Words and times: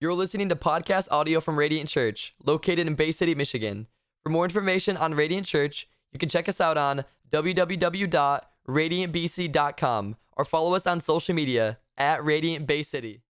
You're 0.00 0.14
listening 0.14 0.48
to 0.48 0.56
podcast 0.56 1.06
audio 1.12 1.38
from 1.38 1.56
Radiant 1.56 1.88
Church, 1.88 2.34
located 2.44 2.88
in 2.88 2.96
Bay 2.96 3.12
City, 3.12 3.32
Michigan. 3.34 3.86
For 4.24 4.30
more 4.30 4.44
information 4.44 4.96
on 4.96 5.14
Radiant 5.14 5.46
Church, 5.46 5.86
you 6.12 6.18
can 6.18 6.28
check 6.28 6.48
us 6.48 6.60
out 6.60 6.76
on 6.76 7.04
www.radiantbc.com 7.30 10.16
or 10.32 10.44
follow 10.44 10.74
us 10.74 10.86
on 10.88 10.98
social 10.98 11.34
media 11.34 11.78
at 11.96 12.24
Radiant 12.24 12.66
Bay 12.66 12.82
City. 12.82 13.22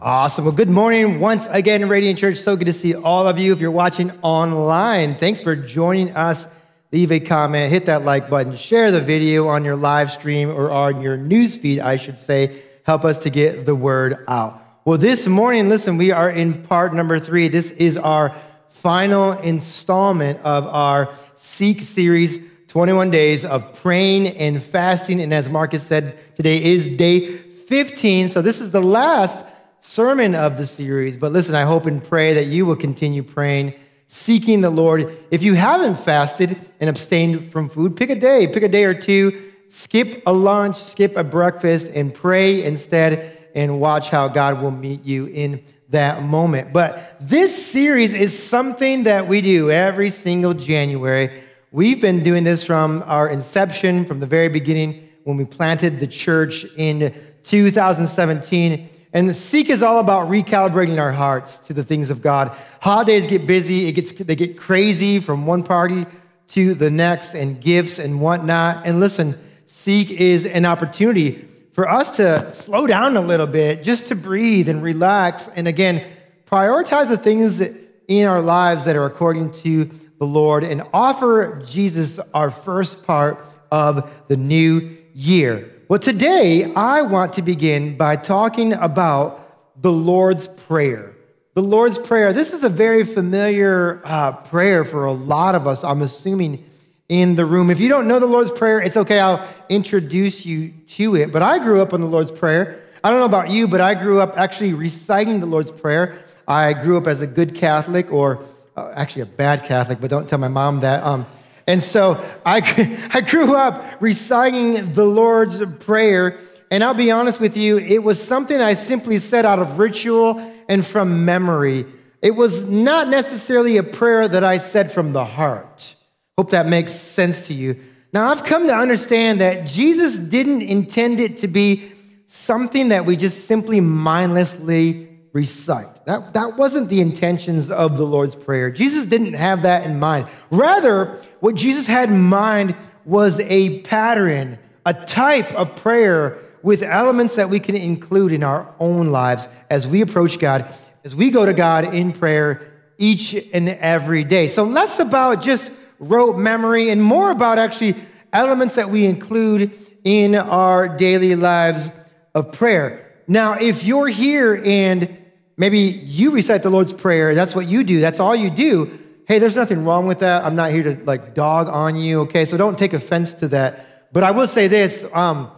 Awesome. 0.00 0.44
Well, 0.44 0.52
good 0.52 0.68
morning 0.68 1.20
once 1.20 1.46
again, 1.50 1.88
Radiant 1.88 2.18
Church. 2.18 2.38
So 2.38 2.56
good 2.56 2.66
to 2.66 2.72
see 2.72 2.96
all 2.96 3.28
of 3.28 3.38
you. 3.38 3.52
If 3.52 3.60
you're 3.60 3.70
watching 3.70 4.10
online, 4.22 5.14
thanks 5.14 5.40
for 5.40 5.54
joining 5.54 6.10
us. 6.16 6.48
Leave 6.90 7.12
a 7.12 7.20
comment, 7.20 7.70
hit 7.70 7.86
that 7.86 8.04
like 8.04 8.28
button, 8.28 8.56
share 8.56 8.90
the 8.90 9.00
video 9.00 9.46
on 9.46 9.64
your 9.64 9.76
live 9.76 10.10
stream 10.10 10.50
or 10.50 10.72
on 10.72 11.00
your 11.00 11.16
news 11.16 11.56
feed, 11.56 11.78
I 11.78 11.96
should 11.96 12.18
say. 12.18 12.60
Help 12.84 13.04
us 13.04 13.18
to 13.18 13.30
get 13.30 13.64
the 13.64 13.74
word 13.74 14.24
out. 14.26 14.60
Well, 14.84 14.98
this 14.98 15.26
morning, 15.28 15.68
listen, 15.68 15.96
we 15.96 16.10
are 16.10 16.28
in 16.28 16.62
part 16.64 16.92
number 16.92 17.20
three. 17.20 17.46
This 17.48 17.70
is 17.72 17.96
our 17.96 18.34
final 18.68 19.32
installment 19.32 20.40
of 20.40 20.66
our 20.66 21.14
Seek 21.36 21.82
series 21.82 22.38
21 22.66 23.10
days 23.10 23.44
of 23.44 23.74
praying 23.74 24.28
and 24.38 24.60
fasting. 24.60 25.20
And 25.20 25.32
as 25.32 25.48
Marcus 25.48 25.82
said, 25.82 26.18
today 26.34 26.60
is 26.62 26.88
day 26.96 27.36
15. 27.36 28.28
So 28.28 28.42
this 28.42 28.60
is 28.60 28.70
the 28.70 28.82
last 28.82 29.46
sermon 29.82 30.34
of 30.34 30.56
the 30.56 30.66
series. 30.66 31.16
But 31.16 31.32
listen, 31.32 31.54
I 31.54 31.62
hope 31.62 31.86
and 31.86 32.02
pray 32.02 32.34
that 32.34 32.46
you 32.46 32.64
will 32.64 32.76
continue 32.76 33.22
praying, 33.22 33.74
seeking 34.06 34.62
the 34.62 34.70
Lord. 34.70 35.16
If 35.30 35.42
you 35.42 35.54
haven't 35.54 35.96
fasted 35.96 36.58
and 36.80 36.88
abstained 36.88 37.52
from 37.52 37.68
food, 37.68 37.94
pick 37.94 38.10
a 38.10 38.14
day, 38.14 38.46
pick 38.46 38.62
a 38.62 38.68
day 38.68 38.84
or 38.84 38.94
two, 38.94 39.51
skip 39.72 40.22
a 40.26 40.32
lunch, 40.32 40.76
skip 40.76 41.16
a 41.16 41.24
breakfast, 41.24 41.86
and 41.94 42.12
pray 42.12 42.62
instead 42.62 43.38
and 43.54 43.80
watch 43.80 44.10
how 44.10 44.28
God 44.28 44.60
will 44.60 44.70
meet 44.70 45.02
you 45.02 45.26
in 45.26 45.64
that 45.88 46.22
moment. 46.22 46.74
But 46.74 47.16
this 47.20 47.72
series 47.72 48.12
is 48.12 48.38
something 48.38 49.04
that 49.04 49.26
we 49.26 49.40
do 49.40 49.70
every 49.70 50.10
single 50.10 50.52
January. 50.52 51.30
We've 51.70 52.02
been 52.02 52.22
doing 52.22 52.44
this 52.44 52.62
from 52.66 53.02
our 53.06 53.30
inception, 53.30 54.04
from 54.04 54.20
the 54.20 54.26
very 54.26 54.50
beginning 54.50 55.08
when 55.24 55.38
we 55.38 55.46
planted 55.46 56.00
the 56.00 56.06
church 56.06 56.66
in 56.76 57.14
2017. 57.42 58.90
And 59.14 59.26
the 59.26 59.32
Seek 59.32 59.70
is 59.70 59.82
all 59.82 60.00
about 60.00 60.28
recalibrating 60.28 61.00
our 61.00 61.12
hearts 61.12 61.56
to 61.60 61.72
the 61.72 61.82
things 61.82 62.10
of 62.10 62.20
God. 62.20 62.54
Holidays 62.82 63.26
get 63.26 63.46
busy, 63.46 63.86
it 63.86 63.92
gets, 63.92 64.12
they 64.12 64.36
get 64.36 64.58
crazy 64.58 65.18
from 65.18 65.46
one 65.46 65.62
party 65.62 66.04
to 66.48 66.74
the 66.74 66.90
next, 66.90 67.32
and 67.32 67.58
gifts 67.58 67.98
and 67.98 68.20
whatnot. 68.20 68.84
And 68.84 69.00
listen, 69.00 69.38
Seek 69.82 70.12
is 70.12 70.46
an 70.46 70.64
opportunity 70.64 71.44
for 71.72 71.88
us 71.88 72.12
to 72.18 72.52
slow 72.52 72.86
down 72.86 73.16
a 73.16 73.20
little 73.20 73.48
bit, 73.48 73.82
just 73.82 74.06
to 74.10 74.14
breathe 74.14 74.68
and 74.68 74.80
relax. 74.80 75.48
And 75.56 75.66
again, 75.66 76.04
prioritize 76.46 77.08
the 77.08 77.16
things 77.16 77.58
that 77.58 77.74
in 78.06 78.28
our 78.28 78.40
lives 78.40 78.84
that 78.84 78.94
are 78.94 79.06
according 79.06 79.50
to 79.50 79.86
the 80.20 80.24
Lord 80.24 80.62
and 80.62 80.84
offer 80.92 81.60
Jesus 81.66 82.20
our 82.32 82.52
first 82.52 83.04
part 83.04 83.44
of 83.72 84.08
the 84.28 84.36
new 84.36 84.96
year. 85.14 85.68
Well, 85.88 85.98
today 85.98 86.72
I 86.76 87.02
want 87.02 87.32
to 87.32 87.42
begin 87.42 87.96
by 87.96 88.14
talking 88.14 88.74
about 88.74 89.82
the 89.82 89.90
Lord's 89.90 90.46
Prayer. 90.46 91.16
The 91.54 91.62
Lord's 91.62 91.98
Prayer. 91.98 92.32
This 92.32 92.52
is 92.52 92.62
a 92.62 92.68
very 92.68 93.02
familiar 93.02 94.00
uh, 94.04 94.30
prayer 94.30 94.84
for 94.84 95.06
a 95.06 95.12
lot 95.12 95.56
of 95.56 95.66
us, 95.66 95.82
I'm 95.82 96.02
assuming, 96.02 96.64
in 97.12 97.34
the 97.34 97.44
room. 97.44 97.68
If 97.68 97.78
you 97.78 97.90
don't 97.90 98.08
know 98.08 98.18
the 98.18 98.24
Lord's 98.24 98.50
Prayer, 98.50 98.80
it's 98.80 98.96
okay. 98.96 99.20
I'll 99.20 99.46
introduce 99.68 100.46
you 100.46 100.72
to 100.86 101.14
it. 101.16 101.30
But 101.30 101.42
I 101.42 101.58
grew 101.58 101.82
up 101.82 101.92
on 101.92 102.00
the 102.00 102.06
Lord's 102.06 102.32
Prayer. 102.32 102.82
I 103.04 103.10
don't 103.10 103.18
know 103.18 103.26
about 103.26 103.50
you, 103.50 103.68
but 103.68 103.82
I 103.82 103.92
grew 103.94 104.18
up 104.18 104.38
actually 104.38 104.72
reciting 104.72 105.38
the 105.38 105.44
Lord's 105.44 105.70
Prayer. 105.70 106.24
I 106.48 106.72
grew 106.72 106.96
up 106.96 107.06
as 107.06 107.20
a 107.20 107.26
good 107.26 107.54
Catholic, 107.54 108.10
or 108.10 108.42
uh, 108.78 108.92
actually 108.94 109.22
a 109.22 109.26
bad 109.26 109.64
Catholic, 109.64 110.00
but 110.00 110.08
don't 110.08 110.26
tell 110.26 110.38
my 110.38 110.48
mom 110.48 110.80
that. 110.80 111.04
Um, 111.04 111.26
and 111.66 111.82
so 111.82 112.12
I, 112.46 112.62
I 113.12 113.20
grew 113.20 113.56
up 113.56 114.00
reciting 114.00 114.94
the 114.94 115.04
Lord's 115.04 115.62
Prayer. 115.80 116.38
And 116.70 116.82
I'll 116.82 116.94
be 116.94 117.10
honest 117.10 117.42
with 117.42 117.58
you, 117.58 117.76
it 117.76 118.02
was 118.02 118.22
something 118.26 118.58
I 118.58 118.72
simply 118.72 119.18
said 119.18 119.44
out 119.44 119.58
of 119.58 119.78
ritual 119.78 120.38
and 120.66 120.84
from 120.86 121.26
memory. 121.26 121.84
It 122.22 122.30
was 122.30 122.70
not 122.70 123.08
necessarily 123.08 123.76
a 123.76 123.82
prayer 123.82 124.26
that 124.28 124.44
I 124.44 124.56
said 124.56 124.90
from 124.90 125.12
the 125.12 125.26
heart. 125.26 125.94
Hope 126.42 126.50
that 126.50 126.66
makes 126.66 126.92
sense 126.92 127.46
to 127.46 127.54
you. 127.54 127.80
Now, 128.12 128.28
I've 128.32 128.42
come 128.42 128.66
to 128.66 128.74
understand 128.74 129.40
that 129.40 129.64
Jesus 129.64 130.18
didn't 130.18 130.62
intend 130.62 131.20
it 131.20 131.36
to 131.36 131.46
be 131.46 131.92
something 132.26 132.88
that 132.88 133.06
we 133.06 133.14
just 133.14 133.46
simply 133.46 133.80
mindlessly 133.80 135.08
recite. 135.32 136.04
That, 136.06 136.34
that 136.34 136.56
wasn't 136.56 136.88
the 136.88 137.00
intentions 137.00 137.70
of 137.70 137.96
the 137.96 138.04
Lord's 138.04 138.34
Prayer. 138.34 138.72
Jesus 138.72 139.06
didn't 139.06 139.34
have 139.34 139.62
that 139.62 139.86
in 139.86 140.00
mind. 140.00 140.26
Rather, 140.50 141.16
what 141.38 141.54
Jesus 141.54 141.86
had 141.86 142.08
in 142.08 142.20
mind 142.20 142.74
was 143.04 143.38
a 143.38 143.78
pattern, 143.82 144.58
a 144.84 144.94
type 144.94 145.54
of 145.54 145.76
prayer 145.76 146.38
with 146.64 146.82
elements 146.82 147.36
that 147.36 147.50
we 147.50 147.60
can 147.60 147.76
include 147.76 148.32
in 148.32 148.42
our 148.42 148.74
own 148.80 149.12
lives 149.12 149.46
as 149.70 149.86
we 149.86 150.00
approach 150.00 150.40
God, 150.40 150.74
as 151.04 151.14
we 151.14 151.30
go 151.30 151.46
to 151.46 151.52
God 151.52 151.94
in 151.94 152.10
prayer 152.10 152.68
each 152.98 153.32
and 153.54 153.68
every 153.68 154.24
day. 154.24 154.48
So, 154.48 154.64
less 154.64 154.98
about 154.98 155.40
just 155.40 155.70
rote 156.02 156.36
memory 156.36 156.90
and 156.90 157.02
more 157.02 157.30
about 157.30 157.58
actually 157.58 157.94
elements 158.32 158.74
that 158.74 158.90
we 158.90 159.06
include 159.06 159.72
in 160.04 160.34
our 160.34 160.88
daily 160.88 161.36
lives 161.36 161.90
of 162.34 162.52
prayer. 162.52 163.22
Now, 163.28 163.54
if 163.54 163.84
you're 163.84 164.08
here 164.08 164.60
and 164.64 165.16
maybe 165.56 165.78
you 165.78 166.32
recite 166.32 166.62
the 166.62 166.70
Lord's 166.70 166.92
Prayer, 166.92 167.34
that's 167.34 167.54
what 167.54 167.66
you 167.66 167.84
do, 167.84 168.00
that's 168.00 168.18
all 168.18 168.34
you 168.34 168.50
do, 168.50 168.98
hey, 169.28 169.38
there's 169.38 169.56
nothing 169.56 169.84
wrong 169.84 170.06
with 170.06 170.18
that. 170.18 170.44
I'm 170.44 170.56
not 170.56 170.72
here 170.72 170.82
to 170.82 171.04
like 171.04 171.34
dog 171.34 171.68
on 171.68 171.94
you, 171.94 172.22
okay? 172.22 172.44
So 172.44 172.56
don't 172.56 172.76
take 172.76 172.92
offense 172.92 173.34
to 173.34 173.48
that. 173.48 174.12
But 174.12 174.24
I 174.24 174.32
will 174.32 174.48
say 174.48 174.66
this 174.66 175.06
um, 175.14 175.50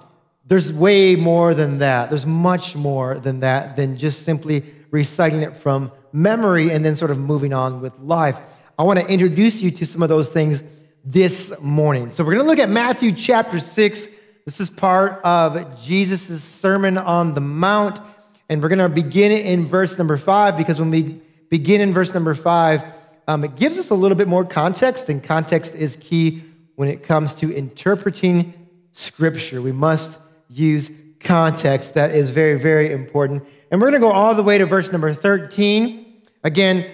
there's 0.47 0.73
way 0.73 1.17
more 1.17 1.55
than 1.55 1.79
that. 1.79 2.11
There's 2.11 2.27
much 2.27 2.77
more 2.77 3.19
than 3.19 3.41
that, 3.41 3.77
than 3.77 3.97
just 3.97 4.23
simply 4.23 4.63
reciting 4.91 5.41
it 5.41 5.57
from 5.57 5.91
memory 6.13 6.71
and 6.71 6.85
then 6.85 6.95
sort 6.95 7.11
of 7.11 7.19
moving 7.19 7.53
on 7.53 7.81
with 7.81 7.99
life. 7.99 8.39
I 8.77 8.83
want 8.83 8.99
to 8.99 9.07
introduce 9.07 9.63
you 9.63 9.71
to 9.71 9.87
some 9.87 10.03
of 10.03 10.09
those 10.09 10.29
things 10.29 10.65
this 11.05 11.53
morning. 11.61 12.11
So 12.11 12.25
we're 12.25 12.35
going 12.35 12.45
to 12.45 12.51
look 12.51 12.59
at 12.59 12.69
Matthew 12.69 13.13
chapter 13.13 13.61
6. 13.61 14.09
This 14.47 14.59
is 14.59 14.69
part 14.69 15.21
of 15.23 15.81
Jesus' 15.81 16.43
Sermon 16.43 16.99
on 16.99 17.35
the 17.35 17.41
Mount. 17.41 18.01
And 18.49 18.61
we're 18.61 18.69
going 18.69 18.81
to 18.81 18.89
begin 18.89 19.31
it 19.31 19.47
in 19.47 19.65
verse 19.65 19.97
number 19.97 20.17
5 20.17 20.57
because 20.57 20.81
when 20.81 20.91
we 20.91 21.21
begin 21.51 21.83
in 21.83 21.95
verse 21.95 22.15
number 22.15 22.35
5, 22.35 22.83
um, 23.29 23.45
it 23.45 23.55
gives 23.55 23.79
us 23.79 23.91
a 23.91 23.95
little 23.95 24.17
bit 24.17 24.27
more 24.29 24.45
context, 24.45 25.09
and 25.09 25.23
context 25.23 25.75
is 25.75 25.97
key 25.97 26.43
when 26.75 26.89
it 26.89 27.05
comes 27.05 27.33
to 27.37 27.55
interpreting 27.55 28.53
Scripture. 28.91 29.63
We 29.63 29.73
must 29.73 30.19
use 30.51 30.91
context. 31.21 31.95
That 31.95 32.11
is 32.11 32.31
very, 32.31 32.59
very 32.59 32.93
important. 32.93 33.45
And 33.71 33.81
we're 33.81 33.91
going 33.91 34.03
to 34.03 34.07
go 34.07 34.13
all 34.13 34.35
the 34.35 34.43
way 34.43 34.59
to 34.59 34.67
verse 34.67 34.91
number 34.93 35.15
13. 35.15 36.23
Again, 36.43 36.87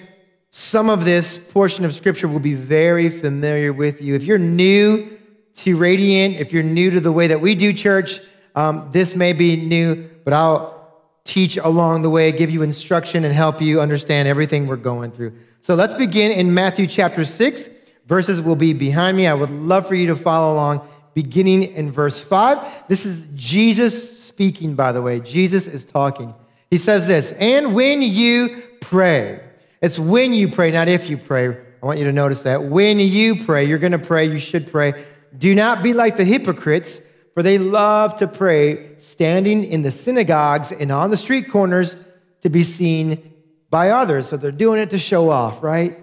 some 0.51 0.89
of 0.89 1.05
this 1.05 1.37
portion 1.37 1.85
of 1.85 1.95
scripture 1.95 2.27
will 2.27 2.41
be 2.41 2.53
very 2.53 3.09
familiar 3.09 3.71
with 3.71 4.01
you. 4.01 4.15
If 4.15 4.23
you're 4.23 4.37
new 4.37 5.17
to 5.55 5.77
Radiant, 5.77 6.35
if 6.35 6.51
you're 6.51 6.61
new 6.61 6.91
to 6.91 6.99
the 6.99 7.11
way 7.11 7.27
that 7.27 7.39
we 7.39 7.55
do 7.55 7.71
church, 7.71 8.19
um, 8.53 8.89
this 8.91 9.15
may 9.15 9.31
be 9.31 9.55
new, 9.55 10.09
but 10.25 10.33
I'll 10.33 11.05
teach 11.23 11.55
along 11.55 12.01
the 12.01 12.09
way, 12.09 12.33
give 12.33 12.49
you 12.49 12.63
instruction, 12.63 13.23
and 13.23 13.33
help 13.33 13.61
you 13.61 13.79
understand 13.79 14.27
everything 14.27 14.67
we're 14.67 14.75
going 14.75 15.11
through. 15.11 15.33
So 15.61 15.73
let's 15.73 15.93
begin 15.93 16.33
in 16.33 16.53
Matthew 16.53 16.85
chapter 16.85 17.23
6. 17.23 17.69
Verses 18.07 18.41
will 18.41 18.57
be 18.57 18.73
behind 18.73 19.15
me. 19.15 19.27
I 19.27 19.33
would 19.33 19.51
love 19.51 19.87
for 19.87 19.95
you 19.95 20.07
to 20.07 20.17
follow 20.17 20.53
along, 20.53 20.85
beginning 21.13 21.63
in 21.63 21.93
verse 21.93 22.21
5. 22.21 22.89
This 22.89 23.05
is 23.05 23.29
Jesus 23.35 24.19
speaking, 24.21 24.75
by 24.75 24.91
the 24.91 25.01
way. 25.01 25.21
Jesus 25.21 25.65
is 25.65 25.85
talking. 25.85 26.33
He 26.69 26.77
says 26.77 27.07
this, 27.07 27.31
and 27.33 27.73
when 27.73 28.01
you 28.01 28.61
pray, 28.81 29.39
it's 29.81 29.97
when 29.97 30.33
you 30.33 30.47
pray, 30.47 30.71
not 30.71 30.87
if 30.87 31.09
you 31.09 31.17
pray. 31.17 31.47
I 31.49 31.85
want 31.85 31.97
you 31.97 32.05
to 32.05 32.13
notice 32.13 32.43
that. 32.43 32.63
When 32.63 32.99
you 32.99 33.43
pray, 33.43 33.65
you're 33.65 33.79
going 33.79 33.93
to 33.93 33.99
pray, 33.99 34.25
you 34.25 34.37
should 34.37 34.71
pray. 34.71 35.03
Do 35.35 35.55
not 35.55 35.81
be 35.81 35.93
like 35.93 36.17
the 36.17 36.23
hypocrites, 36.23 37.01
for 37.33 37.41
they 37.41 37.57
love 37.57 38.15
to 38.17 38.27
pray 38.27 38.97
standing 38.97 39.63
in 39.63 39.81
the 39.81 39.89
synagogues 39.89 40.71
and 40.71 40.91
on 40.91 41.09
the 41.09 41.17
street 41.17 41.49
corners 41.49 41.95
to 42.41 42.49
be 42.49 42.63
seen 42.63 43.33
by 43.71 43.89
others. 43.89 44.27
So 44.27 44.37
they're 44.37 44.51
doing 44.51 44.79
it 44.79 44.91
to 44.91 44.99
show 44.99 45.29
off, 45.29 45.63
right? 45.63 45.97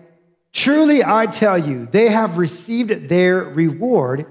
Truly, 0.53 1.05
I 1.05 1.27
tell 1.27 1.59
you, 1.59 1.87
they 1.87 2.09
have 2.09 2.39
received 2.39 3.09
their 3.09 3.45
reward 3.45 4.27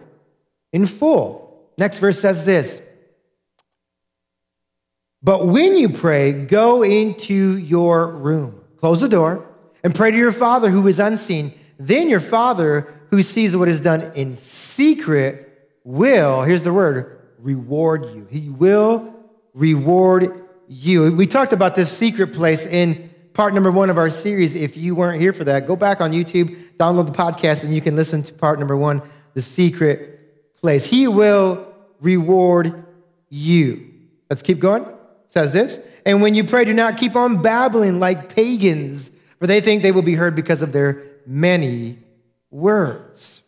in 0.74 0.86
full. 0.86 1.72
Next 1.78 2.00
verse 2.00 2.20
says 2.20 2.44
this 2.44 2.82
But 5.24 5.48
when 5.48 5.78
you 5.78 5.90
pray, 5.90 6.34
go 6.34 6.84
into 6.84 7.58
your 7.58 8.08
room 8.08 8.62
Close 8.78 9.02
the 9.02 9.10
door 9.10 9.48
and 9.84 9.94
pray 9.94 10.12
to 10.12 10.18
your 10.18 10.32
Father 10.32 10.70
who 10.70 10.88
is 10.88 11.00
unseen. 11.00 11.54
Then 11.78 12.10
your 12.10 12.20
Father 12.20 12.94
who 13.10 13.22
sees 13.22 13.56
what 13.56 13.68
is 13.68 13.82
done 13.82 14.12
in 14.16 14.36
secret 14.36 15.70
will, 15.84 16.42
here's 16.44 16.64
the 16.64 16.74
word, 16.74 17.22
reward 17.40 18.06
you. 18.14 18.28
He 18.30 18.50
will 18.50 19.14
reward 19.54 20.46
you. 20.68 21.12
We 21.14 21.28
talked 21.28 21.54
about 21.54 21.76
this 21.76 21.96
secret 21.96 22.34
place 22.34 22.66
in 22.66 23.10
part 23.34 23.54
number 23.54 23.72
one 23.72 23.90
of 23.90 23.98
our 23.98 24.10
series. 24.10 24.56
If 24.56 24.76
you 24.76 24.96
weren't 24.96 25.22
here 25.22 25.32
for 25.32 25.44
that, 25.46 25.66
go 25.66 25.76
back 25.76 26.02
on 26.02 26.12
YouTube, 26.12 26.76
download 26.78 27.06
the 27.06 27.14
podcast, 27.14 27.64
and 27.64 27.74
you 27.74 27.82
can 27.82 27.96
listen 27.96 28.24
to 28.24 28.34
part 28.34 28.60
number 28.60 28.76
one, 28.76 29.02
the 29.34 29.42
secret 29.42 30.56
place. 30.58 30.86
He 30.86 31.08
will 31.08 31.74
reward 32.02 32.86
you. 33.30 33.94
Let's 34.30 34.42
keep 34.42 34.60
going. 34.60 34.97
Says 35.38 35.54
this. 35.54 35.80
And 36.04 36.24
when 36.24 36.34
you 36.34 36.44
pray, 36.44 36.66
do 36.66 36.74
not 36.74 36.98
keep 36.98 37.16
on 37.16 37.44
babbling 37.44 38.00
like 38.00 38.34
pagans, 38.34 39.12
for 39.38 39.46
they 39.46 39.62
think 39.62 39.84
they 39.84 39.92
will 39.92 40.02
be 40.02 40.16
heard 40.16 40.36
because 40.36 40.64
of 40.64 40.72
their 40.72 41.04
many 41.28 42.00
words. 42.50 43.44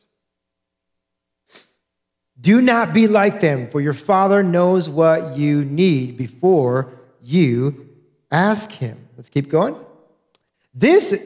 Do 2.40 2.62
not 2.62 2.94
be 2.94 3.08
like 3.08 3.40
them, 3.40 3.72
for 3.72 3.82
your 3.82 3.94
Father 3.94 4.44
knows 4.44 4.88
what 4.88 5.36
you 5.36 5.66
need 5.66 6.16
before 6.16 6.94
you 7.24 7.90
ask 8.30 8.70
Him. 8.70 9.08
Let's 9.18 9.30
keep 9.30 9.50
going. 9.50 9.76
This 10.76 11.20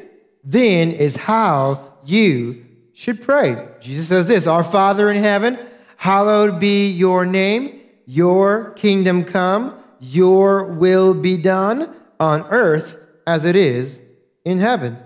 then 0.45 0.91
is 0.91 1.17
how 1.17 1.93
you 2.05 2.65
should 2.93 3.21
pray. 3.21 3.67
Jesus 3.81 4.07
says 4.07 4.29
this 4.29 4.47
Our 4.47 4.63
Father 4.63 5.11
in 5.11 5.17
heaven, 5.17 5.59
hallowed 5.97 6.61
be 6.61 6.89
your 6.89 7.25
name, 7.25 7.81
your 8.05 8.69
kingdom 8.77 9.25
come, 9.25 9.82
your 10.03 10.73
will 10.73 11.13
be 11.13 11.37
done 11.37 11.93
on 12.19 12.45
earth 12.49 12.95
as 13.25 13.45
it 13.45 13.55
is 13.55 14.01
in 14.43 14.59
heaven. 14.59 14.97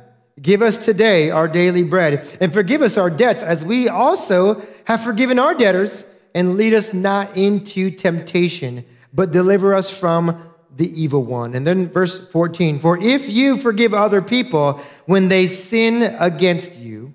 Give 0.42 0.62
us 0.62 0.78
today 0.78 1.30
our 1.30 1.48
daily 1.48 1.84
bread, 1.84 2.38
and 2.42 2.54
forgive 2.54 2.82
us 2.82 2.98
our 2.98 3.10
debts 3.10 3.44
as 3.44 3.66
we 3.66 3.90
also 3.90 4.66
have 4.86 5.02
forgiven 5.02 5.40
our 5.40 5.56
debtors, 5.56 6.06
and 6.36 6.56
lead 6.56 6.74
us 6.74 6.94
not 6.94 7.36
into 7.36 7.90
temptation, 7.90 8.86
but 9.14 9.32
deliver 9.32 9.74
us 9.74 9.90
from 9.90 10.54
the 10.76 11.02
evil 11.02 11.24
one. 11.24 11.56
And 11.56 11.66
then 11.66 11.90
verse 11.90 12.30
14 12.30 12.80
For 12.80 12.98
if 12.98 13.28
you 13.30 13.58
forgive 13.58 13.94
other 13.94 14.22
people 14.22 14.80
when 15.06 15.30
they 15.30 15.48
sin 15.48 16.16
against 16.20 16.78
you, 16.78 17.14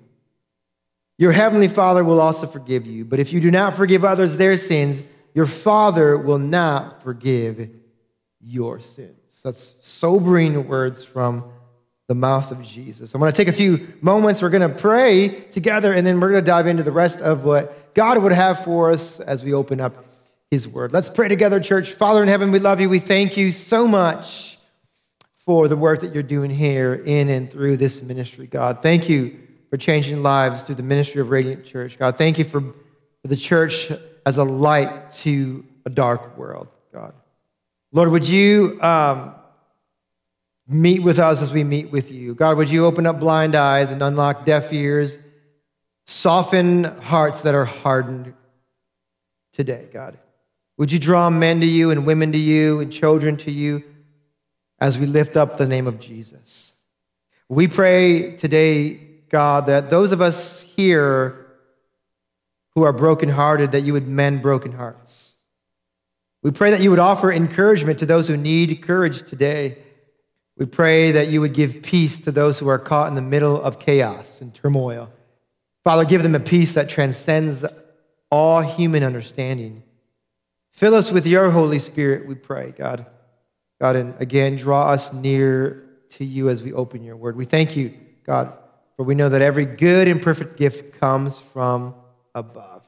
your 1.17 1.31
heavenly 1.31 1.69
Father 1.69 2.03
will 2.03 2.19
also 2.19 2.47
forgive 2.47 2.85
you. 2.85 3.05
But 3.05 3.19
if 3.19 3.31
you 3.31 3.39
do 3.39 3.51
not 3.51 3.75
forgive 3.75 4.03
others 4.03 4.35
their 4.35 4.57
sins, 4.57 5.03
your 5.33 5.45
Father 5.45 6.17
will 6.17 6.39
not 6.39 7.01
forgive 7.01 7.69
your 8.39 8.79
sins. 8.79 9.39
That's 9.43 9.73
sobering 9.81 10.67
words 10.67 11.03
from 11.03 11.51
the 12.07 12.15
mouth 12.15 12.51
of 12.51 12.61
Jesus. 12.61 13.13
I'm 13.13 13.19
going 13.19 13.31
to 13.31 13.37
take 13.37 13.47
a 13.47 13.51
few 13.51 13.87
moments. 14.01 14.41
We're 14.41 14.49
going 14.49 14.69
to 14.69 14.77
pray 14.77 15.29
together, 15.29 15.93
and 15.93 16.05
then 16.05 16.19
we're 16.19 16.31
going 16.31 16.43
to 16.43 16.45
dive 16.45 16.67
into 16.67 16.83
the 16.83 16.91
rest 16.91 17.19
of 17.19 17.43
what 17.43 17.93
God 17.93 18.21
would 18.21 18.31
have 18.31 18.63
for 18.63 18.91
us 18.91 19.19
as 19.21 19.43
we 19.43 19.53
open 19.53 19.81
up 19.81 20.05
His 20.51 20.67
Word. 20.67 20.93
Let's 20.93 21.09
pray 21.09 21.27
together, 21.27 21.59
church. 21.59 21.91
Father 21.93 22.21
in 22.21 22.27
heaven, 22.27 22.51
we 22.51 22.59
love 22.59 22.79
you. 22.79 22.89
We 22.89 22.99
thank 22.99 23.37
you 23.37 23.51
so 23.51 23.87
much 23.87 24.57
for 25.35 25.67
the 25.67 25.75
work 25.75 26.01
that 26.01 26.13
you're 26.13 26.23
doing 26.23 26.49
here 26.49 27.01
in 27.05 27.29
and 27.29 27.51
through 27.51 27.77
this 27.77 28.01
ministry, 28.01 28.47
God. 28.47 28.81
Thank 28.81 29.09
you 29.09 29.39
for 29.69 29.77
changing 29.77 30.21
lives 30.21 30.63
through 30.63 30.75
the 30.75 30.83
ministry 30.83 31.19
of 31.19 31.31
Radiant 31.31 31.65
Church, 31.65 31.97
God. 31.97 32.17
Thank 32.17 32.37
you 32.37 32.45
for, 32.45 32.63
the 33.23 33.37
church 33.37 33.91
as 34.25 34.37
a 34.37 34.43
light 34.43 35.11
to 35.11 35.65
a 35.85 35.89
dark 35.89 36.37
world, 36.37 36.67
God. 36.93 37.13
Lord, 37.91 38.09
would 38.09 38.27
you. 38.27 38.81
Um, 38.81 39.35
meet 40.67 41.01
with 41.01 41.19
us 41.19 41.41
as 41.41 41.51
we 41.51 41.63
meet 41.63 41.91
with 41.91 42.11
you. 42.11 42.33
God, 42.35 42.57
would 42.57 42.69
you 42.69 42.85
open 42.85 43.05
up 43.05 43.19
blind 43.19 43.55
eyes 43.55 43.91
and 43.91 44.01
unlock 44.01 44.45
deaf 44.45 44.71
ears, 44.71 45.17
soften 46.05 46.83
hearts 46.83 47.41
that 47.41 47.55
are 47.55 47.65
hardened 47.65 48.33
today, 49.51 49.87
God? 49.91 50.17
Would 50.77 50.91
you 50.91 50.99
draw 50.99 51.29
men 51.29 51.59
to 51.59 51.67
you 51.67 51.91
and 51.91 52.05
women 52.05 52.31
to 52.31 52.37
you 52.37 52.79
and 52.79 52.91
children 52.91 53.37
to 53.37 53.51
you 53.51 53.83
as 54.79 54.97
we 54.97 55.05
lift 55.05 55.37
up 55.37 55.57
the 55.57 55.67
name 55.67 55.87
of 55.87 55.99
Jesus? 55.99 56.71
We 57.49 57.67
pray 57.67 58.35
today, 58.35 58.99
God, 59.29 59.67
that 59.67 59.89
those 59.89 60.11
of 60.11 60.21
us 60.21 60.61
here 60.61 61.42
who 62.75 62.83
are 62.83 62.93
brokenhearted, 62.93 63.71
that 63.71 63.81
you 63.81 63.93
would 63.93 64.07
mend 64.07 64.41
broken 64.41 64.71
hearts. 64.71 65.33
We 66.41 66.51
pray 66.51 66.71
that 66.71 66.81
you 66.81 66.89
would 66.89 66.99
offer 66.99 67.31
encouragement 67.31 67.99
to 67.99 68.05
those 68.05 68.27
who 68.27 68.35
need 68.35 68.81
courage 68.81 69.23
today. 69.23 69.77
We 70.57 70.65
pray 70.65 71.11
that 71.11 71.29
you 71.29 71.41
would 71.41 71.53
give 71.53 71.81
peace 71.81 72.19
to 72.21 72.31
those 72.31 72.59
who 72.59 72.67
are 72.67 72.79
caught 72.79 73.07
in 73.07 73.15
the 73.15 73.21
middle 73.21 73.61
of 73.61 73.79
chaos 73.79 74.41
and 74.41 74.53
turmoil. 74.53 75.09
Father, 75.83 76.05
give 76.05 76.23
them 76.23 76.35
a 76.35 76.39
peace 76.39 76.73
that 76.73 76.89
transcends 76.89 77.65
all 78.29 78.61
human 78.61 79.03
understanding. 79.03 79.83
Fill 80.71 80.95
us 80.95 81.11
with 81.11 81.27
your 81.27 81.51
Holy 81.51 81.79
Spirit, 81.79 82.27
we 82.27 82.35
pray, 82.35 82.73
God. 82.77 83.05
God, 83.79 83.95
and 83.95 84.19
again, 84.19 84.55
draw 84.55 84.87
us 84.87 85.13
near 85.13 85.83
to 86.09 86.25
you 86.25 86.49
as 86.49 86.63
we 86.63 86.73
open 86.73 87.03
your 87.03 87.15
word. 87.15 87.35
We 87.35 87.45
thank 87.45 87.75
you, 87.75 87.93
God, 88.25 88.53
for 88.95 89.03
we 89.03 89.15
know 89.15 89.29
that 89.29 89.41
every 89.41 89.65
good 89.65 90.07
and 90.07 90.21
perfect 90.21 90.57
gift 90.57 90.99
comes 90.99 91.39
from 91.39 91.95
above. 92.35 92.85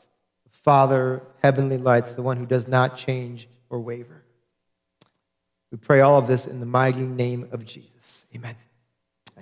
Father, 0.50 1.21
heavenly 1.44 1.77
lights, 1.77 2.13
the 2.13 2.24
one 2.24 2.38
who 2.38 2.45
does 2.45 2.68
not 2.68 2.97
change 2.97 3.47
or 3.69 3.80
waver. 3.80 4.24
We 5.71 5.77
pray 5.77 6.01
all 6.01 6.18
of 6.18 6.27
this 6.27 6.47
in 6.47 6.59
the 6.59 6.65
mighty 6.65 7.01
name 7.01 7.50
of 7.51 7.65
Jesus. 7.65 8.25
Amen. 8.36 8.56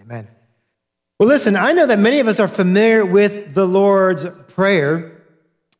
Amen. 0.01 0.27
Well, 1.19 1.29
listen, 1.29 1.55
I 1.55 1.73
know 1.73 1.85
that 1.85 1.99
many 1.99 2.19
of 2.19 2.27
us 2.27 2.39
are 2.39 2.47
familiar 2.47 3.05
with 3.05 3.53
the 3.53 3.65
Lord's 3.65 4.25
Prayer. 4.47 5.21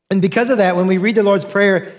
And 0.10 0.22
because 0.22 0.50
of 0.50 0.60
that, 0.60 0.76
when 0.76 0.88
we 0.88 0.98
read 0.98 1.16
the 1.16 1.24
Lord's 1.24 1.44
Prayer, 1.44 1.94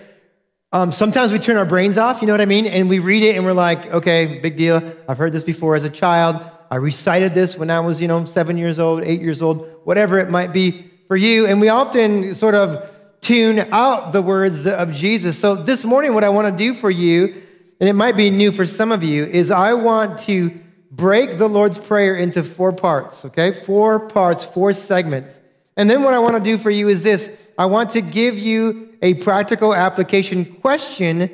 um, 0.72 0.92
sometimes 0.92 1.32
we 1.32 1.38
turn 1.38 1.56
our 1.56 1.66
brains 1.66 1.98
off, 1.98 2.20
you 2.22 2.26
know 2.26 2.32
what 2.32 2.40
I 2.40 2.46
mean? 2.46 2.66
And 2.66 2.88
we 2.88 2.98
read 2.98 3.22
it 3.22 3.36
and 3.36 3.44
we're 3.44 3.52
like, 3.52 3.92
okay, 3.92 4.38
big 4.40 4.56
deal. 4.56 4.82
I've 5.08 5.18
heard 5.18 5.32
this 5.32 5.44
before 5.44 5.74
as 5.74 5.84
a 5.84 5.90
child. 5.90 6.40
I 6.70 6.76
recited 6.76 7.34
this 7.34 7.58
when 7.58 7.70
I 7.70 7.80
was, 7.80 8.00
you 8.00 8.08
know, 8.08 8.24
seven 8.24 8.56
years 8.56 8.78
old, 8.78 9.02
eight 9.02 9.20
years 9.20 9.42
old, 9.42 9.68
whatever 9.84 10.18
it 10.18 10.30
might 10.30 10.52
be 10.52 10.90
for 11.08 11.16
you. 11.16 11.46
And 11.46 11.60
we 11.60 11.68
often 11.68 12.34
sort 12.34 12.54
of 12.54 12.90
tune 13.20 13.58
out 13.72 14.12
the 14.12 14.22
words 14.22 14.66
of 14.66 14.92
Jesus. 14.92 15.38
So 15.38 15.54
this 15.54 15.84
morning, 15.84 16.14
what 16.14 16.24
I 16.24 16.28
want 16.28 16.52
to 16.52 16.56
do 16.56 16.74
for 16.74 16.90
you 16.90 17.42
and 17.80 17.88
it 17.88 17.94
might 17.94 18.16
be 18.16 18.30
new 18.30 18.52
for 18.52 18.64
some 18.64 18.92
of 18.92 19.02
you, 19.02 19.24
is 19.24 19.50
I 19.50 19.74
want 19.74 20.18
to 20.20 20.58
break 20.90 21.38
the 21.38 21.48
Lord's 21.48 21.78
Prayer 21.78 22.14
into 22.14 22.42
four 22.42 22.72
parts, 22.72 23.24
okay? 23.24 23.52
Four 23.52 24.08
parts, 24.08 24.44
four 24.44 24.72
segments. 24.72 25.40
And 25.76 25.90
then 25.90 26.02
what 26.02 26.14
I 26.14 26.18
want 26.20 26.34
to 26.36 26.42
do 26.42 26.56
for 26.56 26.70
you 26.70 26.88
is 26.88 27.02
this 27.02 27.28
I 27.58 27.66
want 27.66 27.90
to 27.90 28.00
give 28.00 28.38
you 28.38 28.96
a 29.02 29.14
practical 29.14 29.74
application 29.74 30.44
question 30.46 31.30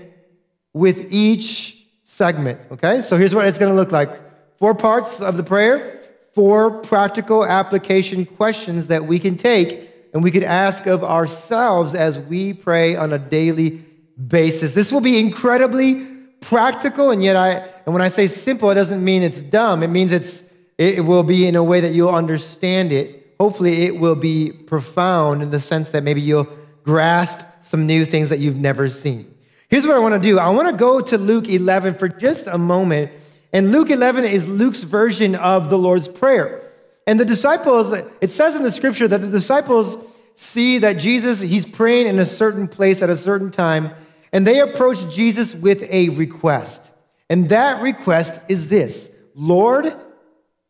with 0.72 1.12
each 1.12 1.86
segment, 2.04 2.58
okay? 2.72 3.02
So 3.02 3.16
here's 3.16 3.34
what 3.34 3.46
it's 3.46 3.58
going 3.58 3.70
to 3.70 3.76
look 3.76 3.92
like 3.92 4.10
four 4.58 4.74
parts 4.74 5.20
of 5.20 5.36
the 5.36 5.44
prayer, 5.44 5.99
four 6.40 6.70
practical 6.70 7.44
application 7.44 8.24
questions 8.24 8.86
that 8.86 9.04
we 9.04 9.18
can 9.18 9.36
take 9.36 9.90
and 10.14 10.24
we 10.24 10.30
could 10.30 10.42
ask 10.42 10.86
of 10.86 11.04
ourselves 11.04 11.94
as 11.94 12.18
we 12.18 12.54
pray 12.54 12.96
on 12.96 13.12
a 13.12 13.18
daily 13.18 13.84
basis. 14.26 14.72
This 14.72 14.90
will 14.90 15.02
be 15.02 15.18
incredibly 15.20 16.06
practical, 16.40 17.10
and 17.10 17.22
yet 17.22 17.36
I, 17.36 17.50
and 17.84 17.92
when 17.92 18.00
I 18.00 18.08
say 18.08 18.26
simple, 18.26 18.70
it 18.70 18.76
doesn't 18.76 19.04
mean 19.04 19.22
it's 19.22 19.42
dumb. 19.42 19.82
It 19.82 19.88
means 19.88 20.12
it's, 20.12 20.42
it 20.78 21.04
will 21.04 21.24
be 21.24 21.46
in 21.46 21.56
a 21.56 21.62
way 21.62 21.78
that 21.82 21.92
you'll 21.92 22.14
understand 22.14 22.90
it. 22.90 23.34
Hopefully, 23.38 23.82
it 23.82 24.00
will 24.00 24.16
be 24.16 24.50
profound 24.50 25.42
in 25.42 25.50
the 25.50 25.60
sense 25.60 25.90
that 25.90 26.04
maybe 26.04 26.22
you'll 26.22 26.48
grasp 26.84 27.40
some 27.60 27.86
new 27.86 28.06
things 28.06 28.30
that 28.30 28.38
you've 28.38 28.56
never 28.56 28.88
seen. 28.88 29.30
Here's 29.68 29.86
what 29.86 29.94
I 29.94 30.00
want 30.00 30.14
to 30.14 30.26
do 30.26 30.38
I 30.38 30.48
want 30.48 30.70
to 30.70 30.74
go 30.74 31.02
to 31.02 31.18
Luke 31.18 31.50
11 31.50 31.96
for 31.96 32.08
just 32.08 32.46
a 32.46 32.56
moment. 32.56 33.10
And 33.52 33.72
Luke 33.72 33.90
11 33.90 34.24
is 34.24 34.46
Luke's 34.46 34.84
version 34.84 35.34
of 35.34 35.70
the 35.70 35.78
Lord's 35.78 36.08
Prayer. 36.08 36.62
And 37.06 37.18
the 37.18 37.24
disciples, 37.24 37.92
it 37.92 38.30
says 38.30 38.54
in 38.54 38.62
the 38.62 38.70
scripture 38.70 39.08
that 39.08 39.20
the 39.20 39.28
disciples 39.28 39.96
see 40.34 40.78
that 40.78 40.94
Jesus, 40.94 41.40
he's 41.40 41.66
praying 41.66 42.06
in 42.06 42.18
a 42.18 42.24
certain 42.24 42.68
place 42.68 43.02
at 43.02 43.10
a 43.10 43.16
certain 43.16 43.50
time, 43.50 43.90
and 44.32 44.46
they 44.46 44.60
approach 44.60 45.12
Jesus 45.12 45.54
with 45.54 45.82
a 45.90 46.10
request. 46.10 46.90
And 47.28 47.48
that 47.48 47.82
request 47.82 48.40
is 48.48 48.68
this 48.68 49.16
Lord, 49.34 49.92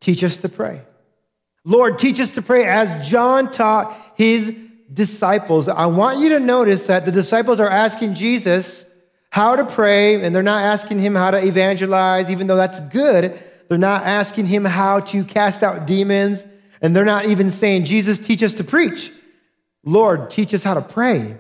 teach 0.01 0.25
us 0.25 0.39
to 0.39 0.49
pray. 0.49 0.83
Lord, 1.65 1.99
teach 1.99 2.21
us 2.21 2.31
to 2.33 2.43
pray 2.43 2.65
as 2.65 3.09
John 3.09 3.51
taught 3.51 3.95
his 4.17 4.55
disciples. 4.93 5.69
I 5.69 5.87
want 5.87 6.21
you 6.21 6.31
to 6.31 6.41
notice 6.41 6.87
that 6.87 7.05
the 7.05 7.13
disciples 7.13 7.61
are 7.61 7.69
asking 7.69 8.15
Jesus 8.15 8.85
how 9.31 9.57
to 9.57 9.65
pray, 9.65 10.23
and 10.23 10.35
they're 10.35 10.43
not 10.43 10.63
asking 10.63 10.99
him 10.99 11.15
how 11.15 11.31
to 11.31 11.39
evangelize, 11.39 12.31
even 12.31 12.47
though 12.47 12.57
that's 12.57 12.81
good. 12.81 13.39
They're 13.69 13.79
not 13.79 14.03
asking 14.03 14.47
him 14.47 14.65
how 14.65 15.01
to 15.01 15.25
cast 15.25 15.63
out 15.63 15.87
demons, 15.87 16.45
and 16.83 16.95
they're 16.95 17.05
not 17.05 17.27
even 17.27 17.51
saying, 17.51 17.85
Jesus, 17.85 18.19
teach 18.19 18.43
us 18.43 18.55
to 18.55 18.65
preach. 18.65 19.13
Lord, 19.85 20.31
teach 20.31 20.53
us 20.53 20.63
how 20.63 20.75
to 20.75 20.83
pray. 20.83 21.37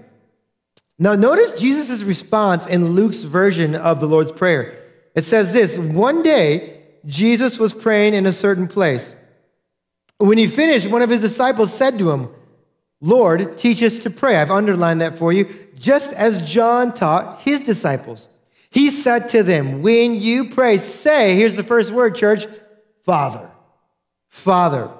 Now, 0.98 1.14
notice 1.14 1.52
Jesus' 1.52 2.04
response 2.04 2.66
in 2.66 2.90
Luke's 2.90 3.24
version 3.24 3.74
of 3.74 4.00
the 4.00 4.06
Lord's 4.06 4.32
Prayer. 4.32 4.78
It 5.14 5.24
says 5.24 5.52
this 5.52 5.76
One 5.76 6.22
day, 6.22 6.82
Jesus 7.06 7.58
was 7.58 7.74
praying 7.74 8.14
in 8.14 8.26
a 8.26 8.32
certain 8.32 8.68
place. 8.68 9.14
When 10.18 10.38
he 10.38 10.46
finished, 10.46 10.88
one 10.88 11.02
of 11.02 11.10
his 11.10 11.22
disciples 11.22 11.72
said 11.72 11.98
to 11.98 12.10
him, 12.10 12.28
Lord, 13.00 13.56
teach 13.56 13.82
us 13.82 13.98
to 13.98 14.10
pray. 14.10 14.36
I've 14.36 14.50
underlined 14.50 15.00
that 15.00 15.16
for 15.16 15.32
you, 15.32 15.48
just 15.76 16.12
as 16.12 16.50
John 16.50 16.92
taught 16.92 17.40
his 17.40 17.60
disciples. 17.60 18.28
He 18.70 18.90
said 18.90 19.30
to 19.30 19.42
them, 19.42 19.82
When 19.82 20.14
you 20.14 20.50
pray, 20.50 20.76
say, 20.76 21.34
here's 21.34 21.56
the 21.56 21.64
first 21.64 21.90
word, 21.90 22.14
church, 22.14 22.46
Father. 23.04 23.50
Father. 24.28 24.90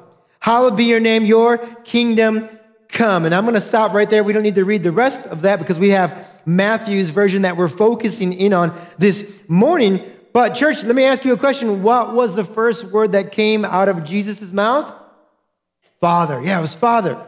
Hallowed 0.41 0.77
be 0.77 0.85
your 0.85 1.01
name, 1.01 1.25
your 1.25 1.59
kingdom 1.85 2.49
come. 2.89 3.27
And 3.27 3.35
I'm 3.35 3.45
going 3.45 3.55
to 3.55 3.61
stop 3.61 3.93
right 3.93 4.09
there. 4.09 4.25
We 4.25 4.33
don't 4.33 4.43
need 4.43 4.55
to 4.57 4.65
read 4.65 4.83
the 4.83 4.91
rest 4.91 5.27
of 5.27 5.43
that 5.43 5.59
because 5.59 5.79
we 5.79 5.91
have 5.91 6.27
Matthew's 6.47 7.11
version 7.11 7.43
that 7.43 7.57
we're 7.57 7.69
focusing 7.69 8.33
in 8.33 8.53
on 8.53 8.77
this 8.99 9.43
morning. 9.49 10.03
But, 10.33 10.55
church, 10.55 10.83
let 10.83 10.97
me 10.97 11.05
ask 11.05 11.25
you 11.25 11.33
a 11.33 11.37
question. 11.37 11.83
What 11.83 12.15
was 12.15 12.35
the 12.35 12.45
first 12.45 12.87
word 12.87 13.13
that 13.13 13.33
came 13.33 13.65
out 13.65 13.89
of 13.89 14.03
Jesus' 14.03 14.53
mouth? 14.53 14.93
Father. 16.01 16.43
Yeah, 16.43 16.59
it 16.59 16.63
was 16.63 16.75
Father. 16.75 17.27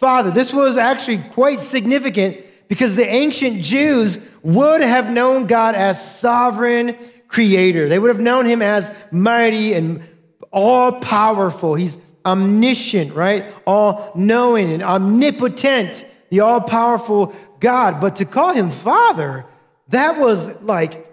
Father. 0.00 0.30
This 0.30 0.50
was 0.50 0.78
actually 0.78 1.18
quite 1.18 1.60
significant 1.60 2.38
because 2.68 2.96
the 2.96 3.06
ancient 3.06 3.60
Jews 3.60 4.16
would 4.42 4.80
have 4.80 5.10
known 5.10 5.46
God 5.46 5.74
as 5.74 6.18
sovereign 6.18 6.96
creator. 7.28 7.86
They 7.86 7.98
would 7.98 8.08
have 8.08 8.18
known 8.18 8.46
him 8.46 8.62
as 8.62 8.90
mighty 9.12 9.74
and 9.74 10.02
all 10.50 10.92
powerful. 11.00 11.74
He's 11.74 11.98
omniscient, 12.24 13.12
right? 13.12 13.52
All 13.66 14.10
knowing 14.14 14.72
and 14.72 14.82
omnipotent, 14.82 16.06
the 16.30 16.40
all 16.40 16.62
powerful 16.62 17.34
God. 17.60 18.00
But 18.00 18.16
to 18.16 18.24
call 18.24 18.54
him 18.54 18.70
Father, 18.70 19.44
that 19.88 20.16
was 20.16 20.62
like 20.62 21.06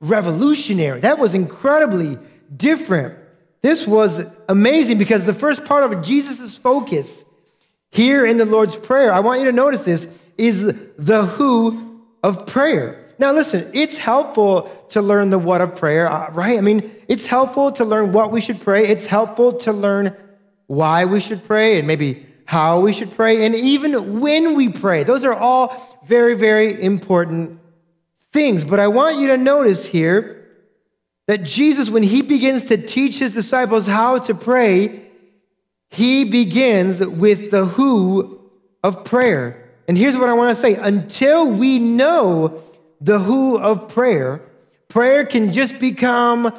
revolutionary. 0.00 0.98
That 0.98 1.20
was 1.20 1.34
incredibly 1.34 2.18
different. 2.56 3.16
This 3.60 3.86
was 3.86 4.20
amazing 4.48 4.98
because 4.98 5.26
the 5.26 5.32
first 5.32 5.64
part 5.64 5.84
of 5.84 6.02
Jesus' 6.02 6.58
focus 6.58 7.24
here 7.92 8.26
in 8.26 8.38
the 8.38 8.46
Lord's 8.46 8.76
Prayer, 8.76 9.12
I 9.12 9.20
want 9.20 9.40
you 9.40 9.46
to 9.46 9.52
notice 9.52 9.84
this, 9.84 10.08
is 10.36 10.74
the 10.96 11.26
who 11.26 12.00
of 12.22 12.46
prayer. 12.46 12.98
Now, 13.18 13.32
listen, 13.32 13.70
it's 13.74 13.98
helpful 13.98 14.62
to 14.88 15.02
learn 15.02 15.30
the 15.30 15.38
what 15.38 15.60
of 15.60 15.76
prayer, 15.76 16.10
uh, 16.10 16.30
right? 16.32 16.58
I 16.58 16.62
mean, 16.62 16.90
it's 17.06 17.26
helpful 17.26 17.70
to 17.72 17.84
learn 17.84 18.12
what 18.12 18.32
we 18.32 18.40
should 18.40 18.60
pray. 18.60 18.88
It's 18.88 19.06
helpful 19.06 19.52
to 19.60 19.72
learn 19.72 20.16
why 20.66 21.04
we 21.04 21.20
should 21.20 21.44
pray 21.44 21.78
and 21.78 21.86
maybe 21.86 22.26
how 22.46 22.80
we 22.80 22.92
should 22.92 23.12
pray, 23.12 23.46
and 23.46 23.54
even 23.54 24.20
when 24.20 24.56
we 24.56 24.68
pray. 24.68 25.04
Those 25.04 25.24
are 25.24 25.34
all 25.34 26.00
very, 26.04 26.34
very 26.34 26.82
important 26.82 27.60
things. 28.32 28.64
But 28.64 28.80
I 28.80 28.88
want 28.88 29.18
you 29.18 29.28
to 29.28 29.36
notice 29.36 29.86
here 29.86 30.48
that 31.28 31.44
Jesus, 31.44 31.90
when 31.90 32.02
he 32.02 32.22
begins 32.22 32.64
to 32.64 32.76
teach 32.76 33.18
his 33.18 33.30
disciples 33.30 33.86
how 33.86 34.18
to 34.20 34.34
pray, 34.34 35.11
he 35.92 36.24
begins 36.24 37.04
with 37.04 37.50
the 37.50 37.66
who 37.66 38.40
of 38.82 39.04
prayer. 39.04 39.68
And 39.86 39.98
here's 39.98 40.16
what 40.16 40.30
I 40.30 40.32
want 40.32 40.56
to 40.56 40.60
say 40.60 40.74
until 40.74 41.46
we 41.46 41.78
know 41.78 42.62
the 43.02 43.18
who 43.18 43.58
of 43.58 43.90
prayer, 43.90 44.40
prayer 44.88 45.26
can 45.26 45.52
just 45.52 45.78
become 45.78 46.56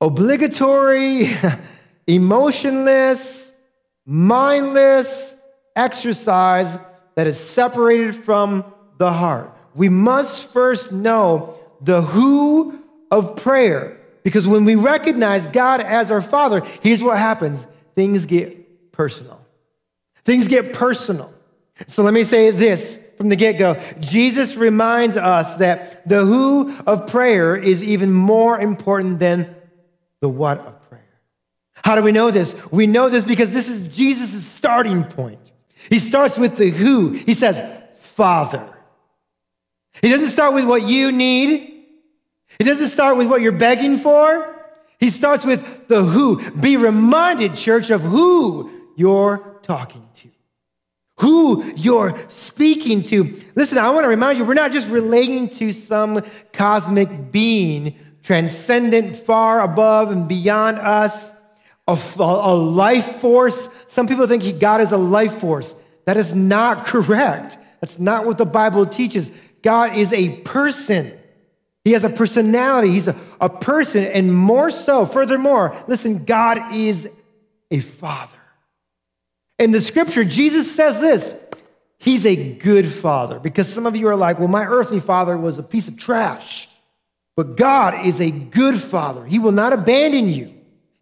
obligatory, 0.00 1.26
emotionless, 2.06 3.52
mindless 4.04 5.34
exercise 5.74 6.78
that 7.16 7.26
is 7.26 7.38
separated 7.38 8.14
from 8.14 8.64
the 8.98 9.12
heart. 9.12 9.52
We 9.74 9.88
must 9.88 10.52
first 10.52 10.92
know 10.92 11.58
the 11.80 12.00
who 12.02 12.78
of 13.10 13.34
prayer. 13.34 14.00
Because 14.26 14.48
when 14.48 14.64
we 14.64 14.74
recognize 14.74 15.46
God 15.46 15.80
as 15.80 16.10
our 16.10 16.20
Father, 16.20 16.62
here's 16.82 17.00
what 17.00 17.16
happens 17.16 17.64
things 17.94 18.26
get 18.26 18.90
personal. 18.90 19.40
Things 20.24 20.48
get 20.48 20.72
personal. 20.72 21.32
So 21.86 22.02
let 22.02 22.12
me 22.12 22.24
say 22.24 22.50
this 22.50 22.98
from 23.16 23.28
the 23.28 23.36
get 23.36 23.56
go 23.56 23.80
Jesus 24.00 24.56
reminds 24.56 25.16
us 25.16 25.54
that 25.58 26.08
the 26.08 26.24
who 26.24 26.76
of 26.88 27.06
prayer 27.06 27.54
is 27.54 27.84
even 27.84 28.12
more 28.12 28.58
important 28.58 29.20
than 29.20 29.54
the 30.20 30.28
what 30.28 30.58
of 30.58 30.90
prayer. 30.90 31.20
How 31.84 31.94
do 31.94 32.02
we 32.02 32.10
know 32.10 32.32
this? 32.32 32.56
We 32.72 32.88
know 32.88 33.08
this 33.08 33.22
because 33.22 33.52
this 33.52 33.68
is 33.68 33.96
Jesus' 33.96 34.44
starting 34.44 35.04
point. 35.04 35.38
He 35.88 36.00
starts 36.00 36.36
with 36.36 36.56
the 36.56 36.70
who. 36.70 37.10
He 37.10 37.34
says, 37.34 37.62
Father. 38.00 38.74
He 40.02 40.10
doesn't 40.10 40.30
start 40.30 40.52
with 40.52 40.64
what 40.64 40.82
you 40.82 41.12
need. 41.12 41.75
He 42.58 42.64
doesn't 42.64 42.88
start 42.88 43.16
with 43.16 43.28
what 43.28 43.42
you're 43.42 43.52
begging 43.52 43.98
for. 43.98 44.54
He 44.98 45.10
starts 45.10 45.44
with 45.44 45.88
the 45.88 46.02
who. 46.02 46.50
Be 46.52 46.76
reminded, 46.76 47.54
church, 47.54 47.90
of 47.90 48.00
who 48.00 48.70
you're 48.96 49.58
talking 49.62 50.08
to, 50.14 50.28
who 51.18 51.64
you're 51.76 52.16
speaking 52.28 53.02
to. 53.02 53.38
Listen, 53.54 53.78
I 53.78 53.90
want 53.90 54.04
to 54.04 54.08
remind 54.08 54.38
you, 54.38 54.44
we're 54.44 54.54
not 54.54 54.72
just 54.72 54.88
relating 54.88 55.48
to 55.50 55.72
some 55.72 56.22
cosmic 56.52 57.30
being 57.30 57.96
transcendent, 58.22 59.16
far 59.16 59.60
above 59.60 60.10
and 60.10 60.26
beyond 60.26 60.78
us, 60.78 61.30
a, 61.86 61.98
a 62.18 62.54
life 62.56 63.16
force. 63.16 63.68
Some 63.86 64.08
people 64.08 64.26
think 64.26 64.58
God 64.58 64.80
is 64.80 64.92
a 64.92 64.96
life 64.96 65.38
force. 65.38 65.74
That 66.06 66.16
is 66.16 66.34
not 66.34 66.86
correct. 66.86 67.58
That's 67.80 67.98
not 67.98 68.24
what 68.24 68.38
the 68.38 68.46
Bible 68.46 68.86
teaches. 68.86 69.30
God 69.62 69.96
is 69.96 70.12
a 70.12 70.40
person. 70.40 71.15
He 71.86 71.92
has 71.92 72.02
a 72.02 72.10
personality. 72.10 72.90
He's 72.90 73.06
a, 73.06 73.14
a 73.40 73.48
person. 73.48 74.06
And 74.06 74.34
more 74.34 74.72
so, 74.72 75.06
furthermore, 75.06 75.76
listen, 75.86 76.24
God 76.24 76.72
is 76.72 77.08
a 77.70 77.78
father. 77.78 78.36
In 79.60 79.70
the 79.70 79.80
scripture, 79.80 80.24
Jesus 80.24 80.74
says 80.74 80.98
this 80.98 81.36
He's 81.98 82.26
a 82.26 82.54
good 82.54 82.88
father. 82.88 83.38
Because 83.38 83.72
some 83.72 83.86
of 83.86 83.94
you 83.94 84.08
are 84.08 84.16
like, 84.16 84.40
well, 84.40 84.48
my 84.48 84.64
earthly 84.64 84.98
father 84.98 85.38
was 85.38 85.58
a 85.58 85.62
piece 85.62 85.86
of 85.86 85.96
trash. 85.96 86.68
But 87.36 87.56
God 87.56 88.04
is 88.04 88.20
a 88.20 88.32
good 88.32 88.76
father. 88.76 89.24
He 89.24 89.38
will 89.38 89.52
not 89.52 89.72
abandon 89.72 90.28
you. 90.28 90.55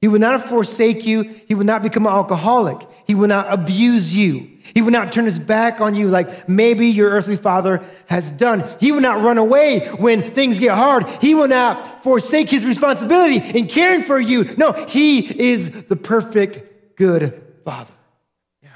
He 0.05 0.09
will 0.09 0.19
not 0.19 0.47
forsake 0.47 1.07
you. 1.07 1.23
He 1.49 1.55
will 1.55 1.65
not 1.65 1.83
become 1.83 2.05
an 2.05 2.13
alcoholic. 2.13 2.87
He 3.07 3.15
will 3.15 3.27
not 3.27 3.51
abuse 3.51 4.15
you. 4.15 4.51
He 4.75 4.83
will 4.83 4.91
not 4.91 5.13
turn 5.13 5.25
his 5.25 5.39
back 5.39 5.81
on 5.81 5.95
you 5.95 6.09
like 6.09 6.47
maybe 6.47 6.89
your 6.89 7.09
earthly 7.09 7.37
father 7.37 7.83
has 8.05 8.31
done. 8.31 8.69
He 8.81 8.93
will 8.93 9.01
not 9.01 9.23
run 9.23 9.39
away 9.39 9.89
when 9.99 10.21
things 10.21 10.59
get 10.59 10.75
hard. 10.75 11.09
He 11.23 11.35
will 11.35 11.49
not 11.49 12.03
forsake 12.03 12.51
his 12.51 12.67
responsibility 12.67 13.39
in 13.59 13.67
caring 13.67 14.03
for 14.03 14.21
you. 14.21 14.45
No, 14.59 14.73
he 14.73 15.21
is 15.41 15.71
the 15.71 15.97
perfect 15.97 16.97
good 16.97 17.43
father. 17.65 17.95
Yeah. 18.63 18.69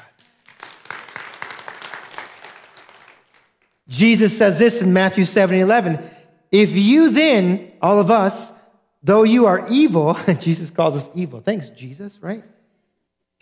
Jesus 3.87 4.35
says 4.35 4.59
this 4.59 4.81
in 4.81 4.95
Matthew 4.95 5.27
7 5.27 5.59
11. 5.59 6.03
If 6.51 6.75
you 6.75 7.11
then, 7.11 7.71
all 7.83 8.01
of 8.01 8.11
us, 8.11 8.58
though 9.03 9.23
you 9.23 9.47
are 9.47 9.67
evil, 9.71 10.15
Jesus 10.41 10.71
calls 10.71 10.97
us 10.97 11.11
evil. 11.15 11.41
Thanks, 11.41 11.71
Jesus, 11.71 12.19
right? 12.23 12.45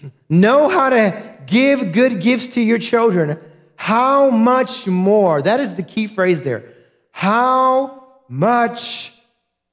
Know 0.29 0.69
how 0.69 0.91
to 0.91 1.37
give 1.47 1.93
good 1.93 2.21
gifts 2.21 2.49
to 2.49 2.61
your 2.61 2.79
children. 2.79 3.39
How 3.77 4.31
much 4.31 4.87
more? 4.87 5.43
That 5.43 5.61
is 5.61 5.75
the 5.75 5.83
key 5.83 6.07
phrase 6.07 6.43
there. 6.43 6.75
How 7.13 8.19
much 8.29 9.13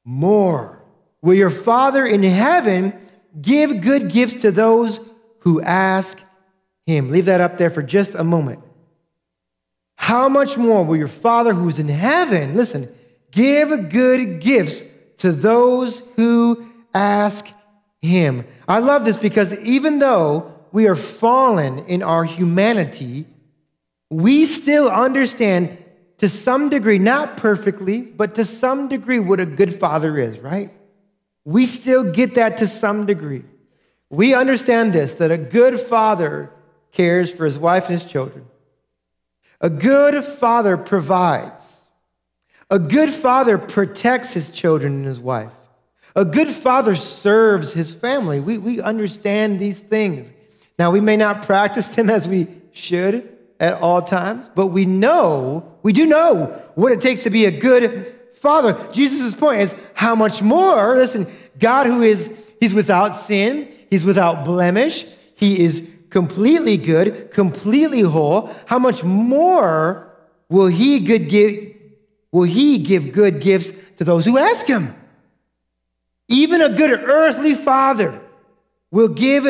more 0.05 0.81
will 1.21 1.33
your 1.33 1.49
Father 1.49 2.05
in 2.05 2.23
heaven 2.23 2.93
give 3.41 3.81
good 3.81 4.09
gifts 4.09 4.43
to 4.43 4.51
those 4.51 4.99
who 5.39 5.61
ask 5.61 6.21
him? 6.85 7.11
Leave 7.11 7.25
that 7.25 7.41
up 7.41 7.57
there 7.57 7.69
for 7.69 7.81
just 7.81 8.15
a 8.15 8.23
moment. 8.23 8.61
How 9.95 10.27
much 10.27 10.57
more 10.57 10.83
will 10.83 10.97
your 10.97 11.07
Father 11.07 11.53
who's 11.53 11.79
in 11.79 11.87
heaven, 11.87 12.55
listen, 12.55 12.93
give 13.31 13.89
good 13.89 14.41
gifts 14.41 14.83
to 15.17 15.31
those 15.31 15.99
who 16.15 16.67
ask 16.93 17.47
him? 18.01 18.45
I 18.67 18.79
love 18.79 19.05
this 19.05 19.17
because 19.17 19.57
even 19.59 19.99
though 19.99 20.53
we 20.71 20.87
are 20.87 20.95
fallen 20.95 21.85
in 21.85 22.01
our 22.03 22.23
humanity, 22.23 23.25
we 24.09 24.45
still 24.45 24.89
understand 24.89 25.77
to 26.17 26.29
some 26.29 26.69
degree, 26.69 26.99
not 26.99 27.37
perfectly, 27.37 28.01
but 28.01 28.35
to 28.35 28.45
some 28.45 28.87
degree, 28.87 29.19
what 29.19 29.39
a 29.39 29.45
good 29.45 29.73
father 29.73 30.17
is, 30.17 30.39
right? 30.39 30.71
We 31.45 31.65
still 31.65 32.11
get 32.11 32.35
that 32.35 32.57
to 32.57 32.67
some 32.67 33.05
degree. 33.05 33.43
We 34.09 34.33
understand 34.33 34.93
this 34.93 35.15
that 35.15 35.31
a 35.31 35.37
good 35.37 35.79
father 35.79 36.51
cares 36.91 37.31
for 37.31 37.45
his 37.45 37.57
wife 37.57 37.85
and 37.85 37.93
his 37.93 38.05
children. 38.05 38.45
A 39.59 39.69
good 39.69 40.23
father 40.23 40.77
provides. 40.77 41.72
A 42.73 42.79
good 42.79 43.11
father 43.11 43.59
protects 43.59 44.33
his 44.33 44.49
children 44.49 44.93
and 44.93 45.05
his 45.05 45.19
wife. 45.19 45.53
A 46.15 46.25
good 46.25 46.47
father 46.47 46.95
serves 46.95 47.71
his 47.71 47.93
family. 47.93 48.39
We, 48.39 48.57
we 48.57 48.81
understand 48.81 49.59
these 49.59 49.79
things. 49.79 50.31
Now, 50.79 50.89
we 50.89 50.99
may 50.99 51.15
not 51.15 51.43
practice 51.43 51.87
them 51.89 52.09
as 52.09 52.27
we 52.27 52.47
should 52.71 53.37
at 53.59 53.79
all 53.79 54.01
times, 54.01 54.49
but 54.55 54.67
we 54.67 54.85
know, 54.85 55.71
we 55.83 55.93
do 55.93 56.07
know 56.07 56.47
what 56.73 56.91
it 56.91 56.99
takes 56.99 57.21
to 57.25 57.29
be 57.29 57.45
a 57.45 57.51
good 57.51 58.11
father. 58.33 58.75
Jesus' 58.91 59.35
point 59.35 59.61
is 59.61 59.75
how 59.93 60.15
much 60.15 60.41
more, 60.41 60.95
listen, 60.95 61.27
God 61.59 61.85
who 61.85 62.01
is, 62.01 62.27
he's 62.59 62.73
without 62.73 63.15
sin, 63.15 63.71
he's 63.91 64.03
without 64.03 64.45
blemish, 64.45 65.05
he 65.35 65.59
is 65.59 65.87
completely 66.09 66.77
good, 66.77 67.29
completely 67.29 68.01
whole. 68.01 68.49
How 68.65 68.79
much 68.79 69.03
more 69.03 70.11
will 70.49 70.65
he 70.65 70.97
good 71.01 71.29
give, 71.29 71.73
will 72.33 72.43
he 72.43 72.79
give 72.79 73.13
good 73.13 73.39
gifts 73.39 73.71
to 73.97 74.03
those 74.03 74.25
who 74.25 74.37
ask 74.37 74.65
him. 74.65 74.93
Even 76.27 76.61
a 76.61 76.69
good 76.69 76.91
earthly 76.91 77.53
father 77.53 78.19
will 78.91 79.07
give 79.07 79.45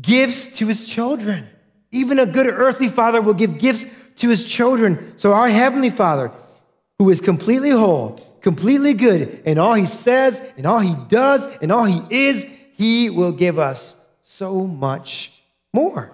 gifts 0.00 0.58
to 0.58 0.68
his 0.68 0.86
children. 0.86 1.48
Even 1.90 2.18
a 2.18 2.26
good 2.26 2.46
earthly 2.46 2.88
father 2.88 3.22
will 3.22 3.34
give 3.34 3.58
gifts 3.58 3.86
to 4.16 4.28
his 4.28 4.44
children. 4.44 5.16
So, 5.16 5.32
our 5.32 5.48
heavenly 5.48 5.88
father, 5.90 6.30
who 6.98 7.08
is 7.08 7.20
completely 7.22 7.70
whole, 7.70 8.20
completely 8.42 8.92
good 8.92 9.42
in 9.46 9.58
all 9.58 9.74
he 9.74 9.86
says, 9.86 10.42
in 10.58 10.66
all 10.66 10.80
he 10.80 10.94
does, 11.08 11.46
in 11.56 11.70
all 11.70 11.84
he 11.84 12.02
is, 12.10 12.44
he 12.76 13.08
will 13.08 13.32
give 13.32 13.58
us 13.58 13.96
so 14.22 14.66
much 14.66 15.42
more. 15.72 16.12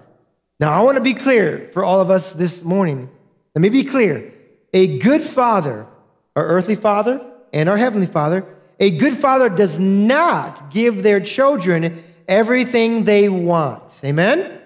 Now, 0.59 0.71
I 0.71 0.83
want 0.83 0.95
to 0.95 1.03
be 1.03 1.13
clear 1.13 1.69
for 1.73 1.83
all 1.83 1.99
of 1.99 2.09
us 2.09 2.31
this 2.31 2.63
morning. 2.63 3.09
Let 3.53 3.61
me 3.61 3.69
be 3.69 3.83
clear. 3.83 4.31
A 4.75 4.99
good 4.99 5.21
father, 5.21 5.87
our 6.35 6.45
earthly 6.45 6.75
father 6.75 7.25
and 7.53 7.69
our 7.69 7.77
heavenly 7.77 8.07
father, 8.07 8.45
a 8.77 8.91
good 8.91 9.13
father 9.13 9.47
does 9.47 9.79
not 9.79 10.69
give 10.69 11.01
their 11.01 11.21
children 11.21 12.03
everything 12.27 13.05
they 13.05 13.29
want. 13.29 13.83
Amen? 14.03 14.59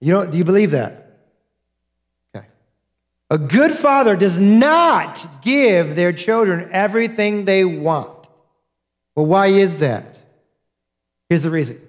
You 0.00 0.12
don't, 0.12 0.32
do 0.32 0.38
you 0.38 0.44
believe 0.44 0.72
that? 0.72 1.20
Okay. 2.34 2.46
A 3.30 3.38
good 3.38 3.72
father 3.72 4.16
does 4.16 4.40
not 4.40 5.24
give 5.40 5.94
their 5.94 6.12
children 6.12 6.68
everything 6.72 7.44
they 7.44 7.64
want. 7.64 8.26
Well, 9.14 9.26
why 9.26 9.48
is 9.48 9.78
that? 9.78 10.20
Here's 11.28 11.44
the 11.44 11.50
reason. 11.50 11.80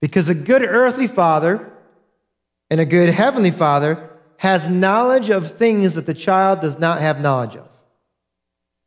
Because 0.00 0.28
a 0.28 0.34
good 0.34 0.62
earthly 0.62 1.06
father 1.06 1.72
and 2.68 2.80
a 2.80 2.84
good 2.84 3.10
heavenly 3.10 3.52
father 3.52 4.09
has 4.40 4.70
knowledge 4.70 5.28
of 5.28 5.50
things 5.50 5.96
that 5.96 6.06
the 6.06 6.14
child 6.14 6.62
does 6.62 6.78
not 6.78 6.98
have 6.98 7.20
knowledge 7.20 7.56
of. 7.56 7.68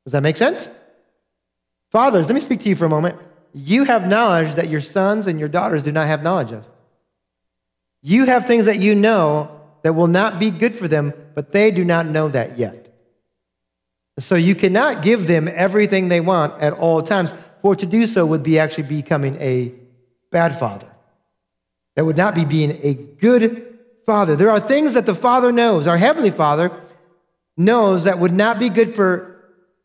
Does 0.03 0.13
that 0.13 0.23
make 0.23 0.35
sense? 0.35 0.67
Fathers, 1.91 2.25
let 2.25 2.33
me 2.33 2.41
speak 2.41 2.61
to 2.61 2.69
you 2.69 2.75
for 2.75 2.85
a 2.85 2.89
moment. 2.89 3.19
You 3.53 3.83
have 3.83 4.09
knowledge 4.09 4.55
that 4.55 4.67
your 4.67 4.81
sons 4.81 5.27
and 5.27 5.39
your 5.39 5.47
daughters 5.47 5.83
do 5.83 5.91
not 5.91 6.07
have 6.07 6.23
knowledge 6.23 6.53
of. 6.53 6.67
You 8.01 8.25
have 8.25 8.47
things 8.47 8.65
that 8.65 8.79
you 8.79 8.95
know 8.95 9.61
that 9.83 9.93
will 9.93 10.07
not 10.07 10.39
be 10.39 10.49
good 10.49 10.73
for 10.73 10.87
them, 10.87 11.13
but 11.35 11.51
they 11.51 11.69
do 11.69 11.85
not 11.85 12.07
know 12.07 12.29
that 12.29 12.57
yet. 12.57 12.89
So 14.17 14.33
you 14.33 14.55
cannot 14.55 15.03
give 15.03 15.27
them 15.27 15.47
everything 15.47 16.07
they 16.09 16.19
want 16.19 16.59
at 16.63 16.73
all 16.73 17.03
times, 17.03 17.31
for 17.61 17.75
to 17.75 17.85
do 17.85 18.07
so 18.07 18.25
would 18.25 18.41
be 18.41 18.57
actually 18.57 18.85
becoming 18.85 19.39
a 19.39 19.71
bad 20.31 20.57
father. 20.57 20.89
That 21.95 22.05
would 22.05 22.17
not 22.17 22.33
be 22.33 22.43
being 22.43 22.71
a 22.81 22.95
good 22.95 23.72
father. 24.05 24.35
There 24.35 24.51
are 24.51 24.59
things 24.59 24.93
that 24.93 25.05
the 25.05 25.15
Father 25.15 25.51
knows, 25.51 25.87
our 25.87 25.97
Heavenly 25.97 26.31
Father 26.31 26.71
knows 27.57 28.05
that 28.05 28.19
would 28.19 28.33
not 28.33 28.59
be 28.59 28.69
good 28.69 28.95
for 28.95 29.29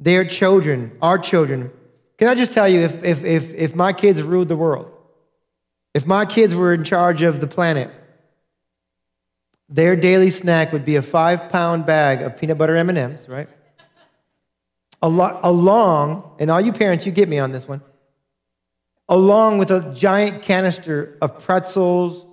their 0.01 0.25
children, 0.25 0.97
our 1.03 1.19
children, 1.19 1.71
can 2.19 2.27
I 2.27 2.35
just 2.35 2.53
tell 2.53 2.69
you, 2.69 2.81
if, 2.81 3.05
if, 3.05 3.25
if, 3.25 3.55
if 3.55 3.75
my 3.77 3.93
kids 3.93 4.21
ruled 4.23 4.49
the 4.49 4.57
world, 4.57 4.91
if 5.95 6.05
my 6.05 6.27
kids 6.27 6.55
were 6.55 6.75
in 6.75 6.83
charge 6.83 7.23
of 7.23 7.41
the 7.41 7.47
planet, 7.47 7.91
their 9.69 9.95
daily 9.95 10.31
snack 10.31 10.73
would 10.73 10.85
be 10.85 10.97
a 10.97 11.03
five 11.03 11.49
pound 11.49 11.87
bag 11.87 12.23
of 12.23 12.37
peanut 12.37 12.59
butter 12.59 12.75
M&Ms, 12.75 13.29
right? 13.29 13.49
Along, 15.01 16.33
and 16.41 16.51
all 16.51 16.61
you 16.61 16.73
parents, 16.73 17.07
you 17.07 17.13
get 17.13 17.29
me 17.29 17.39
on 17.39 17.53
this 17.53 17.69
one, 17.69 17.83
along 19.09 19.59
with 19.59 19.71
a 19.71 19.93
giant 19.95 20.43
canister 20.43 21.17
of 21.23 21.45
pretzels, 21.45 22.27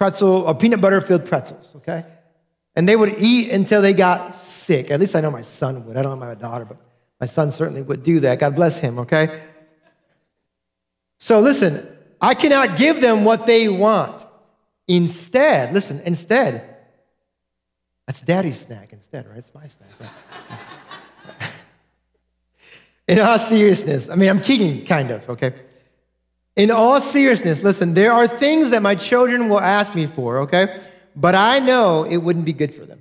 pretzel, 0.00 0.44
or 0.46 0.54
peanut 0.54 0.80
butter 0.80 0.98
filled 1.02 1.26
pretzels, 1.26 1.74
okay? 1.76 2.06
And 2.74 2.88
they 2.88 2.96
would 2.96 3.16
eat 3.18 3.50
until 3.50 3.82
they 3.82 3.92
got 3.92 4.34
sick. 4.34 4.90
At 4.90 4.98
least 4.98 5.14
I 5.14 5.20
know 5.20 5.30
my 5.30 5.42
son 5.42 5.84
would. 5.84 5.94
I 5.94 6.00
don't 6.00 6.18
know 6.18 6.26
my 6.26 6.34
daughter, 6.34 6.64
but 6.64 6.78
my 7.20 7.26
son 7.26 7.50
certainly 7.50 7.82
would 7.82 8.02
do 8.02 8.18
that. 8.20 8.38
God 8.38 8.56
bless 8.56 8.78
him, 8.78 8.98
okay? 9.00 9.42
So 11.18 11.40
listen, 11.40 11.86
I 12.18 12.32
cannot 12.32 12.78
give 12.78 13.02
them 13.02 13.24
what 13.24 13.44
they 13.44 13.68
want. 13.68 14.24
Instead, 14.88 15.74
listen, 15.74 16.00
instead, 16.06 16.78
that's 18.06 18.22
daddy's 18.22 18.58
snack 18.58 18.94
instead, 18.94 19.28
right? 19.28 19.36
It's 19.36 19.54
my 19.54 19.66
snack. 19.66 19.90
Right? 20.00 21.50
In 23.08 23.18
all 23.18 23.38
seriousness, 23.38 24.08
I 24.08 24.14
mean, 24.14 24.30
I'm 24.30 24.40
kidding, 24.40 24.82
kind 24.86 25.10
of, 25.10 25.28
okay? 25.28 25.52
In 26.60 26.70
all 26.70 27.00
seriousness, 27.00 27.62
listen, 27.62 27.94
there 27.94 28.12
are 28.12 28.28
things 28.28 28.68
that 28.68 28.82
my 28.82 28.94
children 28.94 29.48
will 29.48 29.62
ask 29.62 29.94
me 29.94 30.04
for, 30.04 30.40
okay? 30.40 30.78
But 31.16 31.34
I 31.34 31.58
know 31.58 32.04
it 32.04 32.18
wouldn't 32.18 32.44
be 32.44 32.52
good 32.52 32.74
for 32.74 32.84
them. 32.84 33.00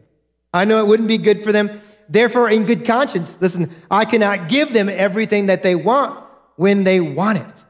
I 0.53 0.63
know 0.63 0.79
it 0.79 0.87
wouldn't 0.87 1.09
be 1.09 1.17
good 1.17 1.43
for 1.43 1.51
them. 1.51 1.81
Therefore, 2.07 2.49
in 2.49 2.63
good 2.65 2.85
conscience, 2.85 3.35
listen, 3.41 3.69
I 3.91 4.05
cannot 4.05 4.47
give 4.47 4.71
them 4.71 4.87
everything 4.87 5.47
that 5.47 5.61
they 5.61 5.75
want 5.75 6.23
when 6.55 6.85
they 6.85 7.01
want 7.01 7.39
it. 7.39 7.65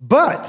But 0.00 0.44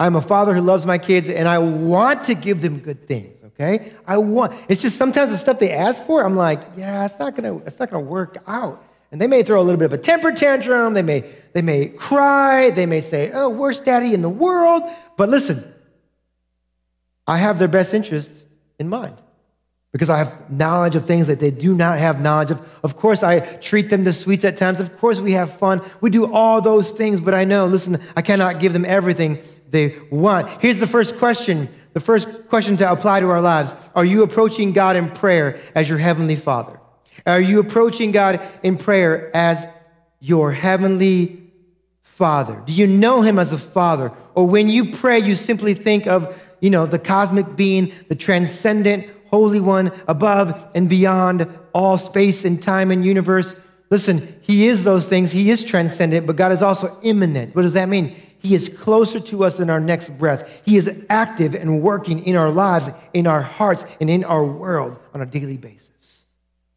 I'm 0.00 0.16
a 0.16 0.20
father 0.20 0.54
who 0.54 0.60
loves 0.60 0.84
my 0.84 0.98
kids 0.98 1.28
and 1.28 1.46
I 1.46 1.60
want 1.60 2.24
to 2.24 2.34
give 2.34 2.62
them 2.62 2.80
good 2.80 3.06
things, 3.06 3.44
okay? 3.44 3.92
I 4.08 4.16
want, 4.16 4.54
it's 4.68 4.82
just 4.82 4.96
sometimes 4.96 5.30
the 5.30 5.38
stuff 5.38 5.60
they 5.60 5.70
ask 5.70 6.02
for, 6.02 6.24
I'm 6.24 6.34
like, 6.34 6.60
yeah, 6.74 7.06
it's 7.06 7.20
not 7.20 7.36
gonna, 7.36 7.58
it's 7.58 7.78
not 7.78 7.92
gonna 7.92 8.04
work 8.04 8.38
out. 8.48 8.84
And 9.14 9.20
they 9.20 9.28
may 9.28 9.44
throw 9.44 9.60
a 9.60 9.62
little 9.62 9.78
bit 9.78 9.84
of 9.84 9.92
a 9.92 9.98
temper 9.98 10.32
tantrum, 10.32 10.92
they 10.92 11.02
may, 11.02 11.20
they 11.52 11.62
may 11.62 11.86
cry, 11.86 12.70
they 12.70 12.84
may 12.84 13.00
say, 13.00 13.30
oh, 13.32 13.48
worst 13.48 13.84
daddy 13.84 14.12
in 14.12 14.22
the 14.22 14.28
world. 14.28 14.82
But 15.16 15.28
listen, 15.28 15.72
I 17.24 17.38
have 17.38 17.60
their 17.60 17.68
best 17.68 17.94
interest 17.94 18.32
in 18.80 18.88
mind 18.88 19.16
because 19.92 20.10
I 20.10 20.18
have 20.18 20.50
knowledge 20.50 20.96
of 20.96 21.04
things 21.04 21.28
that 21.28 21.38
they 21.38 21.52
do 21.52 21.76
not 21.76 22.00
have 22.00 22.20
knowledge 22.20 22.50
of. 22.50 22.80
Of 22.82 22.96
course, 22.96 23.22
I 23.22 23.38
treat 23.38 23.88
them 23.88 24.04
to 24.04 24.12
sweets 24.12 24.44
at 24.44 24.56
times. 24.56 24.80
Of 24.80 24.98
course, 24.98 25.20
we 25.20 25.30
have 25.34 25.58
fun. 25.58 25.80
We 26.00 26.10
do 26.10 26.32
all 26.32 26.60
those 26.60 26.90
things, 26.90 27.20
but 27.20 27.34
I 27.34 27.44
know, 27.44 27.66
listen, 27.66 28.00
I 28.16 28.22
cannot 28.22 28.58
give 28.58 28.72
them 28.72 28.84
everything 28.84 29.38
they 29.70 29.96
want. 30.10 30.60
Here's 30.60 30.78
the 30.78 30.88
first 30.88 31.18
question 31.18 31.68
the 31.92 32.00
first 32.00 32.48
question 32.48 32.76
to 32.78 32.90
apply 32.90 33.20
to 33.20 33.30
our 33.30 33.40
lives 33.40 33.74
Are 33.94 34.04
you 34.04 34.24
approaching 34.24 34.72
God 34.72 34.96
in 34.96 35.08
prayer 35.08 35.60
as 35.76 35.88
your 35.88 35.98
heavenly 35.98 36.34
Father? 36.34 36.80
Are 37.26 37.40
you 37.40 37.60
approaching 37.60 38.12
God 38.12 38.40
in 38.62 38.76
prayer 38.76 39.30
as 39.34 39.66
your 40.20 40.52
heavenly 40.52 41.40
Father? 42.02 42.62
Do 42.66 42.72
you 42.72 42.86
know 42.86 43.22
Him 43.22 43.38
as 43.38 43.52
a 43.52 43.58
Father? 43.58 44.12
Or 44.34 44.46
when 44.46 44.68
you 44.68 44.92
pray, 44.92 45.18
you 45.18 45.34
simply 45.34 45.74
think 45.74 46.06
of, 46.06 46.40
you 46.60 46.70
know, 46.70 46.86
the 46.86 46.98
cosmic 46.98 47.56
being, 47.56 47.92
the 48.08 48.14
transcendent, 48.14 49.08
Holy 49.26 49.60
One, 49.60 49.90
above 50.06 50.70
and 50.74 50.88
beyond 50.88 51.48
all 51.72 51.98
space 51.98 52.44
and 52.44 52.62
time 52.62 52.90
and 52.90 53.04
universe. 53.04 53.54
Listen, 53.90 54.34
He 54.42 54.66
is 54.66 54.84
those 54.84 55.06
things. 55.06 55.32
He 55.32 55.50
is 55.50 55.64
transcendent, 55.64 56.26
but 56.26 56.36
God 56.36 56.52
is 56.52 56.62
also 56.62 56.98
immanent. 57.02 57.54
What 57.54 57.62
does 57.62 57.74
that 57.74 57.88
mean? 57.88 58.14
He 58.38 58.54
is 58.54 58.68
closer 58.68 59.20
to 59.20 59.42
us 59.42 59.56
than 59.56 59.70
our 59.70 59.80
next 59.80 60.10
breath. 60.18 60.62
He 60.66 60.76
is 60.76 61.04
active 61.08 61.54
and 61.54 61.80
working 61.80 62.24
in 62.26 62.36
our 62.36 62.50
lives, 62.50 62.90
in 63.14 63.26
our 63.26 63.40
hearts, 63.40 63.86
and 64.00 64.10
in 64.10 64.22
our 64.22 64.44
world 64.44 64.98
on 65.14 65.22
a 65.22 65.26
daily 65.26 65.56
basis. 65.56 65.93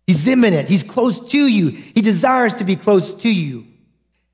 He's 0.07 0.25
immanent. 0.25 0.69
He's 0.69 0.83
close 0.83 1.19
to 1.31 1.37
you. 1.37 1.69
He 1.69 2.01
desires 2.01 2.55
to 2.55 2.63
be 2.63 2.77
close 2.77 3.13
to 3.13 3.29
you. 3.29 3.67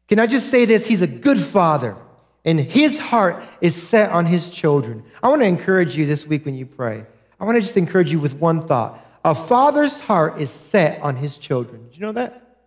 Can 0.07 0.19
I 0.19 0.27
just 0.27 0.49
say 0.49 0.65
this? 0.65 0.86
He's 0.86 1.01
a 1.01 1.07
good 1.07 1.41
father, 1.41 1.97
and 2.45 2.59
his 2.59 2.99
heart 2.99 3.43
is 3.59 3.75
set 3.75 4.12
on 4.12 4.27
his 4.27 4.49
children. 4.51 5.03
I 5.23 5.29
want 5.29 5.41
to 5.41 5.47
encourage 5.47 5.97
you 5.97 6.05
this 6.05 6.27
week 6.27 6.45
when 6.45 6.53
you 6.53 6.67
pray. 6.67 7.05
I 7.39 7.45
want 7.45 7.55
to 7.55 7.62
just 7.62 7.75
encourage 7.75 8.12
you 8.12 8.19
with 8.19 8.36
one 8.36 8.67
thought. 8.67 9.03
A 9.25 9.33
father's 9.33 9.99
heart 9.99 10.39
is 10.39 10.51
set 10.51 11.01
on 11.01 11.15
his 11.15 11.38
children. 11.38 11.89
Do 11.89 11.95
you 11.95 12.01
know 12.01 12.12
that? 12.12 12.57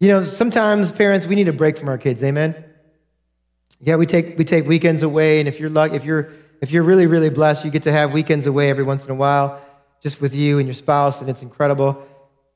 You 0.00 0.08
know, 0.08 0.22
sometimes 0.22 0.92
parents, 0.92 1.26
we 1.26 1.34
need 1.34 1.48
a 1.48 1.52
break 1.52 1.76
from 1.76 1.88
our 1.88 1.98
kids. 1.98 2.22
Amen. 2.22 2.64
Yeah, 3.80 3.96
we 3.96 4.06
take 4.06 4.38
we 4.38 4.44
take 4.44 4.66
weekends 4.66 5.02
away, 5.02 5.40
and 5.40 5.48
if 5.48 5.58
you're 5.58 5.70
luck, 5.70 5.92
if 5.92 6.04
you're 6.04 6.30
if 6.60 6.70
you're 6.72 6.82
really 6.82 7.06
really 7.06 7.30
blessed, 7.30 7.64
you 7.64 7.70
get 7.70 7.84
to 7.84 7.92
have 7.92 8.12
weekends 8.12 8.46
away 8.46 8.70
every 8.70 8.84
once 8.84 9.04
in 9.04 9.10
a 9.10 9.14
while, 9.14 9.60
just 10.02 10.20
with 10.20 10.34
you 10.34 10.58
and 10.58 10.66
your 10.66 10.74
spouse, 10.74 11.20
and 11.20 11.28
it's 11.28 11.42
incredible. 11.42 12.06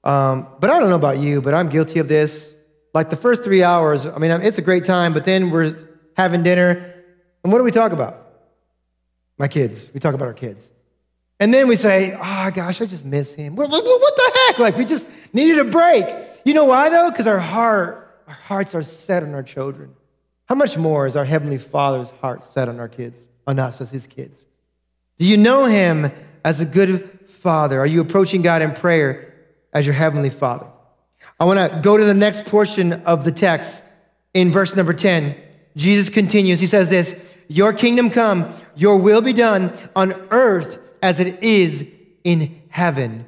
Um, 0.05 0.49
but 0.61 0.71
I 0.71 0.79
don't 0.79 0.91
know 0.91 0.97
about 0.97 1.19
you, 1.19 1.41
but 1.41 1.55
I'm 1.55 1.69
guilty 1.69 1.99
of 1.99 2.09
this. 2.09 2.55
Like 2.95 3.11
the 3.11 3.17
first 3.17 3.45
three 3.45 3.63
hours, 3.63 4.07
I 4.07 4.19
mean, 4.19 4.31
it's 4.31 4.59
a 4.59 4.63
great 4.63 4.85
time, 4.85 5.13
but 5.13 5.25
then 5.25 5.51
we're 5.51 5.77
having 6.17 6.43
dinner, 6.43 7.05
and 7.43 7.53
what 7.53 7.59
do 7.59 7.65
we 7.65 7.71
talk 7.71 7.93
about? 7.93 8.19
My 9.39 9.49
kids. 9.49 9.91
We 9.95 10.01
talk 10.01 10.15
about 10.15 10.29
our 10.29 10.35
kids. 10.35 10.71
And 11.41 11.53
then 11.53 11.67
we 11.67 11.75
say, 11.75 12.17
oh 12.17 12.51
gosh, 12.55 12.81
I 12.81 12.87
just 12.87 13.05
miss 13.05 13.35
him. 13.35 13.57
What, 13.57 13.69
what, 13.69 13.83
the 13.83 14.33
heck? 14.47 14.61
Like 14.61 14.77
we 14.77 14.85
just 14.85 15.35
needed 15.35 15.59
a 15.59 15.65
break. 15.65 16.05
You 16.45 16.55
know 16.55 16.67
why 16.67 16.89
though? 16.89 17.11
Because 17.11 17.27
our 17.27 17.41
heart, 17.41 18.23
our 18.29 18.35
hearts 18.35 18.77
are 18.77 18.83
set 18.83 19.25
on 19.25 19.35
our 19.35 19.43
children. 19.43 19.93
How 20.45 20.55
much 20.55 20.79
more 20.79 21.09
is 21.09 21.17
our 21.17 21.25
Heavenly 21.25 21.59
Father's 21.59 22.11
heart 22.11 22.45
set 22.45 22.69
on 22.69 22.79
our 22.79 22.89
kids, 22.89 23.29
on 23.47 23.59
us 23.59 23.81
as 23.81 23.91
his 23.91 24.07
kids? 24.07 24.47
Do 25.19 25.25
you 25.25 25.37
know 25.37 25.65
him 25.65 26.13
as 26.45 26.61
a 26.61 26.65
good 26.65 27.22
father? 27.43 27.81
Are 27.81 27.87
you 27.87 28.01
approaching 28.01 28.41
God 28.41 28.63
in 28.63 28.73
prayer 28.73 29.35
as 29.73 29.85
your 29.85 29.95
Heavenly 29.95 30.31
Father? 30.31 30.69
I 31.41 31.45
want 31.45 31.59
to 31.59 31.81
go 31.81 31.97
to 31.97 32.05
the 32.05 32.15
next 32.15 32.47
portion 32.47 32.93
of 32.93 33.25
the 33.25 33.33
text 33.33 33.83
in 34.33 34.53
verse 34.53 34.77
number 34.77 34.93
10. 34.93 35.37
Jesus 35.77 36.09
continues. 36.09 36.61
He 36.61 36.67
says 36.67 36.89
this 36.89 37.15
your 37.49 37.73
kingdom 37.73 38.11
come, 38.11 38.49
your 38.77 38.97
will 38.97 39.21
be 39.21 39.33
done 39.33 39.77
on 39.97 40.13
earth 40.31 40.79
as 41.03 41.21
it 41.21 41.43
is 41.43 41.85
in 42.25 42.63
heaven. 42.69 43.27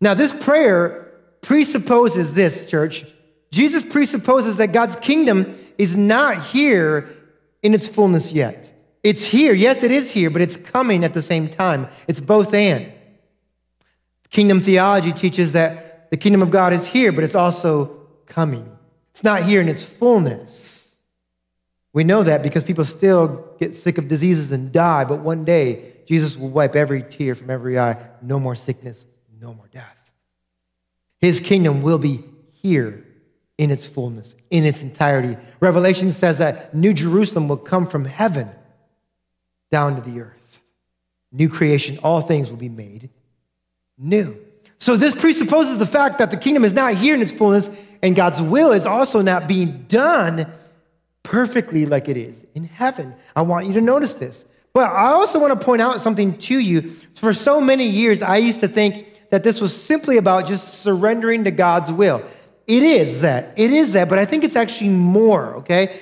Now, 0.00 0.14
this 0.14 0.32
prayer 0.32 1.12
presupposes 1.40 2.34
this, 2.34 2.68
church. 2.68 3.04
Jesus 3.52 3.82
presupposes 3.82 4.56
that 4.56 4.72
God's 4.72 4.96
kingdom 4.96 5.56
is 5.78 5.96
not 5.96 6.42
here 6.42 7.08
in 7.62 7.72
its 7.72 7.88
fullness 7.88 8.32
yet. 8.32 8.72
It's 9.02 9.24
here. 9.24 9.54
Yes, 9.54 9.84
it 9.84 9.92
is 9.92 10.10
here, 10.10 10.30
but 10.30 10.42
it's 10.42 10.56
coming 10.56 11.04
at 11.04 11.14
the 11.14 11.22
same 11.22 11.48
time. 11.48 11.88
It's 12.08 12.20
both 12.20 12.52
and. 12.52 12.92
Kingdom 14.30 14.60
theology 14.60 15.12
teaches 15.12 15.52
that 15.52 16.10
the 16.10 16.16
kingdom 16.16 16.42
of 16.42 16.50
God 16.50 16.72
is 16.72 16.86
here, 16.86 17.12
but 17.12 17.24
it's 17.24 17.34
also 17.34 18.06
coming. 18.26 18.70
It's 19.10 19.24
not 19.24 19.42
here 19.42 19.60
in 19.60 19.68
its 19.68 19.84
fullness. 19.84 20.94
We 21.92 22.04
know 22.04 22.22
that 22.22 22.42
because 22.42 22.64
people 22.64 22.84
still 22.84 23.54
get 23.58 23.74
sick 23.74 23.98
of 23.98 24.08
diseases 24.08 24.52
and 24.52 24.70
die, 24.70 25.04
but 25.04 25.20
one 25.20 25.44
day 25.44 25.94
Jesus 26.06 26.36
will 26.36 26.50
wipe 26.50 26.76
every 26.76 27.02
tear 27.02 27.34
from 27.34 27.50
every 27.50 27.78
eye. 27.78 27.96
No 28.20 28.38
more 28.38 28.54
sickness, 28.54 29.04
no 29.40 29.54
more 29.54 29.68
death. 29.68 29.96
His 31.18 31.40
kingdom 31.40 31.82
will 31.82 31.98
be 31.98 32.22
here 32.52 33.04
in 33.58 33.70
its 33.70 33.86
fullness, 33.86 34.34
in 34.50 34.64
its 34.64 34.82
entirety. 34.82 35.36
Revelation 35.60 36.10
says 36.10 36.38
that 36.38 36.74
New 36.74 36.92
Jerusalem 36.92 37.48
will 37.48 37.56
come 37.56 37.86
from 37.86 38.04
heaven 38.04 38.50
down 39.70 39.94
to 39.94 40.02
the 40.02 40.20
earth. 40.20 40.60
New 41.32 41.48
creation, 41.48 41.98
all 42.02 42.20
things 42.20 42.50
will 42.50 42.58
be 42.58 42.68
made 42.68 43.08
new. 43.98 44.36
So 44.78 44.96
this 44.96 45.14
presupposes 45.14 45.78
the 45.78 45.86
fact 45.86 46.18
that 46.18 46.30
the 46.30 46.36
kingdom 46.36 46.64
is 46.64 46.74
not 46.74 46.94
here 46.94 47.14
in 47.14 47.22
its 47.22 47.32
fullness, 47.32 47.70
and 48.02 48.14
God's 48.14 48.42
will 48.42 48.72
is 48.72 48.86
also 48.86 49.22
not 49.22 49.48
being 49.48 49.84
done 49.88 50.52
perfectly 51.22 51.86
like 51.86 52.08
it 52.08 52.16
is 52.16 52.46
in 52.54 52.64
heaven. 52.64 53.14
I 53.34 53.42
want 53.42 53.66
you 53.66 53.72
to 53.74 53.80
notice 53.80 54.14
this. 54.14 54.44
But 54.72 54.90
I 54.90 55.06
also 55.06 55.40
want 55.40 55.58
to 55.58 55.64
point 55.64 55.80
out 55.80 56.00
something 56.00 56.36
to 56.38 56.58
you. 56.58 56.90
For 57.14 57.32
so 57.32 57.60
many 57.60 57.86
years, 57.86 58.20
I 58.20 58.36
used 58.36 58.60
to 58.60 58.68
think 58.68 59.06
that 59.30 59.42
this 59.42 59.60
was 59.60 59.74
simply 59.74 60.18
about 60.18 60.46
just 60.46 60.82
surrendering 60.82 61.44
to 61.44 61.50
God's 61.50 61.90
will. 61.90 62.22
It 62.66 62.82
is 62.82 63.22
that. 63.22 63.58
It 63.58 63.70
is 63.70 63.94
that, 63.94 64.08
but 64.08 64.18
I 64.18 64.24
think 64.24 64.44
it's 64.44 64.56
actually 64.56 64.90
more, 64.90 65.56
okay? 65.56 65.98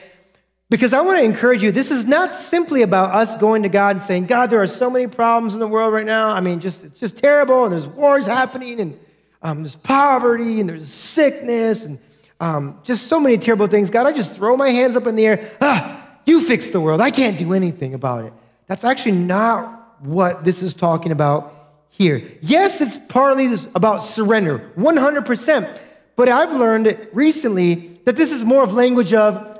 Because 0.74 0.92
I 0.92 1.02
want 1.02 1.18
to 1.18 1.24
encourage 1.24 1.62
you, 1.62 1.70
this 1.70 1.92
is 1.92 2.04
not 2.04 2.32
simply 2.32 2.82
about 2.82 3.14
us 3.14 3.36
going 3.36 3.62
to 3.62 3.68
God 3.68 3.94
and 3.94 4.02
saying, 4.02 4.26
God, 4.26 4.50
there 4.50 4.60
are 4.60 4.66
so 4.66 4.90
many 4.90 5.06
problems 5.06 5.54
in 5.54 5.60
the 5.60 5.68
world 5.68 5.94
right 5.94 6.04
now. 6.04 6.30
I 6.30 6.40
mean, 6.40 6.58
just 6.58 6.82
it's 6.82 6.98
just 6.98 7.16
terrible, 7.16 7.62
and 7.62 7.72
there's 7.72 7.86
wars 7.86 8.26
happening, 8.26 8.80
and 8.80 8.98
um, 9.42 9.58
there's 9.62 9.76
poverty, 9.76 10.58
and 10.58 10.68
there's 10.68 10.92
sickness, 10.92 11.84
and 11.84 11.96
um, 12.40 12.80
just 12.82 13.06
so 13.06 13.20
many 13.20 13.38
terrible 13.38 13.68
things. 13.68 13.88
God, 13.88 14.08
I 14.08 14.12
just 14.12 14.34
throw 14.34 14.56
my 14.56 14.70
hands 14.70 14.96
up 14.96 15.06
in 15.06 15.14
the 15.14 15.24
air. 15.24 15.48
Ah, 15.60 16.18
you 16.26 16.40
fix 16.40 16.70
the 16.70 16.80
world. 16.80 17.00
I 17.00 17.12
can't 17.12 17.38
do 17.38 17.52
anything 17.52 17.94
about 17.94 18.24
it. 18.24 18.32
That's 18.66 18.82
actually 18.82 19.18
not 19.18 20.00
what 20.00 20.44
this 20.44 20.60
is 20.60 20.74
talking 20.74 21.12
about 21.12 21.54
here. 21.88 22.20
Yes, 22.40 22.80
it's 22.80 22.98
partly 22.98 23.54
about 23.76 23.98
surrender, 23.98 24.72
100%. 24.76 25.78
But 26.16 26.28
I've 26.28 26.52
learned 26.52 26.98
recently 27.12 28.00
that 28.06 28.16
this 28.16 28.32
is 28.32 28.42
more 28.42 28.64
of 28.64 28.74
language 28.74 29.14
of 29.14 29.53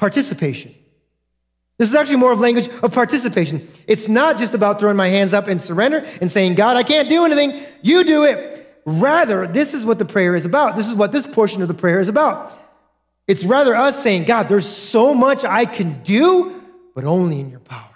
participation. 0.00 0.74
This 1.76 1.90
is 1.90 1.94
actually 1.94 2.16
more 2.16 2.32
of 2.32 2.40
language 2.40 2.68
of 2.82 2.92
participation. 2.92 3.66
It's 3.86 4.08
not 4.08 4.38
just 4.38 4.54
about 4.54 4.80
throwing 4.80 4.96
my 4.96 5.08
hands 5.08 5.34
up 5.34 5.46
and 5.46 5.60
surrender 5.60 5.98
and 6.22 6.30
saying, 6.30 6.54
God, 6.54 6.78
I 6.78 6.82
can't 6.82 7.08
do 7.08 7.24
anything. 7.26 7.62
You 7.82 8.02
do 8.02 8.24
it. 8.24 8.80
Rather, 8.86 9.46
this 9.46 9.74
is 9.74 9.84
what 9.84 9.98
the 9.98 10.06
prayer 10.06 10.34
is 10.34 10.46
about. 10.46 10.74
This 10.74 10.88
is 10.88 10.94
what 10.94 11.12
this 11.12 11.26
portion 11.26 11.60
of 11.60 11.68
the 11.68 11.74
prayer 11.74 12.00
is 12.00 12.08
about. 12.08 12.50
It's 13.28 13.44
rather 13.44 13.76
us 13.76 14.02
saying, 14.02 14.24
God, 14.24 14.48
there's 14.48 14.66
so 14.66 15.14
much 15.14 15.44
I 15.44 15.66
can 15.66 16.02
do, 16.02 16.62
but 16.94 17.04
only 17.04 17.38
in 17.38 17.50
your 17.50 17.60
power. 17.60 17.86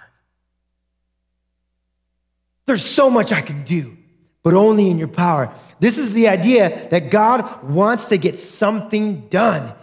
There's 2.66 2.84
so 2.84 3.08
much 3.08 3.32
I 3.32 3.40
can 3.40 3.64
do, 3.64 3.96
but 4.42 4.52
only 4.52 4.90
in 4.90 4.98
your 4.98 5.08
power. 5.08 5.54
This 5.80 5.96
is 5.96 6.12
the 6.12 6.28
idea 6.28 6.88
that 6.90 7.10
God 7.10 7.62
wants 7.62 8.06
to 8.06 8.18
get 8.18 8.38
something 8.38 9.28
done 9.28 9.74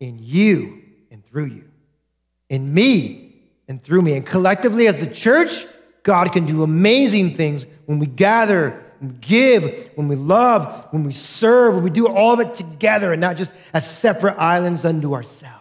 in 0.00 0.18
you 0.18 0.77
through 1.30 1.46
you, 1.46 1.64
in 2.48 2.72
me 2.72 3.34
and 3.68 3.82
through 3.82 4.02
me. 4.02 4.16
And 4.16 4.26
collectively, 4.26 4.86
as 4.86 4.98
the 4.98 5.12
church, 5.12 5.66
God 6.02 6.32
can 6.32 6.46
do 6.46 6.62
amazing 6.62 7.34
things 7.34 7.66
when 7.86 7.98
we 7.98 8.06
gather, 8.06 8.82
when 9.00 9.12
we 9.12 9.16
give, 9.18 9.90
when 9.94 10.08
we 10.08 10.16
love, 10.16 10.86
when 10.90 11.04
we 11.04 11.12
serve, 11.12 11.74
when 11.74 11.84
we 11.84 11.90
do 11.90 12.08
all 12.08 12.34
of 12.34 12.40
it 12.40 12.54
together 12.54 13.12
and 13.12 13.20
not 13.20 13.36
just 13.36 13.52
as 13.72 13.88
separate 13.88 14.36
islands 14.38 14.84
unto 14.84 15.14
ourselves. 15.14 15.54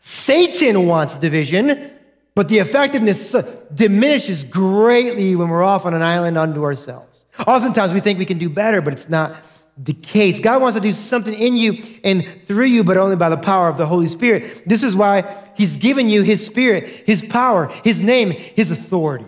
Satan 0.00 0.86
wants 0.86 1.18
division. 1.18 1.92
But 2.36 2.48
the 2.48 2.58
effectiveness 2.58 3.34
diminishes 3.74 4.44
greatly 4.44 5.34
when 5.34 5.48
we're 5.48 5.62
off 5.62 5.86
on 5.86 5.94
an 5.94 6.02
island 6.02 6.36
unto 6.36 6.64
ourselves. 6.64 7.24
Oftentimes 7.46 7.94
we 7.94 8.00
think 8.00 8.18
we 8.18 8.26
can 8.26 8.36
do 8.36 8.50
better, 8.50 8.82
but 8.82 8.92
it's 8.92 9.08
not 9.08 9.34
the 9.76 9.92
case. 9.92 10.40
God 10.40 10.62
wants 10.62 10.76
to 10.76 10.80
do 10.80 10.90
something 10.90 11.34
in 11.34 11.56
you 11.56 11.82
and 12.02 12.26
through 12.46 12.64
you, 12.66 12.82
but 12.82 12.96
only 12.96 13.16
by 13.16 13.28
the 13.28 13.36
power 13.36 13.68
of 13.68 13.76
the 13.76 13.86
Holy 13.86 14.06
Spirit. 14.06 14.62
This 14.66 14.82
is 14.82 14.96
why 14.96 15.22
He's 15.54 15.76
given 15.76 16.08
you 16.08 16.22
His 16.22 16.44
Spirit, 16.44 16.86
His 16.86 17.22
power, 17.22 17.70
His 17.84 18.00
name, 18.00 18.30
His 18.30 18.70
authority. 18.70 19.26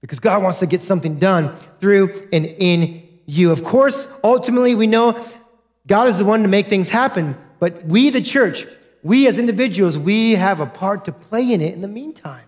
Because 0.00 0.20
God 0.20 0.42
wants 0.42 0.60
to 0.60 0.66
get 0.66 0.80
something 0.80 1.18
done 1.18 1.54
through 1.80 2.28
and 2.32 2.46
in 2.46 3.06
you. 3.26 3.50
Of 3.50 3.64
course, 3.64 4.08
ultimately, 4.24 4.74
we 4.74 4.86
know 4.86 5.22
God 5.86 6.08
is 6.08 6.18
the 6.18 6.24
one 6.24 6.42
to 6.42 6.48
make 6.48 6.66
things 6.66 6.88
happen, 6.88 7.36
but 7.58 7.84
we, 7.84 8.10
the 8.10 8.20
church, 8.20 8.64
we 9.02 9.26
as 9.26 9.38
individuals, 9.38 9.98
we 9.98 10.32
have 10.32 10.60
a 10.60 10.66
part 10.66 11.04
to 11.06 11.12
play 11.12 11.52
in 11.52 11.60
it 11.60 11.74
in 11.74 11.80
the 11.82 11.88
meantime. 11.88 12.44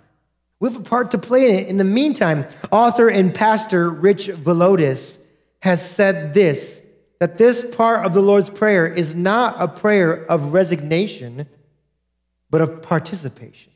We 0.61 0.71
have 0.71 0.81
a 0.81 0.85
part 0.85 1.11
to 1.13 1.19
play 1.19 1.49
in 1.49 1.55
it 1.55 1.69
in 1.69 1.77
the 1.77 1.85
meantime. 1.85 2.47
Author 2.71 3.09
and 3.09 3.35
pastor 3.35 3.89
Rich 3.89 4.29
Villodas 4.29 5.19
has 5.61 5.89
said 5.89 6.35
this 6.35 6.83
that 7.21 7.37
this 7.37 7.63
part 7.77 8.07
of 8.07 8.15
the 8.15 8.23
Lord's 8.23 8.49
Prayer 8.49 8.87
is 8.87 9.15
not 9.15 9.55
a 9.59 9.69
prayer 9.69 10.25
of 10.31 10.55
resignation, 10.55 11.47
but 12.49 12.63
of 12.63 12.81
participation. 12.81 13.73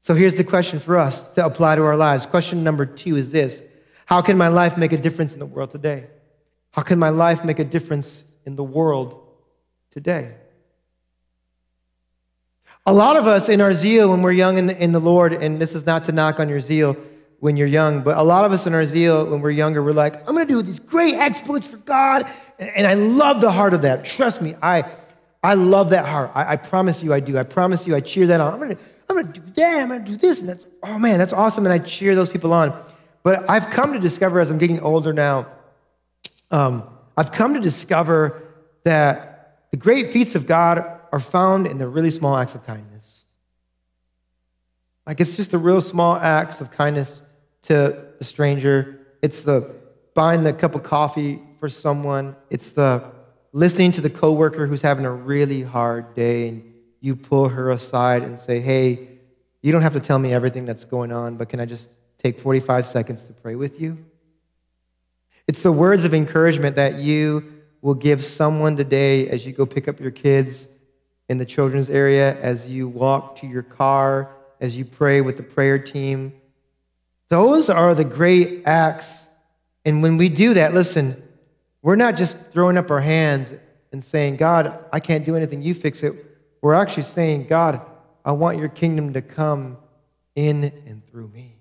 So 0.00 0.14
here's 0.14 0.36
the 0.36 0.44
question 0.44 0.78
for 0.78 0.96
us 0.96 1.22
to 1.32 1.44
apply 1.44 1.76
to 1.76 1.82
our 1.82 1.96
lives. 1.96 2.24
Question 2.24 2.62
number 2.62 2.86
two 2.86 3.16
is 3.16 3.32
this 3.32 3.62
How 4.06 4.22
can 4.22 4.38
my 4.38 4.48
life 4.48 4.76
make 4.76 4.92
a 4.92 4.96
difference 4.96 5.32
in 5.32 5.40
the 5.40 5.46
world 5.46 5.70
today? 5.70 6.06
How 6.70 6.82
can 6.82 6.98
my 6.98 7.10
life 7.10 7.44
make 7.44 7.58
a 7.58 7.64
difference 7.64 8.22
in 8.44 8.54
the 8.54 8.64
world 8.64 9.20
today? 9.90 10.34
A 12.86 12.92
lot 12.92 13.16
of 13.16 13.26
us 13.26 13.48
in 13.48 13.60
our 13.60 13.72
zeal 13.72 14.10
when 14.10 14.22
we're 14.22 14.32
young 14.32 14.58
in 14.58 14.66
the, 14.66 14.82
in 14.82 14.92
the 14.92 15.00
Lord, 15.00 15.32
and 15.32 15.60
this 15.60 15.74
is 15.74 15.86
not 15.86 16.04
to 16.04 16.12
knock 16.12 16.38
on 16.38 16.48
your 16.48 16.60
zeal 16.60 16.96
when 17.44 17.58
you're 17.58 17.66
young, 17.66 18.00
but 18.00 18.16
a 18.16 18.22
lot 18.22 18.46
of 18.46 18.52
us 18.52 18.66
in 18.66 18.72
our 18.72 18.86
zeal 18.86 19.26
when 19.26 19.42
we're 19.42 19.50
younger, 19.50 19.82
we're 19.82 19.92
like, 19.92 20.16
I'm 20.26 20.34
gonna 20.34 20.46
do 20.46 20.62
these 20.62 20.78
great 20.78 21.12
exploits 21.16 21.66
for 21.66 21.76
God. 21.76 22.26
And 22.58 22.86
I 22.86 22.94
love 22.94 23.42
the 23.42 23.50
heart 23.52 23.74
of 23.74 23.82
that. 23.82 24.06
Trust 24.06 24.40
me, 24.40 24.54
I, 24.62 24.90
I 25.42 25.52
love 25.52 25.90
that 25.90 26.06
heart. 26.06 26.30
I, 26.34 26.54
I 26.54 26.56
promise 26.56 27.02
you 27.02 27.12
I 27.12 27.20
do. 27.20 27.36
I 27.36 27.42
promise 27.42 27.86
you 27.86 27.94
I 27.94 28.00
cheer 28.00 28.26
that 28.28 28.40
on. 28.40 28.54
I'm 28.54 28.60
gonna, 28.60 28.78
I'm 29.10 29.16
gonna 29.16 29.30
do 29.30 29.42
that, 29.56 29.82
I'm 29.82 29.88
gonna 29.88 30.06
do 30.06 30.16
this, 30.16 30.40
and 30.40 30.48
that's, 30.48 30.66
oh 30.84 30.98
man, 30.98 31.18
that's 31.18 31.34
awesome. 31.34 31.66
And 31.66 31.72
I 31.74 31.80
cheer 31.80 32.14
those 32.14 32.30
people 32.30 32.50
on. 32.54 32.74
But 33.24 33.44
I've 33.50 33.68
come 33.68 33.92
to 33.92 33.98
discover 33.98 34.40
as 34.40 34.50
I'm 34.50 34.56
getting 34.56 34.80
older 34.80 35.12
now, 35.12 35.46
um, 36.50 36.88
I've 37.14 37.30
come 37.30 37.52
to 37.52 37.60
discover 37.60 38.42
that 38.84 39.58
the 39.70 39.76
great 39.76 40.08
feats 40.08 40.34
of 40.34 40.46
God 40.46 40.78
are 41.12 41.20
found 41.20 41.66
in 41.66 41.76
the 41.76 41.88
really 41.88 42.08
small 42.08 42.38
acts 42.38 42.54
of 42.54 42.64
kindness. 42.64 43.26
Like 45.06 45.20
it's 45.20 45.36
just 45.36 45.50
the 45.50 45.58
real 45.58 45.82
small 45.82 46.16
acts 46.16 46.62
of 46.62 46.70
kindness 46.70 47.20
to 47.64 48.06
a 48.20 48.24
stranger. 48.24 49.00
It's 49.22 49.42
the 49.42 49.74
buying 50.14 50.44
the 50.44 50.52
cup 50.52 50.74
of 50.74 50.82
coffee 50.82 51.40
for 51.58 51.68
someone. 51.68 52.36
It's 52.50 52.72
the 52.72 53.04
listening 53.52 53.92
to 53.92 54.00
the 54.00 54.10
coworker 54.10 54.66
who's 54.66 54.82
having 54.82 55.04
a 55.04 55.12
really 55.12 55.62
hard 55.62 56.14
day 56.14 56.48
and 56.48 56.72
you 57.00 57.16
pull 57.16 57.48
her 57.48 57.70
aside 57.70 58.22
and 58.22 58.38
say, 58.38 58.60
"Hey, 58.60 59.08
you 59.62 59.72
don't 59.72 59.82
have 59.82 59.92
to 59.92 60.00
tell 60.00 60.18
me 60.18 60.32
everything 60.32 60.64
that's 60.64 60.84
going 60.84 61.12
on, 61.12 61.36
but 61.36 61.48
can 61.48 61.60
I 61.60 61.66
just 61.66 61.88
take 62.18 62.38
45 62.38 62.86
seconds 62.86 63.26
to 63.26 63.32
pray 63.32 63.54
with 63.54 63.80
you?" 63.80 63.98
It's 65.46 65.62
the 65.62 65.72
words 65.72 66.04
of 66.04 66.14
encouragement 66.14 66.76
that 66.76 66.94
you 66.94 67.44
will 67.82 67.94
give 67.94 68.24
someone 68.24 68.76
today 68.76 69.28
as 69.28 69.44
you 69.44 69.52
go 69.52 69.66
pick 69.66 69.88
up 69.88 70.00
your 70.00 70.10
kids 70.10 70.68
in 71.28 71.38
the 71.38 71.44
children's 71.44 71.90
area, 71.90 72.38
as 72.40 72.70
you 72.70 72.88
walk 72.88 73.36
to 73.36 73.46
your 73.46 73.62
car, 73.62 74.30
as 74.60 74.76
you 74.76 74.84
pray 74.84 75.20
with 75.20 75.36
the 75.36 75.42
prayer 75.42 75.78
team. 75.78 76.32
Those 77.34 77.68
are 77.68 77.96
the 77.96 78.04
great 78.04 78.62
acts. 78.64 79.28
And 79.84 80.02
when 80.02 80.16
we 80.16 80.28
do 80.28 80.54
that, 80.54 80.72
listen, 80.72 81.20
we're 81.82 81.96
not 81.96 82.16
just 82.16 82.52
throwing 82.52 82.78
up 82.78 82.90
our 82.92 83.00
hands 83.00 83.52
and 83.90 84.04
saying, 84.04 84.36
God, 84.36 84.84
I 84.92 85.00
can't 85.00 85.26
do 85.26 85.34
anything, 85.34 85.60
you 85.60 85.74
fix 85.74 86.04
it. 86.04 86.14
We're 86.62 86.74
actually 86.74 87.02
saying, 87.02 87.48
God, 87.48 87.80
I 88.24 88.32
want 88.32 88.58
your 88.58 88.68
kingdom 88.68 89.12
to 89.14 89.20
come 89.20 89.78
in 90.36 90.64
and 90.86 91.04
through 91.08 91.26
me. 91.28 91.56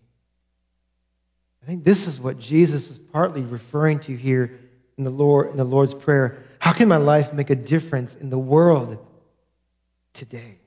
I 1.64 1.66
think 1.66 1.84
this 1.84 2.06
is 2.06 2.20
what 2.20 2.38
Jesus 2.38 2.92
is 2.92 3.00
partly 3.00 3.42
referring 3.42 3.98
to 4.02 4.16
here 4.16 4.60
in 4.98 5.04
the 5.04 5.10
Lord 5.10 5.50
in 5.50 5.58
the 5.58 5.64
Lord's 5.64 5.96
prayer. 5.96 6.44
How 6.60 6.72
can 6.72 6.88
my 6.88 6.98
life 6.98 7.34
make 7.34 7.50
a 7.50 7.56
difference 7.56 8.14
in 8.14 8.30
the 8.30 8.38
world? 8.38 9.04
today. 10.14 10.60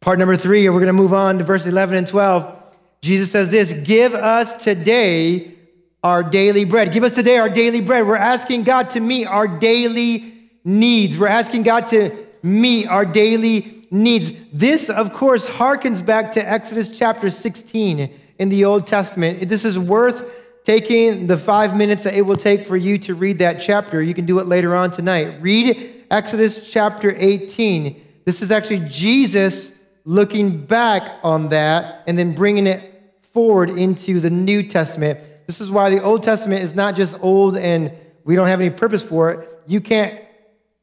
Part 0.00 0.18
number 0.18 0.36
three, 0.36 0.68
we're 0.68 0.78
going 0.78 0.86
to 0.86 0.92
move 0.92 1.12
on 1.12 1.38
to 1.38 1.44
verse 1.44 1.66
11 1.66 1.96
and 1.96 2.06
12. 2.06 2.55
Jesus 3.00 3.30
says 3.30 3.50
this 3.50 3.72
Give 3.72 4.14
us 4.14 4.62
today 4.62 5.54
our 6.02 6.22
daily 6.22 6.64
bread. 6.64 6.92
Give 6.92 7.04
us 7.04 7.14
today 7.14 7.38
our 7.38 7.48
daily 7.48 7.80
bread. 7.80 8.06
We're 8.06 8.16
asking 8.16 8.62
God 8.62 8.90
to 8.90 9.00
meet 9.00 9.26
our 9.26 9.48
daily 9.48 10.50
needs. 10.64 11.18
We're 11.18 11.26
asking 11.26 11.64
God 11.64 11.88
to 11.88 12.26
meet 12.42 12.86
our 12.86 13.04
daily 13.04 13.86
needs. 13.90 14.32
This, 14.52 14.88
of 14.88 15.12
course, 15.12 15.48
harkens 15.48 16.04
back 16.04 16.32
to 16.32 16.48
Exodus 16.48 16.96
chapter 16.96 17.30
16 17.30 18.10
in 18.38 18.48
the 18.48 18.64
Old 18.64 18.86
Testament. 18.86 19.48
This 19.48 19.64
is 19.64 19.78
worth 19.78 20.24
taking 20.64 21.26
the 21.26 21.36
five 21.36 21.76
minutes 21.76 22.04
that 22.04 22.14
it 22.14 22.22
will 22.22 22.36
take 22.36 22.64
for 22.64 22.76
you 22.76 22.98
to 22.98 23.14
read 23.14 23.38
that 23.38 23.60
chapter. 23.60 24.02
You 24.02 24.14
can 24.14 24.26
do 24.26 24.38
it 24.38 24.46
later 24.46 24.74
on 24.74 24.90
tonight. 24.90 25.36
Read 25.40 26.04
Exodus 26.10 26.70
chapter 26.72 27.14
18. 27.16 28.02
This 28.24 28.42
is 28.42 28.50
actually 28.50 28.82
Jesus 28.88 29.72
looking 30.06 30.64
back 30.64 31.18
on 31.22 31.50
that 31.50 32.04
and 32.06 32.16
then 32.16 32.32
bringing 32.32 32.66
it 32.66 33.18
forward 33.22 33.68
into 33.68 34.20
the 34.20 34.30
New 34.30 34.62
Testament. 34.62 35.18
This 35.46 35.60
is 35.60 35.70
why 35.70 35.90
the 35.90 36.02
Old 36.02 36.22
Testament 36.22 36.62
is 36.62 36.74
not 36.74 36.96
just 36.96 37.18
old 37.22 37.56
and 37.58 37.92
we 38.24 38.34
don't 38.34 38.46
have 38.46 38.60
any 38.60 38.70
purpose 38.70 39.04
for 39.04 39.30
it. 39.32 39.48
You 39.66 39.80
can't 39.80 40.18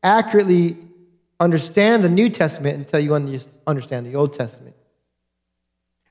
accurately 0.03 0.77
understand 1.39 2.03
the 2.03 2.09
New 2.09 2.29
Testament 2.29 2.77
until 2.77 2.99
you 2.99 3.15
understand 3.65 4.05
the 4.05 4.15
Old 4.15 4.33
Testament. 4.33 4.62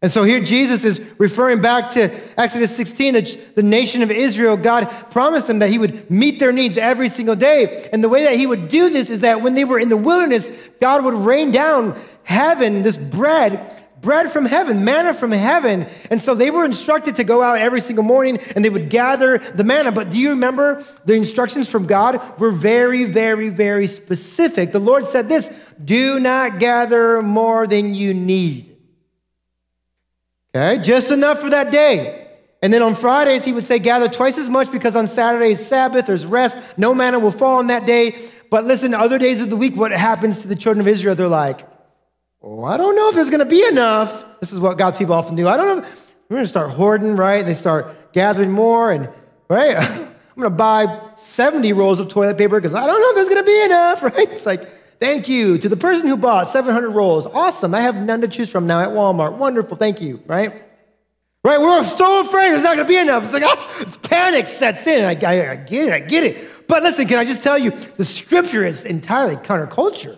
And 0.03 0.11
so 0.11 0.25
here 0.25 0.41
Jesus 0.41 0.85
is 0.85 1.01
referring 1.19 1.63
back 1.63 1.91
to 1.91 2.11
Exodus 2.37 2.75
16, 2.77 3.15
that 3.15 3.55
the 3.55 3.63
nation 3.63 4.03
of 4.03 4.11
Israel, 4.11 4.57
God 4.57 4.91
promised 5.13 5.47
them 5.47 5.61
that 5.61 5.71
he 5.71 5.79
would 5.79 6.11
meet 6.11 6.41
their 6.41 6.51
needs 6.51 6.77
every 6.77 7.09
single 7.09 7.37
day. 7.37 7.89
And 7.93 8.03
the 8.03 8.09
way 8.09 8.25
that 8.25 8.35
he 8.35 8.49
would 8.49 8.67
do 8.67 8.91
this 8.91 9.11
is 9.11 9.21
that 9.21 9.43
when 9.43 9.55
they 9.55 9.65
were 9.65 9.79
in 9.79 9.89
the 9.89 9.97
wilderness, 9.97 10.51
God 10.81 11.05
would 11.05 11.15
rain 11.15 11.53
down 11.53 11.97
heaven, 12.25 12.83
this 12.83 12.97
bread, 12.97 13.65
bread 14.01 14.33
from 14.33 14.45
heaven, 14.45 14.85
manna 14.85 15.15
from 15.15 15.31
heaven. 15.31 15.87
And 16.11 16.21
so 16.21 16.35
they 16.35 16.51
were 16.51 16.65
instructed 16.65 17.15
to 17.17 17.25
go 17.25 17.41
out 17.41 17.59
every 17.59 17.81
single 17.81 18.05
morning 18.05 18.39
and 18.57 18.65
they 18.65 18.71
would 18.71 18.91
gather 18.91 19.39
the 19.39 19.63
manna. 19.63 19.93
But 19.93 20.11
do 20.11 20.19
you 20.19 20.31
remember 20.31 20.85
the 21.05 21.15
instructions 21.15 21.71
from 21.71 21.87
God 21.87 22.41
were 22.41 22.51
very, 22.51 23.05
very, 23.05 23.51
very 23.51 23.87
specific? 23.87 24.73
The 24.73 24.81
Lord 24.81 25.05
said 25.05 25.29
this 25.29 25.49
do 25.85 26.19
not 26.19 26.59
gather 26.59 27.23
more 27.23 27.69
than 27.69 27.95
you 27.95 28.13
need. 28.13 28.72
Okay, 30.55 30.83
just 30.83 31.11
enough 31.11 31.41
for 31.41 31.51
that 31.51 31.71
day. 31.71 32.29
And 32.63 32.73
then 32.73 32.83
on 32.83 32.95
Fridays, 32.95 33.45
he 33.45 33.53
would 33.53 33.65
say, 33.65 33.79
gather 33.79 34.07
twice 34.07 34.39
as 34.39 34.49
much 34.49 34.71
because 34.71 34.95
on 34.95 35.09
Saturdays, 35.09 35.65
Sabbath, 35.65 36.07
there's 36.07 36.27
rest. 36.27 36.59
No 36.77 36.95
manna 36.95 37.19
will 37.19 37.33
fall 37.33 37.59
on 37.59 37.67
that 37.69 37.87
day. 37.87 38.31
But 38.51 38.67
listen, 38.67 38.95
other 38.95 39.19
days 39.19 39.41
of 39.41 39.51
the 39.51 39.57
week, 39.57 39.75
what 39.75 39.91
happens 39.93 40.43
to 40.43 40.49
the 40.49 40.55
children 40.55 40.81
of 40.81 40.87
Israel? 40.87 41.15
They're 41.15 41.27
like, 41.27 41.67
oh, 42.43 42.65
I 42.65 42.77
don't 42.77 42.95
know 42.95 43.09
if 43.09 43.15
there's 43.15 43.31
going 43.31 43.41
to 43.41 43.47
be 43.47 43.67
enough. 43.67 44.25
This 44.41 44.53
is 44.53 44.61
what 44.61 44.79
God's 44.79 44.99
people 44.99 45.15
often 45.15 45.35
do. 45.35 45.49
I 45.49 45.57
don't 45.57 45.79
know. 45.79 45.89
We're 46.29 46.37
going 46.37 46.45
to 46.45 46.49
start 46.49 46.71
hoarding, 46.71 47.17
right? 47.17 47.45
They 47.45 47.55
start 47.55 48.13
gathering 48.13 48.51
more, 48.51 48.93
and 48.93 49.09
right, 49.49 49.77
I'm 49.77 50.15
going 50.37 50.51
to 50.51 50.51
buy 50.51 51.11
70 51.17 51.73
rolls 51.73 51.99
of 51.99 52.09
toilet 52.09 52.39
paper 52.39 52.59
because 52.59 52.75
I 52.75 52.87
don't 52.87 53.01
know 53.01 53.09
if 53.11 53.15
there's 53.17 53.29
going 53.29 53.43
to 53.43 53.47
be 53.47 53.65
enough, 53.65 54.03
right? 54.17 54.31
It's 54.31 54.47
like, 54.47 54.69
thank 55.03 55.29
you 55.29 55.59
to 55.59 55.69
the 55.69 55.77
person 55.77 56.07
who 56.07 56.17
bought 56.17 56.49
700 56.49 56.91
rolls. 56.91 57.27
Awesome. 57.27 57.75
I 57.75 57.81
have 57.81 57.97
none 57.97 58.21
to 58.21 58.29
choose 58.29 58.49
from 58.49 58.69
now 58.69 58.79
at 58.79 58.91
Walmart. 58.91 59.37
Wonderful. 59.37 59.77
Thank 59.77 60.01
you, 60.01 60.23
right? 60.27 60.63
Right? 61.45 61.59
We're 61.59 61.83
so 61.83 62.21
afraid 62.21 62.53
there's 62.53 62.63
not 62.63 62.77
going 62.77 62.87
to 62.87 62.93
be 62.93 62.99
enough. 62.99 63.25
It's 63.25 63.33
like, 63.33 63.43
oh, 63.45 63.99
panic 64.03 64.47
sets 64.47 64.87
in. 64.87 65.05
I, 65.05 65.19
I, 65.27 65.51
I 65.51 65.57
get 65.57 65.89
it. 65.89 65.93
I 65.93 65.99
get 65.99 66.23
it. 66.23 66.69
But 66.69 66.85
listen, 66.85 67.09
can 67.09 67.19
I 67.19 67.25
just 67.25 67.43
tell 67.43 67.59
you, 67.59 67.73
the 67.73 68.05
scripture 68.05 68.65
is 68.65 68.85
entirely 68.85 69.35
counterculture. 69.35 70.17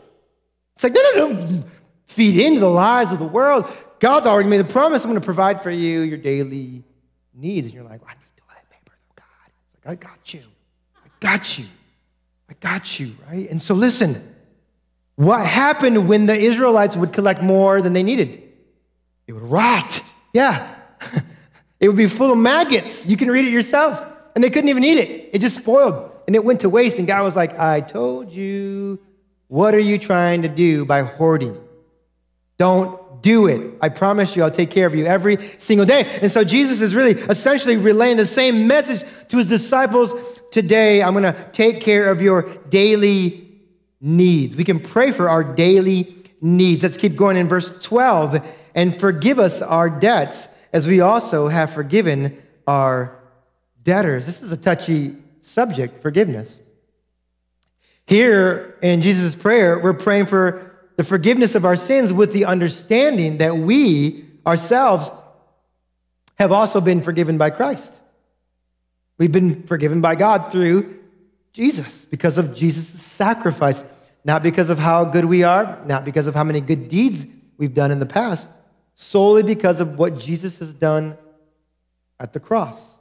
It's 0.74 0.84
like, 0.84 0.92
no, 0.92 1.00
no, 1.16 1.28
no 1.28 1.64
feed 2.06 2.38
into 2.38 2.60
the 2.60 2.68
lies 2.68 3.10
of 3.10 3.18
the 3.18 3.24
world. 3.24 3.66
God's 4.00 4.26
already 4.26 4.50
made 4.50 4.58
the 4.58 4.64
promise, 4.64 5.02
I'm 5.02 5.08
going 5.08 5.18
to 5.18 5.24
provide 5.24 5.62
for 5.62 5.70
you 5.70 6.00
your 6.00 6.18
daily 6.18 6.84
needs. 7.32 7.68
And 7.68 7.74
you're 7.74 7.84
like, 7.84 8.02
well, 8.02 8.10
I 8.10 8.20
need 8.20 8.36
toilet 8.36 8.70
paper. 8.70 8.92
Oh, 8.94 9.12
God. 9.16 9.52
It's 9.78 9.86
like, 9.86 10.04
I 10.04 10.08
got 10.10 10.34
you. 10.34 10.42
I 11.02 11.08
got 11.20 11.58
you. 11.58 11.64
I 12.50 12.52
got 12.60 13.00
you, 13.00 13.14
right? 13.26 13.50
And 13.50 13.62
so 13.62 13.74
listen, 13.74 14.33
what 15.16 15.44
happened 15.44 16.08
when 16.08 16.26
the 16.26 16.36
Israelites 16.36 16.96
would 16.96 17.12
collect 17.12 17.42
more 17.42 17.80
than 17.80 17.92
they 17.92 18.02
needed? 18.02 18.42
It 19.26 19.32
would 19.32 19.44
rot. 19.44 20.02
Yeah. 20.32 20.74
it 21.80 21.88
would 21.88 21.96
be 21.96 22.08
full 22.08 22.32
of 22.32 22.38
maggots. 22.38 23.06
You 23.06 23.16
can 23.16 23.30
read 23.30 23.44
it 23.44 23.52
yourself. 23.52 24.04
And 24.34 24.42
they 24.42 24.50
couldn't 24.50 24.68
even 24.68 24.82
eat 24.82 24.98
it. 24.98 25.30
It 25.32 25.38
just 25.40 25.56
spoiled 25.56 26.10
and 26.26 26.34
it 26.34 26.44
went 26.44 26.60
to 26.60 26.68
waste. 26.68 26.98
And 26.98 27.06
God 27.06 27.22
was 27.22 27.36
like, 27.36 27.58
I 27.58 27.80
told 27.80 28.32
you, 28.32 28.98
what 29.48 29.74
are 29.74 29.80
you 29.80 29.98
trying 29.98 30.42
to 30.42 30.48
do 30.48 30.84
by 30.84 31.02
hoarding? 31.02 31.60
Don't 32.58 33.22
do 33.22 33.46
it. 33.46 33.74
I 33.80 33.88
promise 33.88 34.36
you, 34.36 34.42
I'll 34.42 34.50
take 34.50 34.70
care 34.70 34.86
of 34.86 34.94
you 34.94 35.06
every 35.06 35.38
single 35.58 35.86
day. 35.86 36.18
And 36.20 36.30
so 36.30 36.44
Jesus 36.44 36.82
is 36.82 36.94
really 36.94 37.12
essentially 37.12 37.76
relaying 37.76 38.16
the 38.16 38.26
same 38.26 38.66
message 38.66 39.08
to 39.28 39.38
his 39.38 39.46
disciples 39.46 40.14
today. 40.50 41.02
I'm 41.02 41.12
going 41.12 41.24
to 41.24 41.48
take 41.52 41.80
care 41.80 42.10
of 42.10 42.20
your 42.20 42.42
daily 42.68 43.43
needs. 44.04 44.54
We 44.54 44.64
can 44.64 44.78
pray 44.78 45.10
for 45.10 45.28
our 45.28 45.42
daily 45.42 46.14
needs. 46.40 46.82
Let's 46.82 46.96
keep 46.96 47.16
going 47.16 47.36
in 47.36 47.48
verse 47.48 47.80
12 47.82 48.46
and 48.74 48.94
forgive 48.94 49.38
us 49.38 49.62
our 49.62 49.88
debts 49.88 50.46
as 50.72 50.86
we 50.86 51.00
also 51.00 51.48
have 51.48 51.72
forgiven 51.72 52.40
our 52.66 53.18
debtors. 53.82 54.26
This 54.26 54.42
is 54.42 54.52
a 54.52 54.56
touchy 54.56 55.16
subject, 55.40 55.98
forgiveness. 55.98 56.58
Here 58.06 58.78
in 58.82 59.00
Jesus' 59.00 59.34
prayer, 59.34 59.78
we're 59.78 59.94
praying 59.94 60.26
for 60.26 60.70
the 60.96 61.04
forgiveness 61.04 61.54
of 61.54 61.64
our 61.64 61.76
sins 61.76 62.12
with 62.12 62.32
the 62.32 62.44
understanding 62.44 63.38
that 63.38 63.56
we 63.56 64.26
ourselves 64.46 65.10
have 66.38 66.52
also 66.52 66.80
been 66.80 67.00
forgiven 67.00 67.38
by 67.38 67.50
Christ. 67.50 67.98
We've 69.16 69.32
been 69.32 69.62
forgiven 69.62 70.00
by 70.00 70.16
God 70.16 70.52
through 70.52 70.98
Jesus 71.52 72.04
because 72.04 72.36
of 72.36 72.52
Jesus' 72.52 72.88
sacrifice, 72.88 73.84
not 74.24 74.42
because 74.42 74.70
of 74.70 74.78
how 74.78 75.04
good 75.04 75.24
we 75.24 75.42
are, 75.42 75.80
not 75.86 76.04
because 76.04 76.26
of 76.26 76.34
how 76.34 76.44
many 76.44 76.60
good 76.60 76.88
deeds 76.88 77.26
we've 77.58 77.74
done 77.74 77.90
in 77.90 77.98
the 77.98 78.06
past, 78.06 78.48
solely 78.94 79.42
because 79.42 79.80
of 79.80 79.98
what 79.98 80.16
Jesus 80.18 80.58
has 80.58 80.72
done 80.72 81.16
at 82.18 82.32
the 82.32 82.40
cross. 82.40 82.98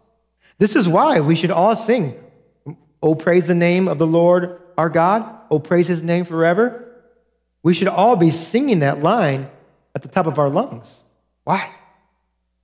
This 0.58 0.76
is 0.76 0.88
why 0.88 1.20
we 1.20 1.36
should 1.36 1.52
all 1.52 1.76
sing, 1.76 2.20
Oh, 3.02 3.16
praise 3.16 3.48
the 3.48 3.56
name 3.56 3.90
of 3.90 3.98
the 3.98 4.08
Lord 4.08 4.62
our 4.78 4.90
God. 4.90 5.42
Oh, 5.52 5.60
praise 5.60 5.88
his 5.88 6.02
name 6.02 6.24
forever. 6.24 6.84
We 7.62 7.74
should 7.74 7.90
all 7.90 8.16
be 8.16 8.30
singing 8.30 8.80
that 8.80 9.02
line 9.02 9.50
at 9.94 10.02
the 10.02 10.08
top 10.08 10.26
of 10.26 10.40
our 10.40 10.50
lungs. 10.50 11.04
Why? 11.44 11.70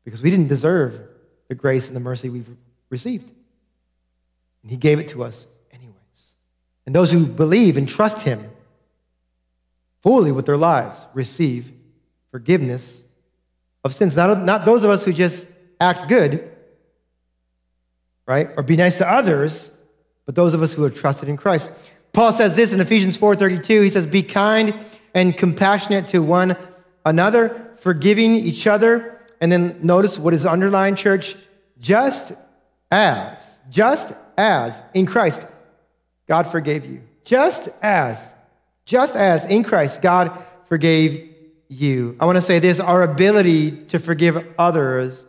Because 0.04 0.22
we 0.22 0.30
didn't 0.30 0.48
deserve 0.48 1.00
the 1.48 1.56
grace 1.56 1.88
and 1.88 1.96
the 1.96 2.02
mercy 2.02 2.30
we've 2.30 2.50
received. 2.90 3.30
And 4.62 4.72
He 4.72 4.78
gave 4.78 5.00
it 5.00 5.10
to 5.10 5.24
us. 5.24 5.48
And 6.90 6.96
those 6.96 7.12
who 7.12 7.28
believe 7.28 7.78
and 7.78 7.88
trust 7.88 8.24
Him 8.24 8.50
fully 10.02 10.32
with 10.32 10.48
their 10.48 10.58
lives 10.58 11.06
receive 11.14 11.72
forgiveness 12.32 13.04
of 13.84 13.94
sins. 13.94 14.16
Not, 14.16 14.42
not 14.42 14.66
those 14.66 14.84
of 14.84 14.90
us 14.90 15.04
who 15.04 15.14
just 15.14 15.52
act 15.80 16.10
good, 16.10 16.52
right? 18.26 18.50
Or 18.58 18.64
be 18.64 18.76
nice 18.76 18.98
to 18.98 19.08
others, 19.08 19.70
but 20.26 20.34
those 20.34 20.56
of 20.56 20.64
us 20.64 20.74
who 20.74 20.84
are 20.84 20.90
trusted 20.90 21.30
in 21.30 21.38
Christ. 21.38 21.70
Paul 22.12 22.32
says 22.32 22.56
this 22.56 22.74
in 22.74 22.82
Ephesians 22.82 23.16
4:32. 23.20 23.82
He 23.84 23.92
says, 23.92 24.08
"Be 24.08 24.24
kind 24.24 24.74
and 25.14 25.38
compassionate 25.38 26.08
to 26.08 26.24
one 26.24 26.58
another, 27.06 27.68
forgiving 27.76 28.34
each 28.34 28.66
other." 28.66 29.16
And 29.40 29.52
then 29.52 29.78
notice 29.84 30.18
what 30.18 30.34
is 30.34 30.44
underlined, 30.44 30.98
church, 30.98 31.36
just 31.80 32.32
as, 32.90 33.38
just 33.70 34.12
as 34.40 34.82
in 34.96 35.06
Christ 35.06 35.46
God 36.30 36.48
forgave 36.48 36.86
you. 36.86 37.02
Just 37.26 37.68
as, 37.82 38.34
just 38.86 39.16
as 39.16 39.46
in 39.46 39.64
Christ 39.64 40.02
God 40.02 40.32
forgave 40.68 41.36
you. 41.68 42.16
I 42.20 42.26
want 42.26 42.38
to 42.38 42.42
say 42.42 42.60
this 42.60 42.80
our 42.80 43.02
ability 43.02 43.86
to 43.88 44.00
forgive 44.00 44.46
others 44.58 45.26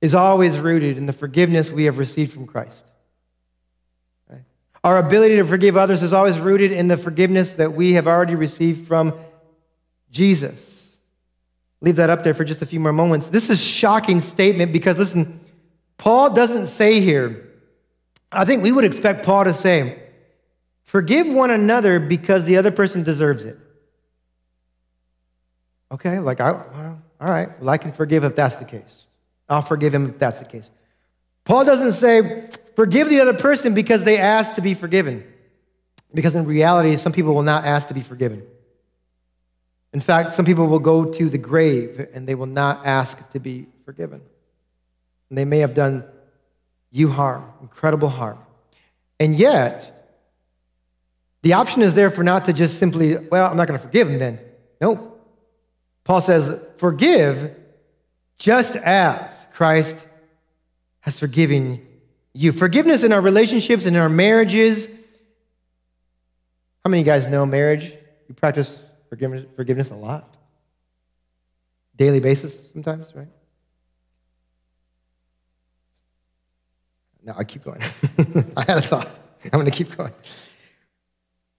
is 0.00 0.14
always 0.14 0.58
rooted 0.58 0.98
in 0.98 1.06
the 1.06 1.12
forgiveness 1.12 1.72
we 1.72 1.84
have 1.84 1.98
received 1.98 2.32
from 2.32 2.46
Christ. 2.46 2.84
Our 4.82 4.96
ability 4.96 5.36
to 5.36 5.44
forgive 5.44 5.76
others 5.76 6.02
is 6.02 6.14
always 6.14 6.38
rooted 6.38 6.72
in 6.72 6.88
the 6.88 6.96
forgiveness 6.96 7.54
that 7.54 7.74
we 7.74 7.94
have 7.94 8.06
already 8.06 8.34
received 8.34 8.86
from 8.86 9.12
Jesus. 10.10 10.96
Leave 11.82 11.96
that 11.96 12.08
up 12.08 12.22
there 12.22 12.32
for 12.32 12.44
just 12.44 12.62
a 12.62 12.66
few 12.66 12.80
more 12.80 12.92
moments. 12.92 13.28
This 13.28 13.50
is 13.50 13.60
a 13.60 13.62
shocking 13.62 14.20
statement 14.20 14.72
because 14.72 14.98
listen, 14.98 15.40
Paul 15.98 16.32
doesn't 16.32 16.66
say 16.66 17.00
here, 17.00 17.49
I 18.32 18.44
think 18.44 18.62
we 18.62 18.72
would 18.72 18.84
expect 18.84 19.24
Paul 19.24 19.44
to 19.44 19.54
say, 19.54 20.02
forgive 20.84 21.26
one 21.26 21.50
another 21.50 21.98
because 21.98 22.44
the 22.44 22.56
other 22.56 22.70
person 22.70 23.02
deserves 23.02 23.44
it. 23.44 23.58
Okay, 25.92 26.20
like, 26.20 26.40
I, 26.40 26.52
well, 26.52 27.02
all 27.20 27.28
right, 27.28 27.48
well, 27.60 27.70
I 27.70 27.78
can 27.78 27.92
forgive 27.92 28.24
if 28.24 28.36
that's 28.36 28.56
the 28.56 28.64
case. 28.64 29.06
I'll 29.48 29.62
forgive 29.62 29.92
him 29.92 30.10
if 30.10 30.18
that's 30.18 30.38
the 30.38 30.44
case. 30.44 30.70
Paul 31.44 31.64
doesn't 31.64 31.92
say, 31.92 32.48
forgive 32.76 33.08
the 33.08 33.20
other 33.20 33.34
person 33.34 33.74
because 33.74 34.04
they 34.04 34.18
asked 34.18 34.54
to 34.54 34.60
be 34.60 34.74
forgiven. 34.74 35.24
Because 36.14 36.36
in 36.36 36.44
reality, 36.44 36.96
some 36.96 37.12
people 37.12 37.34
will 37.34 37.42
not 37.42 37.64
ask 37.64 37.88
to 37.88 37.94
be 37.94 38.02
forgiven. 38.02 38.44
In 39.92 40.00
fact, 40.00 40.32
some 40.32 40.44
people 40.44 40.68
will 40.68 40.78
go 40.78 41.04
to 41.04 41.28
the 41.28 41.38
grave 41.38 42.08
and 42.14 42.28
they 42.28 42.36
will 42.36 42.46
not 42.46 42.86
ask 42.86 43.28
to 43.30 43.40
be 43.40 43.66
forgiven. 43.84 44.20
And 45.28 45.38
they 45.38 45.44
may 45.44 45.58
have 45.58 45.74
done 45.74 46.04
you 46.90 47.08
harm, 47.08 47.44
incredible 47.62 48.08
harm. 48.08 48.38
And 49.18 49.34
yet, 49.34 50.18
the 51.42 51.54
option 51.54 51.82
is 51.82 51.94
there 51.94 52.10
for 52.10 52.22
not 52.22 52.46
to 52.46 52.52
just 52.52 52.78
simply, 52.78 53.16
well, 53.16 53.50
I'm 53.50 53.56
not 53.56 53.68
going 53.68 53.78
to 53.78 53.84
forgive 53.84 54.08
him 54.08 54.18
then. 54.18 54.40
Nope. 54.80 55.06
Paul 56.04 56.20
says, 56.20 56.60
forgive 56.76 57.54
just 58.38 58.76
as 58.76 59.46
Christ 59.52 60.06
has 61.00 61.18
forgiven 61.18 61.86
you. 62.34 62.52
Forgiveness 62.52 63.04
in 63.04 63.12
our 63.12 63.20
relationships 63.20 63.86
and 63.86 63.94
in 63.94 64.02
our 64.02 64.08
marriages. 64.08 64.86
How 66.84 66.90
many 66.90 67.02
of 67.02 67.06
you 67.06 67.12
guys 67.12 67.26
know 67.26 67.44
marriage? 67.46 67.94
You 68.28 68.34
practice 68.34 68.90
forgiveness, 69.08 69.44
forgiveness 69.56 69.90
a 69.90 69.94
lot? 69.94 70.36
Daily 71.96 72.20
basis 72.20 72.70
sometimes, 72.72 73.14
right? 73.14 73.28
No, 77.22 77.34
I 77.36 77.44
keep 77.44 77.64
going. 77.64 77.80
I 78.56 78.64
had 78.64 78.78
a 78.78 78.82
thought. 78.82 79.08
I'm 79.44 79.60
going 79.60 79.66
to 79.66 79.70
keep 79.70 79.96
going. 79.96 80.12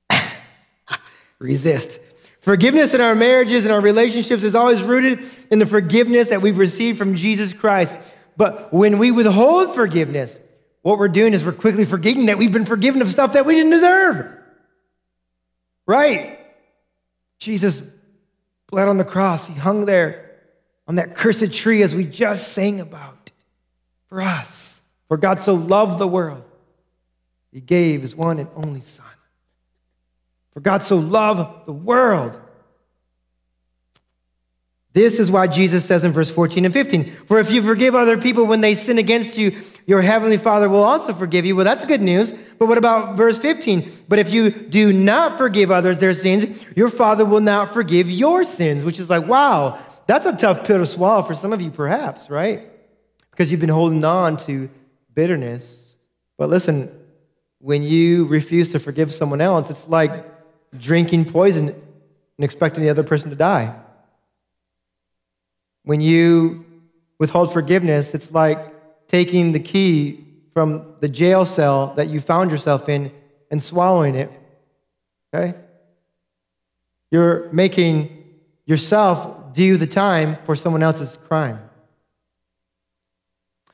Resist. 1.39 1.99
Forgiveness 2.41 2.93
in 2.93 3.01
our 3.01 3.15
marriages 3.15 3.65
and 3.65 3.73
our 3.73 3.81
relationships 3.81 4.43
is 4.43 4.55
always 4.55 4.81
rooted 4.81 5.19
in 5.51 5.59
the 5.59 5.65
forgiveness 5.65 6.29
that 6.29 6.41
we've 6.41 6.57
received 6.57 6.97
from 6.97 7.15
Jesus 7.15 7.53
Christ. 7.53 7.95
But 8.35 8.73
when 8.73 8.97
we 8.97 9.11
withhold 9.11 9.75
forgiveness, 9.75 10.39
what 10.81 10.97
we're 10.97 11.09
doing 11.09 11.33
is 11.33 11.45
we're 11.45 11.51
quickly 11.51 11.85
forgetting 11.85 12.25
that 12.25 12.39
we've 12.39 12.51
been 12.51 12.65
forgiven 12.65 13.01
of 13.01 13.09
stuff 13.09 13.33
that 13.33 13.45
we 13.45 13.53
didn't 13.53 13.71
deserve. 13.71 14.37
Right? 15.85 16.39
Jesus 17.37 17.83
bled 18.67 18.87
on 18.87 18.97
the 18.97 19.05
cross. 19.05 19.45
He 19.45 19.53
hung 19.53 19.85
there 19.85 20.31
on 20.87 20.95
that 20.95 21.15
cursed 21.15 21.53
tree 21.53 21.83
as 21.83 21.93
we 21.93 22.05
just 22.05 22.53
sang 22.53 22.81
about 22.81 23.31
for 24.07 24.21
us. 24.21 24.80
For 25.11 25.17
God 25.17 25.41
so 25.41 25.55
loved 25.55 25.97
the 25.97 26.07
world, 26.07 26.41
he 27.51 27.59
gave 27.59 28.01
his 28.01 28.15
one 28.15 28.39
and 28.39 28.47
only 28.55 28.79
Son. 28.79 29.05
For 30.53 30.61
God 30.61 30.83
so 30.83 30.95
loved 30.95 31.65
the 31.65 31.73
world. 31.73 32.39
This 34.93 35.19
is 35.19 35.29
why 35.29 35.47
Jesus 35.47 35.83
says 35.83 36.05
in 36.05 36.13
verse 36.13 36.31
14 36.31 36.63
and 36.63 36.73
15, 36.73 37.11
For 37.11 37.39
if 37.39 37.51
you 37.51 37.61
forgive 37.61 37.93
other 37.93 38.17
people 38.17 38.45
when 38.45 38.61
they 38.61 38.73
sin 38.73 38.97
against 38.99 39.37
you, 39.37 39.59
your 39.85 40.01
heavenly 40.01 40.37
Father 40.37 40.69
will 40.69 40.83
also 40.83 41.11
forgive 41.11 41.45
you. 41.45 41.57
Well, 41.57 41.65
that's 41.65 41.83
good 41.83 42.01
news. 42.01 42.31
But 42.57 42.67
what 42.67 42.77
about 42.77 43.17
verse 43.17 43.37
15? 43.37 43.91
But 44.07 44.19
if 44.19 44.31
you 44.31 44.49
do 44.49 44.93
not 44.93 45.37
forgive 45.37 45.71
others 45.71 45.97
their 45.97 46.13
sins, 46.13 46.63
your 46.73 46.87
Father 46.87 47.25
will 47.25 47.41
not 47.41 47.73
forgive 47.73 48.09
your 48.09 48.45
sins, 48.45 48.85
which 48.85 48.97
is 48.97 49.09
like, 49.09 49.27
wow, 49.27 49.77
that's 50.07 50.25
a 50.25 50.37
tough 50.37 50.65
pill 50.65 50.77
to 50.77 50.85
swallow 50.85 51.21
for 51.21 51.33
some 51.33 51.51
of 51.51 51.61
you, 51.61 51.69
perhaps, 51.69 52.29
right? 52.29 52.69
Because 53.31 53.51
you've 53.51 53.59
been 53.59 53.67
holding 53.67 54.05
on 54.05 54.37
to 54.45 54.69
bitterness. 55.13 55.95
But 56.37 56.49
listen, 56.49 56.91
when 57.59 57.83
you 57.83 58.25
refuse 58.25 58.69
to 58.69 58.79
forgive 58.79 59.11
someone 59.11 59.41
else, 59.41 59.69
it's 59.69 59.87
like 59.87 60.25
drinking 60.77 61.25
poison 61.25 61.69
and 61.69 62.45
expecting 62.45 62.83
the 62.83 62.89
other 62.89 63.03
person 63.03 63.29
to 63.29 63.35
die. 63.35 63.75
When 65.83 66.01
you 66.01 66.65
withhold 67.19 67.53
forgiveness, 67.53 68.13
it's 68.13 68.31
like 68.31 69.07
taking 69.07 69.51
the 69.51 69.59
key 69.59 70.25
from 70.53 70.95
the 71.01 71.09
jail 71.09 71.45
cell 71.45 71.93
that 71.95 72.07
you 72.07 72.19
found 72.19 72.51
yourself 72.51 72.89
in 72.89 73.11
and 73.49 73.61
swallowing 73.61 74.15
it. 74.15 74.31
Okay? 75.33 75.57
You're 77.11 77.51
making 77.51 78.25
yourself 78.65 79.53
do 79.53 79.77
the 79.77 79.87
time 79.87 80.37
for 80.45 80.55
someone 80.55 80.81
else's 80.81 81.17
crime. 81.27 81.59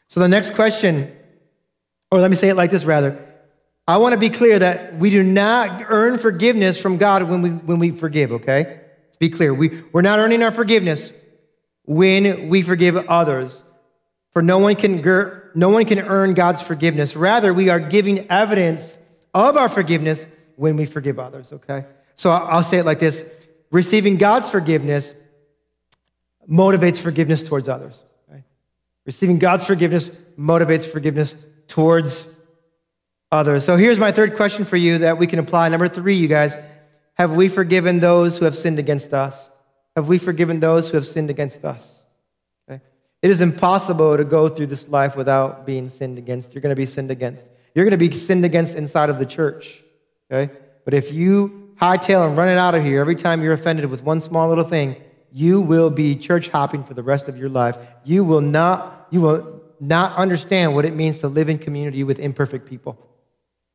So 0.08 0.20
the 0.20 0.28
next 0.28 0.56
question 0.56 1.17
or 2.12 2.20
let 2.20 2.32
me 2.32 2.38
say 2.38 2.50
it 2.50 2.56
like 2.56 2.72
this 2.72 2.86
rather. 2.86 3.24
I 3.88 3.98
want 3.98 4.14
to 4.14 4.20
be 4.20 4.30
clear 4.30 4.60
that 4.60 4.96
we 4.96 5.10
do 5.10 5.24
not 5.24 5.86
earn 5.88 6.18
forgiveness 6.18 6.82
from 6.82 6.98
God 6.98 7.24
when 7.24 7.42
we, 7.42 7.50
when 7.50 7.80
we 7.80 7.92
forgive, 7.92 8.34
okay? 8.34 8.82
Let's 9.06 9.18
be 9.18 9.30
clear. 9.30 9.54
We, 9.54 9.82
we're 9.94 10.02
not 10.02 10.20
earning 10.20 10.44
our 10.44 10.52
forgiveness 10.52 11.14
when 11.84 12.50
we 12.50 12.62
forgive 12.62 12.98
others. 12.98 13.64
For 14.34 14.42
no 14.42 14.60
one 14.60 14.76
can, 14.76 15.02
no 15.56 15.70
one 15.70 15.86
can 15.86 16.00
earn 16.00 16.34
God's 16.34 16.62
forgiveness. 16.62 17.16
Rather, 17.16 17.54
we 17.54 17.70
are 17.70 17.80
giving 17.80 18.30
evidence 18.30 18.98
of 19.34 19.56
our 19.56 19.70
forgiveness 19.70 20.28
when 20.58 20.76
we 20.76 20.86
forgive 20.86 21.18
others, 21.18 21.54
okay? 21.54 21.86
So 22.18 22.32
I'll 22.32 22.64
say 22.64 22.80
it 22.80 22.86
like 22.86 23.00
this 23.00 23.34
receiving 23.72 24.18
God's 24.18 24.50
forgiveness 24.50 25.14
motivates 26.50 27.00
forgiveness 27.00 27.44
towards 27.44 27.70
others. 27.70 28.04
Receiving 29.06 29.40
God's 29.40 29.66
forgiveness 29.66 30.10
motivates 30.38 30.86
forgiveness 30.86 31.34
towards 31.68 32.26
others. 33.32 33.66
So 33.66 33.78
here's 33.78 34.00
my 34.00 34.12
third 34.12 34.36
question 34.36 34.66
for 34.66 34.78
you 34.78 35.00
that 35.00 35.18
we 35.18 35.28
can 35.28 35.40
apply. 35.40 35.70
Number 35.70 35.88
three, 35.88 36.16
you 36.16 36.28
guys, 36.28 36.56
have 37.16 37.36
we 37.36 37.50
forgiven 37.50 38.00
those 38.00 38.38
who 38.38 38.46
have 38.46 38.56
sinned 38.56 38.80
against 38.80 39.14
us? 39.14 39.50
Have 39.96 40.08
we 40.08 40.18
forgiven 40.18 40.60
those 40.60 40.90
who 40.90 40.98
have 40.98 41.06
sinned 41.06 41.30
against 41.30 41.66
us? 41.66 42.04
Okay? 42.70 42.82
It 43.22 43.32
is 43.32 43.42
impossible 43.42 44.16
to 44.16 44.24
go 44.24 44.48
through 44.48 44.68
this 44.68 44.88
life 44.88 45.16
without 45.16 45.66
being 45.66 45.90
sinned 45.90 46.18
against. 46.18 46.54
You're 46.54 46.62
going 46.62 46.76
to 46.76 46.80
be 46.80 46.86
sinned 46.86 47.12
against. 47.12 47.44
You're 47.74 47.86
going 47.86 47.92
to 47.92 47.98
be 47.98 48.12
sinned 48.12 48.46
against 48.46 48.76
inside 48.76 49.10
of 49.10 49.20
the 49.20 49.26
church. 49.26 49.84
Okay? 50.32 50.54
But 50.86 50.94
if 50.94 51.12
you 51.12 51.74
hightail 51.82 52.28
and 52.28 52.38
run 52.38 52.50
it 52.50 52.58
out 52.58 52.76
of 52.76 52.84
here 52.84 53.02
every 53.02 53.16
time 53.16 53.42
you're 53.42 53.54
offended 53.54 53.86
with 53.90 54.04
one 54.04 54.22
small 54.22 54.48
little 54.48 54.64
thing, 54.64 54.96
you 55.32 55.62
will 55.62 55.90
be 55.90 56.16
church 56.16 56.50
hopping 56.50 56.84
for 56.84 56.94
the 56.94 57.04
rest 57.04 57.28
of 57.28 57.38
your 57.38 57.50
life. 57.50 57.78
You 58.04 58.24
will 58.24 58.42
not, 58.42 59.08
you 59.12 59.22
will 59.22 59.57
not 59.80 60.16
understand 60.18 60.76
what 60.76 60.86
it 60.86 60.96
means 60.96 61.20
to 61.20 61.28
live 61.28 61.50
in 61.50 61.58
community 61.58 62.04
with 62.04 62.20
imperfect 62.20 62.68
people 62.68 62.98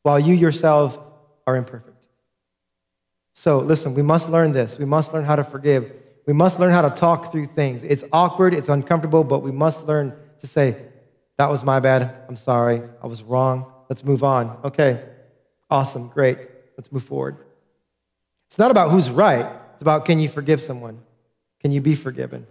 while 0.02 0.18
you 0.18 0.34
yourselves 0.34 0.98
are 1.46 1.56
imperfect. 1.56 2.06
So, 3.34 3.58
listen, 3.58 3.94
we 3.94 4.02
must 4.02 4.28
learn 4.28 4.52
this. 4.52 4.78
We 4.78 4.84
must 4.84 5.12
learn 5.14 5.24
how 5.24 5.36
to 5.36 5.44
forgive. 5.44 5.92
We 6.26 6.32
must 6.32 6.60
learn 6.60 6.70
how 6.70 6.82
to 6.82 6.90
talk 6.90 7.32
through 7.32 7.46
things. 7.46 7.82
It's 7.82 8.04
awkward, 8.12 8.54
it's 8.54 8.68
uncomfortable, 8.68 9.24
but 9.24 9.40
we 9.40 9.50
must 9.50 9.86
learn 9.86 10.14
to 10.40 10.46
say, 10.46 10.76
That 11.38 11.48
was 11.48 11.64
my 11.64 11.80
bad. 11.80 12.14
I'm 12.28 12.36
sorry. 12.36 12.82
I 13.02 13.06
was 13.06 13.22
wrong. 13.22 13.72
Let's 13.88 14.04
move 14.04 14.22
on. 14.22 14.58
Okay, 14.64 15.02
awesome, 15.70 16.08
great. 16.08 16.38
Let's 16.76 16.92
move 16.92 17.04
forward. 17.04 17.36
It's 18.46 18.58
not 18.58 18.70
about 18.70 18.90
who's 18.90 19.10
right, 19.10 19.46
it's 19.72 19.82
about 19.82 20.04
can 20.04 20.18
you 20.18 20.28
forgive 20.28 20.60
someone? 20.60 21.00
Can 21.60 21.72
you 21.72 21.80
be 21.80 21.94
forgiven? 21.94 22.46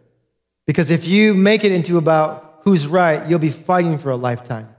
Because 0.65 0.89
if 0.89 1.05
you 1.05 1.33
make 1.33 1.63
it 1.63 1.71
into 1.71 1.97
about 1.97 2.50
who's 2.63 2.88
right, 2.88 3.28
you'll 3.30 3.39
be 3.39 3.50
fighting 3.50 3.97
for 3.97 4.10
a 4.10 4.15
lifetime. 4.15 4.69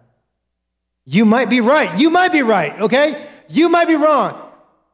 You 1.05 1.25
might 1.25 1.51
be 1.51 1.61
right. 1.61 1.99
You 1.99 2.11
might 2.11 2.33
be 2.33 2.42
right, 2.42 2.81
okay? 2.81 3.27
You 3.49 3.68
might 3.68 3.88
be 3.88 3.97
wrong. 3.97 4.40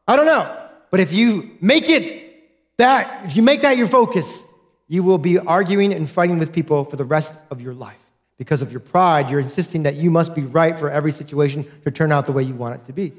I 0.07 0.15
don't 0.15 0.25
know. 0.25 0.55
But 0.91 0.99
if 0.99 1.13
you 1.13 1.51
make 1.61 1.87
it 1.87 2.33
that, 2.77 3.25
if 3.25 3.35
you 3.35 3.43
make 3.43 3.61
that 3.61 3.77
your 3.77 3.87
focus, 3.87 4.43
you 4.87 5.03
will 5.03 5.19
be 5.19 5.37
arguing 5.37 5.93
and 5.93 6.09
fighting 6.09 6.39
with 6.39 6.51
people 6.51 6.83
for 6.83 6.95
the 6.95 7.05
rest 7.05 7.35
of 7.51 7.61
your 7.61 7.73
life. 7.73 7.99
Because 8.37 8.61
of 8.61 8.71
your 8.71 8.79
pride, 8.79 9.29
you're 9.29 9.39
insisting 9.39 9.83
that 9.83 9.95
you 9.95 10.09
must 10.09 10.33
be 10.33 10.41
right 10.43 10.79
for 10.79 10.89
every 10.89 11.11
situation 11.11 11.65
to 11.83 11.91
turn 11.91 12.11
out 12.11 12.25
the 12.25 12.31
way 12.31 12.41
you 12.41 12.55
want 12.55 12.75
it 12.75 12.85
to 12.85 12.93
be. 12.93 13.13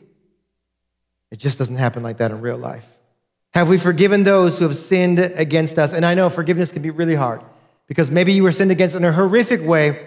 It 1.30 1.38
just 1.38 1.58
doesn't 1.58 1.76
happen 1.76 2.02
like 2.02 2.18
that 2.18 2.32
in 2.32 2.40
real 2.40 2.58
life. 2.58 2.88
Have 3.52 3.68
we 3.68 3.78
forgiven 3.78 4.24
those 4.24 4.58
who 4.58 4.64
have 4.64 4.76
sinned 4.76 5.18
against 5.18 5.78
us? 5.78 5.92
And 5.92 6.04
I 6.04 6.14
know 6.14 6.30
forgiveness 6.30 6.72
can 6.72 6.82
be 6.82 6.90
really 6.90 7.14
hard 7.14 7.42
because 7.90 8.08
maybe 8.08 8.32
you 8.32 8.44
were 8.44 8.52
sinned 8.52 8.70
against 8.70 8.94
in 8.94 9.04
a 9.04 9.10
horrific 9.10 9.60
way. 9.62 10.06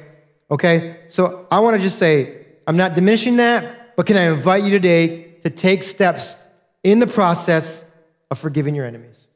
Okay? 0.49 1.01
So 1.09 1.45
I 1.51 1.59
want 1.59 1.75
to 1.75 1.83
just 1.83 1.99
say, 1.99 2.45
I'm 2.65 2.77
not 2.77 2.95
diminishing 2.95 3.35
that, 3.35 3.97
but 3.97 4.05
can 4.05 4.15
I 4.15 4.31
invite 4.31 4.63
you 4.63 4.69
today 4.69 5.33
to 5.43 5.49
take 5.49 5.83
steps 5.83 6.37
in 6.83 6.99
the 6.99 7.07
process 7.07 7.91
of 8.31 8.39
forgiving 8.39 8.73
your 8.73 8.85
enemies? 8.85 9.27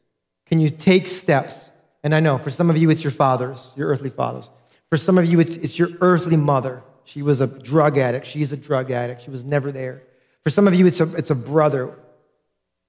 Can 0.46 0.60
you 0.60 0.70
take 0.70 1.10
steps? 1.10 1.72
And 2.06 2.16
I 2.16 2.22
know 2.22 2.38
for 2.38 2.50
some 2.50 2.70
of 2.70 2.78
you, 2.78 2.90
it's 2.90 3.04
your 3.04 3.12
fathers, 3.12 3.70
your 3.76 3.90
earthly 3.90 4.10
fathers. 4.10 4.50
For 4.90 4.96
some 4.96 5.18
of 5.18 5.26
you, 5.26 5.42
it's, 5.42 5.58
it's 5.58 5.78
your 5.78 5.90
earthly 6.00 6.38
mother. 6.38 6.84
She 7.04 7.24
was 7.24 7.42
a 7.42 7.48
drug 7.48 7.98
addict. 7.98 8.26
She's 8.26 8.54
a 8.54 8.58
drug 8.58 8.92
addict. 8.92 9.24
She 9.24 9.30
was 9.30 9.44
never 9.44 9.74
there. 9.74 10.04
For 10.46 10.52
some 10.52 10.70
of 10.70 10.74
you, 10.74 10.88
it's 10.88 11.02
a, 11.02 11.14
it's 11.18 11.32
a 11.32 11.36
brother. 11.36 12.00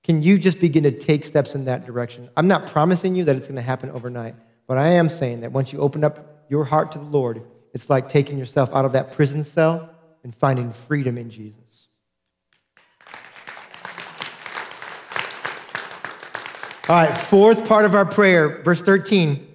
Can 0.04 0.22
you 0.22 0.38
just 0.38 0.60
begin 0.60 0.84
to 0.84 0.92
take 0.92 1.24
steps 1.24 1.56
in 1.56 1.64
that 1.64 1.84
direction? 1.84 2.30
I'm 2.36 2.46
not 2.46 2.68
promising 2.68 3.16
you 3.16 3.24
that 3.24 3.34
it's 3.34 3.48
going 3.48 3.56
to 3.56 3.62
happen 3.62 3.90
overnight, 3.90 4.36
but 4.68 4.78
I 4.78 4.90
am 4.90 5.08
saying 5.08 5.40
that 5.40 5.50
once 5.50 5.72
you 5.72 5.80
open 5.80 6.04
up 6.04 6.44
your 6.48 6.62
heart 6.62 6.92
to 6.92 6.98
the 6.98 7.04
Lord, 7.04 7.42
it's 7.72 7.90
like 7.90 8.08
taking 8.08 8.38
yourself 8.38 8.72
out 8.74 8.84
of 8.84 8.92
that 8.92 9.12
prison 9.12 9.42
cell 9.42 9.90
and 10.22 10.34
finding 10.34 10.72
freedom 10.72 11.16
in 11.18 11.30
Jesus. 11.30 11.88
All 16.88 16.96
right, 16.96 17.14
fourth 17.14 17.68
part 17.68 17.84
of 17.84 17.94
our 17.94 18.06
prayer, 18.06 18.62
verse 18.62 18.82
13. 18.82 19.46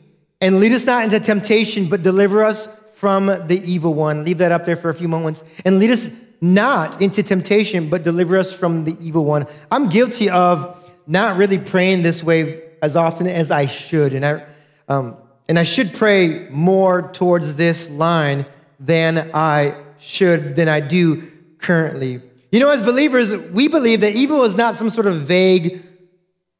And 0.41 0.59
lead 0.59 0.71
us 0.71 0.85
not 0.85 1.03
into 1.03 1.19
temptation, 1.19 1.89
but 1.89 2.03
deliver 2.03 2.43
us 2.43 2.79
from 2.95 3.25
the 3.47 3.61
evil 3.63 3.93
one. 3.93 4.23
Leave 4.23 4.39
that 4.39 4.51
up 4.51 4.65
there 4.65 4.75
for 4.75 4.89
a 4.89 4.93
few 4.93 5.07
moments. 5.07 5.43
And 5.63 5.79
lead 5.79 5.91
us 5.91 6.09
not 6.41 7.01
into 7.01 7.23
temptation, 7.23 7.89
but 7.89 8.03
deliver 8.03 8.37
us 8.37 8.57
from 8.57 8.83
the 8.83 8.97
evil 8.99 9.25
one. 9.25 9.45
I'm 9.71 9.89
guilty 9.89 10.29
of 10.29 10.91
not 11.07 11.37
really 11.37 11.57
praying 11.57 12.03
this 12.03 12.23
way 12.23 12.61
as 12.81 12.95
often 12.95 13.27
as 13.27 13.51
I 13.51 13.65
should. 13.65 14.13
And 14.13 14.25
I 14.25 14.45
um, 14.87 15.17
and 15.47 15.59
I 15.59 15.63
should 15.63 15.93
pray 15.93 16.47
more 16.49 17.11
towards 17.13 17.55
this 17.55 17.89
line 17.89 18.45
than 18.79 19.31
I 19.33 19.75
should 19.99 20.55
than 20.55 20.67
I 20.67 20.79
do 20.79 21.29
currently. 21.57 22.21
You 22.51 22.59
know, 22.59 22.69
as 22.69 22.81
believers, 22.81 23.35
we 23.35 23.67
believe 23.67 24.01
that 24.01 24.13
evil 24.13 24.43
is 24.43 24.55
not 24.55 24.75
some 24.75 24.89
sort 24.89 25.07
of 25.07 25.15
vague 25.15 25.81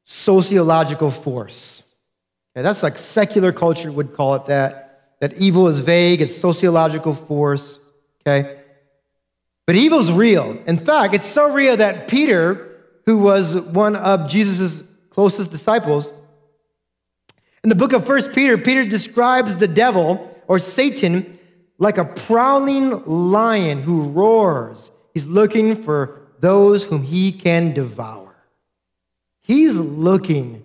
sociological 0.06 1.12
force. 1.12 1.84
That's 2.56 2.84
like 2.84 2.98
secular 2.98 3.52
culture 3.52 3.92
would 3.92 4.14
call 4.14 4.36
it 4.36 4.46
that. 4.46 5.18
That 5.20 5.38
evil 5.38 5.68
is 5.68 5.80
vague, 5.80 6.22
it's 6.22 6.36
sociological 6.36 7.14
force. 7.14 7.80
Okay? 8.22 8.60
But 9.66 9.76
evil's 9.76 10.12
real. 10.12 10.58
In 10.68 10.78
fact, 10.78 11.14
it's 11.14 11.28
so 11.28 11.54
real 11.54 11.78
that 11.78 12.08
Peter, 12.08 12.82
who 13.06 13.20
was 13.20 13.56
one 13.56 13.96
of 13.96 14.30
Jesus' 14.30 14.84
closest 15.10 15.52
disciples, 15.52 16.12
in 17.64 17.70
the 17.70 17.76
book 17.76 17.94
of 17.94 18.06
First 18.06 18.34
Peter, 18.34 18.58
Peter 18.58 18.84
describes 18.84 19.58
the 19.58 19.68
devil 19.68 20.38
or 20.48 20.60
Satan 20.60 21.40
like 21.78 21.98
a 21.98 22.06
prowling 22.06 23.04
lion 23.06 23.82
who 23.82 24.10
roars. 24.10 24.92
He's 25.14 25.28
looking 25.28 25.76
for 25.76 26.22
those 26.40 26.84
whom 26.84 27.04
he 27.04 27.32
can 27.32 27.74
devour. 27.74 28.36
He's 29.44 29.78
looking 29.78 30.64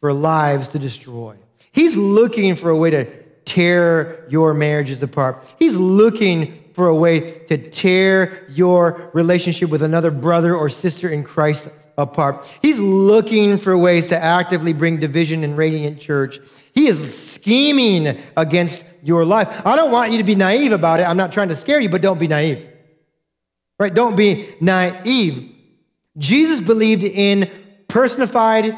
for 0.00 0.12
lives 0.12 0.68
to 0.68 0.78
destroy. 0.78 1.36
He's 1.72 1.96
looking 1.96 2.56
for 2.56 2.70
a 2.70 2.76
way 2.76 2.90
to 2.90 3.04
tear 3.44 4.26
your 4.28 4.54
marriages 4.54 5.02
apart. 5.02 5.54
He's 5.58 5.76
looking 5.76 6.72
for 6.72 6.88
a 6.88 6.94
way 6.94 7.40
to 7.46 7.58
tear 7.70 8.46
your 8.50 9.10
relationship 9.12 9.68
with 9.70 9.82
another 9.82 10.10
brother 10.10 10.54
or 10.54 10.68
sister 10.68 11.08
in 11.08 11.24
Christ 11.24 11.68
apart. 11.98 12.48
He's 12.62 12.78
looking 12.78 13.58
for 13.58 13.76
ways 13.76 14.06
to 14.06 14.16
actively 14.16 14.72
bring 14.72 14.98
division 14.98 15.44
in 15.44 15.56
Radiant 15.56 16.00
Church. 16.00 16.38
He 16.74 16.86
is 16.86 17.32
scheming 17.32 18.18
against 18.36 18.84
your 19.02 19.26
life. 19.26 19.66
I 19.66 19.76
don't 19.76 19.90
want 19.90 20.12
you 20.12 20.18
to 20.18 20.24
be 20.24 20.34
naive 20.34 20.72
about 20.72 21.00
it. 21.00 21.02
I'm 21.02 21.16
not 21.16 21.32
trying 21.32 21.48
to 21.48 21.56
scare 21.56 21.80
you, 21.80 21.90
but 21.90 22.00
don't 22.00 22.18
be 22.18 22.28
naive. 22.28 22.66
Right? 23.78 23.92
Don't 23.92 24.16
be 24.16 24.48
naive. 24.60 25.54
Jesus 26.16 26.60
believed 26.60 27.04
in 27.04 27.50
personified 27.88 28.76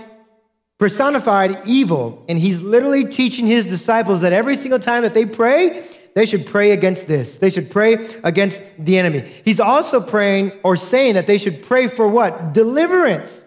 personified 0.79 1.61
evil, 1.67 2.25
and 2.27 2.39
he's 2.39 2.63
literally 2.63 3.05
teaching 3.05 3.47
his 3.47 3.67
disciples 3.67 4.23
that 4.23 4.33
every 4.33 4.57
single 4.57 4.79
time 4.79 5.03
that 5.03 5.13
they 5.13 5.27
pray, 5.27 5.87
they 6.15 6.27
should 6.27 6.47
pray 6.47 6.73
against 6.73 7.07
this. 7.07 7.39
They 7.39 7.51
should 7.51 7.71
pray 7.71 8.09
against 8.25 8.63
the 8.79 8.99
enemy. 8.99 9.21
He's 9.45 9.61
also 9.61 10.01
praying 10.01 10.53
or 10.65 10.77
saying 10.77 11.15
that 11.15 11.27
they 11.27 11.39
should 11.39 11.63
pray 11.63 11.87
for 11.87 12.09
what? 12.09 12.53
Deliverance. 12.53 13.45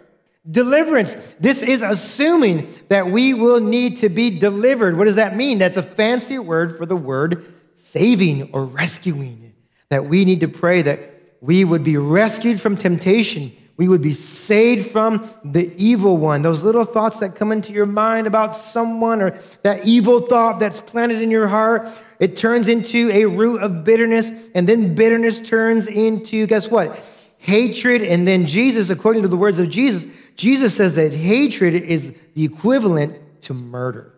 Deliverance. 0.49 1.34
This 1.39 1.61
is 1.61 1.82
assuming 1.82 2.70
that 2.89 3.07
we 3.07 3.34
will 3.34 3.61
need 3.61 3.97
to 3.97 4.09
be 4.09 4.30
delivered. 4.30 4.97
What 4.97 5.05
does 5.05 5.16
that 5.16 5.36
mean? 5.36 5.57
That's 5.57 5.78
a 5.78 5.84
fancy 5.84 6.39
word 6.39 6.78
for 6.78 6.86
the 6.86 6.97
word 6.97 7.53
saving 7.74 8.51
or 8.53 8.66
rescuing. 8.66 9.53
That 9.89 10.05
we 10.05 10.26
need 10.26 10.39
to 10.41 10.47
pray 10.47 10.82
that 10.82 10.99
we 11.41 11.64
would 11.64 11.84
be 11.84 11.97
rescued 11.97 12.59
from 12.59 12.78
temptation. 12.78 13.51
We 13.76 13.88
would 13.88 14.01
be 14.01 14.14
saved 14.14 14.91
from 14.91 15.28
the 15.43 15.74
evil 15.76 16.18
one. 16.18 16.41
Those 16.41 16.64
little 16.64 16.86
thoughts 16.86 17.20
that 17.20 17.36
come 17.36 17.51
into 17.51 17.74
your 17.74 17.86
mind 17.86 18.28
about 18.28 18.55
someone 18.55 19.22
or 19.22 19.39
that 19.64 19.86
evil 19.86 20.22
thought 20.22 20.59
that's 20.59 20.80
planted 20.80 21.22
in 21.22 21.32
your 21.32 21.47
heart, 21.47 21.88
it 22.24 22.38
turns 22.38 22.70
into 22.70 23.12
a 23.12 23.26
root 23.26 23.62
of 23.62 23.84
bitterness, 23.84 24.32
and 24.56 24.66
then 24.66 24.96
bitterness 24.96 25.42
turns 25.42 25.88
into, 25.88 26.48
guess 26.48 26.70
what? 26.70 27.06
Hatred. 27.38 28.02
And 28.02 28.26
then 28.26 28.46
Jesus, 28.46 28.90
according 28.90 29.24
to 29.24 29.28
the 29.28 29.36
words 29.36 29.60
of 29.60 29.70
Jesus, 29.70 30.08
Jesus 30.38 30.74
says 30.74 30.96
that 30.96 31.12
hatred 31.12 31.74
is 31.74 32.16
the 32.34 32.46
equivalent 32.46 33.42
to 33.42 33.54
murder. 33.54 34.14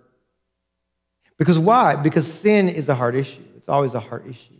Because 1.39 1.57
why? 1.57 1.95
Because 1.95 2.31
sin 2.31 2.69
is 2.69 2.89
a 2.89 2.93
heart 2.93 3.15
issue. 3.15 3.41
It's 3.57 3.69
always 3.69 3.95
a 3.95 3.99
heart 3.99 4.27
issue. 4.27 4.53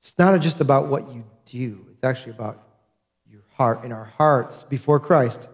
It's 0.00 0.18
not 0.18 0.40
just 0.40 0.60
about 0.60 0.88
what 0.88 1.08
you 1.12 1.22
do, 1.44 1.86
it's 1.92 2.02
actually 2.02 2.32
about 2.32 2.60
your 3.30 3.42
heart. 3.54 3.84
And 3.84 3.92
our 3.92 4.04
hearts 4.04 4.64
before 4.64 4.98
Christ 4.98 5.46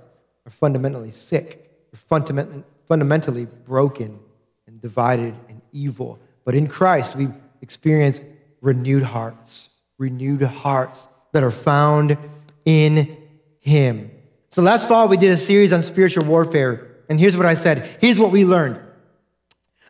are 0.46 0.50
fundamentally 0.50 1.10
sick, 1.10 1.70
fundamentally 1.92 3.44
broken 3.66 4.18
and 4.66 4.80
divided 4.80 5.34
and 5.50 5.60
evil. 5.72 6.18
But 6.44 6.54
in 6.54 6.66
Christ, 6.66 7.16
we 7.16 7.28
experience 7.62 8.20
renewed 8.60 9.02
hearts, 9.02 9.68
renewed 9.98 10.42
hearts 10.42 11.08
that 11.32 11.42
are 11.42 11.50
found 11.50 12.16
in 12.64 13.16
Him. 13.60 14.10
So 14.50 14.62
last 14.62 14.88
fall, 14.88 15.08
we 15.08 15.16
did 15.16 15.32
a 15.32 15.36
series 15.36 15.72
on 15.72 15.82
spiritual 15.82 16.24
warfare. 16.24 16.88
And 17.08 17.18
here's 17.18 17.36
what 17.36 17.46
I 17.46 17.54
said 17.54 17.98
here's 18.00 18.18
what 18.18 18.30
we 18.30 18.44
learned 18.44 18.80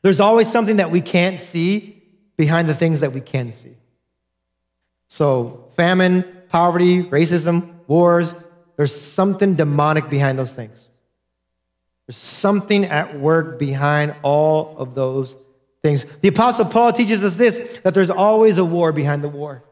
there's 0.03 0.21
always 0.21 0.51
something 0.51 0.77
that 0.77 0.91
we 0.91 1.01
can't 1.01 1.41
see 1.41 2.03
behind 2.37 2.69
the 2.69 2.75
things 2.75 3.01
that 3.01 3.13
we 3.13 3.21
can 3.21 3.53
see. 3.53 3.77
So, 5.09 5.71
famine, 5.77 6.25
poverty, 6.49 7.03
racism, 7.03 7.75
wars, 7.87 8.35
there's 8.77 8.95
something 8.95 9.55
demonic 9.55 10.11
behind 10.11 10.39
those 10.39 10.53
things. 10.53 10.89
There's 12.07 12.17
something 12.17 12.85
at 12.87 13.19
work 13.19 13.59
behind 13.59 14.15
all 14.23 14.77
of 14.77 14.95
those 14.95 15.37
things. 15.85 16.05
The 16.23 16.29
Apostle 16.29 16.65
Paul 16.65 16.95
teaches 16.95 17.23
us 17.23 17.37
this 17.37 17.79
that 17.81 17.93
there's 17.93 18.09
always 18.09 18.57
a 18.57 18.65
war 18.65 18.91
behind 18.91 19.23
the 19.23 19.29
war. 19.29 19.63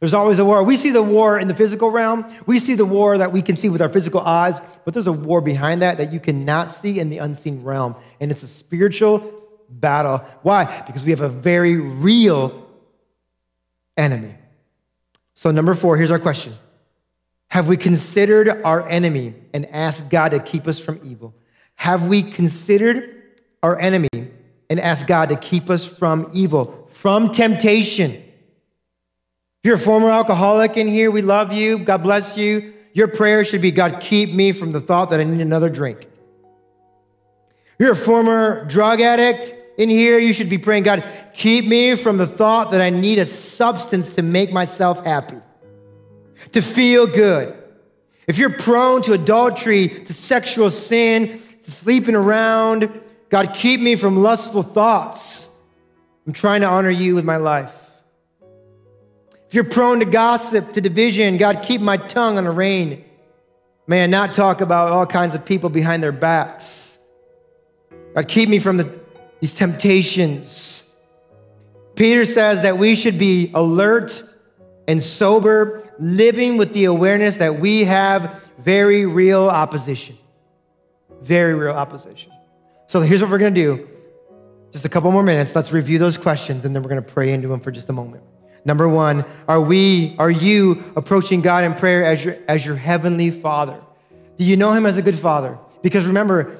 There's 0.00 0.12
always 0.12 0.38
a 0.38 0.44
war. 0.44 0.62
We 0.62 0.76
see 0.76 0.90
the 0.90 1.02
war 1.02 1.38
in 1.38 1.48
the 1.48 1.54
physical 1.54 1.90
realm. 1.90 2.30
We 2.44 2.58
see 2.58 2.74
the 2.74 2.84
war 2.84 3.16
that 3.16 3.32
we 3.32 3.40
can 3.40 3.56
see 3.56 3.70
with 3.70 3.80
our 3.80 3.88
physical 3.88 4.20
eyes, 4.20 4.60
but 4.84 4.92
there's 4.92 5.06
a 5.06 5.12
war 5.12 5.40
behind 5.40 5.80
that 5.80 5.96
that 5.96 6.12
you 6.12 6.20
cannot 6.20 6.70
see 6.70 7.00
in 7.00 7.08
the 7.08 7.18
unseen 7.18 7.64
realm. 7.64 7.96
And 8.20 8.30
it's 8.30 8.42
a 8.42 8.46
spiritual 8.46 9.32
battle. 9.70 10.18
Why? 10.42 10.82
Because 10.86 11.02
we 11.02 11.10
have 11.10 11.22
a 11.22 11.30
very 11.30 11.76
real 11.76 12.68
enemy. 13.96 14.34
So, 15.32 15.50
number 15.50 15.72
four, 15.72 15.96
here's 15.96 16.10
our 16.10 16.18
question 16.18 16.52
Have 17.48 17.66
we 17.66 17.78
considered 17.78 18.60
our 18.62 18.86
enemy 18.86 19.32
and 19.54 19.64
asked 19.66 20.10
God 20.10 20.32
to 20.32 20.38
keep 20.38 20.68
us 20.68 20.78
from 20.78 21.00
evil? 21.02 21.34
Have 21.76 22.08
we 22.08 22.22
considered 22.22 23.22
our 23.62 23.78
enemy 23.80 24.25
and 24.68 24.80
ask 24.80 25.06
God 25.06 25.28
to 25.28 25.36
keep 25.36 25.70
us 25.70 25.84
from 25.84 26.30
evil, 26.32 26.86
from 26.90 27.30
temptation. 27.30 28.12
If 28.12 28.22
you're 29.64 29.74
a 29.76 29.78
former 29.78 30.10
alcoholic 30.10 30.76
in 30.76 30.88
here, 30.88 31.10
we 31.10 31.22
love 31.22 31.52
you. 31.52 31.78
God 31.78 32.02
bless 32.02 32.36
you. 32.36 32.72
Your 32.92 33.08
prayer 33.08 33.44
should 33.44 33.60
be 33.60 33.70
God, 33.70 34.00
keep 34.00 34.32
me 34.32 34.52
from 34.52 34.72
the 34.72 34.80
thought 34.80 35.10
that 35.10 35.20
I 35.20 35.24
need 35.24 35.40
another 35.40 35.68
drink. 35.68 36.00
If 36.02 37.74
You're 37.78 37.92
a 37.92 37.96
former 37.96 38.64
drug 38.64 39.00
addict 39.00 39.54
in 39.78 39.90
here, 39.90 40.18
you 40.18 40.32
should 40.32 40.48
be 40.48 40.56
praying, 40.56 40.84
God, 40.84 41.04
keep 41.34 41.66
me 41.66 41.94
from 41.94 42.16
the 42.16 42.26
thought 42.26 42.70
that 42.70 42.80
I 42.80 42.88
need 42.88 43.18
a 43.18 43.26
substance 43.26 44.14
to 44.14 44.22
make 44.22 44.50
myself 44.50 45.04
happy, 45.04 45.42
to 46.52 46.62
feel 46.62 47.06
good. 47.06 47.54
If 48.26 48.38
you're 48.38 48.50
prone 48.50 49.02
to 49.02 49.12
adultery, 49.12 49.88
to 49.88 50.14
sexual 50.14 50.70
sin, 50.70 51.40
to 51.64 51.70
sleeping 51.70 52.14
around, 52.14 52.88
God, 53.28 53.52
keep 53.54 53.80
me 53.80 53.96
from 53.96 54.22
lustful 54.22 54.62
thoughts. 54.62 55.48
I'm 56.26 56.32
trying 56.32 56.60
to 56.60 56.68
honor 56.68 56.90
you 56.90 57.14
with 57.14 57.24
my 57.24 57.36
life. 57.36 57.74
If 59.48 59.54
you're 59.54 59.64
prone 59.64 60.00
to 60.00 60.04
gossip, 60.04 60.72
to 60.72 60.80
division, 60.80 61.36
God, 61.36 61.62
keep 61.62 61.80
my 61.80 61.96
tongue 61.96 62.38
on 62.38 62.46
a 62.46 62.52
rein. 62.52 63.04
May 63.86 64.02
I 64.02 64.06
not 64.06 64.34
talk 64.34 64.60
about 64.60 64.90
all 64.90 65.06
kinds 65.06 65.34
of 65.34 65.44
people 65.44 65.70
behind 65.70 66.02
their 66.02 66.12
backs. 66.12 66.98
God, 68.14 68.26
keep 68.26 68.48
me 68.48 68.58
from 68.58 68.76
the, 68.76 68.98
these 69.40 69.54
temptations. 69.54 70.82
Peter 71.94 72.24
says 72.24 72.62
that 72.62 72.76
we 72.78 72.94
should 72.94 73.18
be 73.18 73.52
alert 73.54 74.22
and 74.88 75.02
sober, 75.02 75.88
living 75.98 76.56
with 76.56 76.72
the 76.72 76.84
awareness 76.84 77.36
that 77.36 77.58
we 77.58 77.84
have 77.84 78.50
very 78.58 79.06
real 79.06 79.48
opposition. 79.48 80.16
Very 81.22 81.54
real 81.54 81.74
opposition. 81.74 82.32
So 82.86 83.00
here's 83.00 83.20
what 83.20 83.30
we're 83.30 83.38
going 83.38 83.54
to 83.54 83.60
do. 83.60 83.88
Just 84.70 84.84
a 84.84 84.88
couple 84.88 85.10
more 85.10 85.22
minutes. 85.22 85.54
Let's 85.56 85.72
review 85.72 85.98
those 85.98 86.16
questions 86.16 86.64
and 86.64 86.74
then 86.74 86.82
we're 86.82 86.90
going 86.90 87.02
to 87.02 87.12
pray 87.12 87.32
into 87.32 87.48
them 87.48 87.60
for 87.60 87.70
just 87.70 87.88
a 87.88 87.92
moment. 87.92 88.22
Number 88.64 88.88
one, 88.88 89.24
are 89.48 89.60
we, 89.60 90.16
are 90.18 90.30
you 90.30 90.82
approaching 90.96 91.40
God 91.40 91.64
in 91.64 91.74
prayer 91.74 92.04
as 92.04 92.24
your, 92.24 92.36
as 92.48 92.66
your 92.66 92.76
heavenly 92.76 93.30
father? 93.30 93.80
Do 94.36 94.44
you 94.44 94.56
know 94.56 94.72
him 94.72 94.86
as 94.86 94.96
a 94.98 95.02
good 95.02 95.18
father? 95.18 95.58
Because 95.82 96.04
remember, 96.04 96.56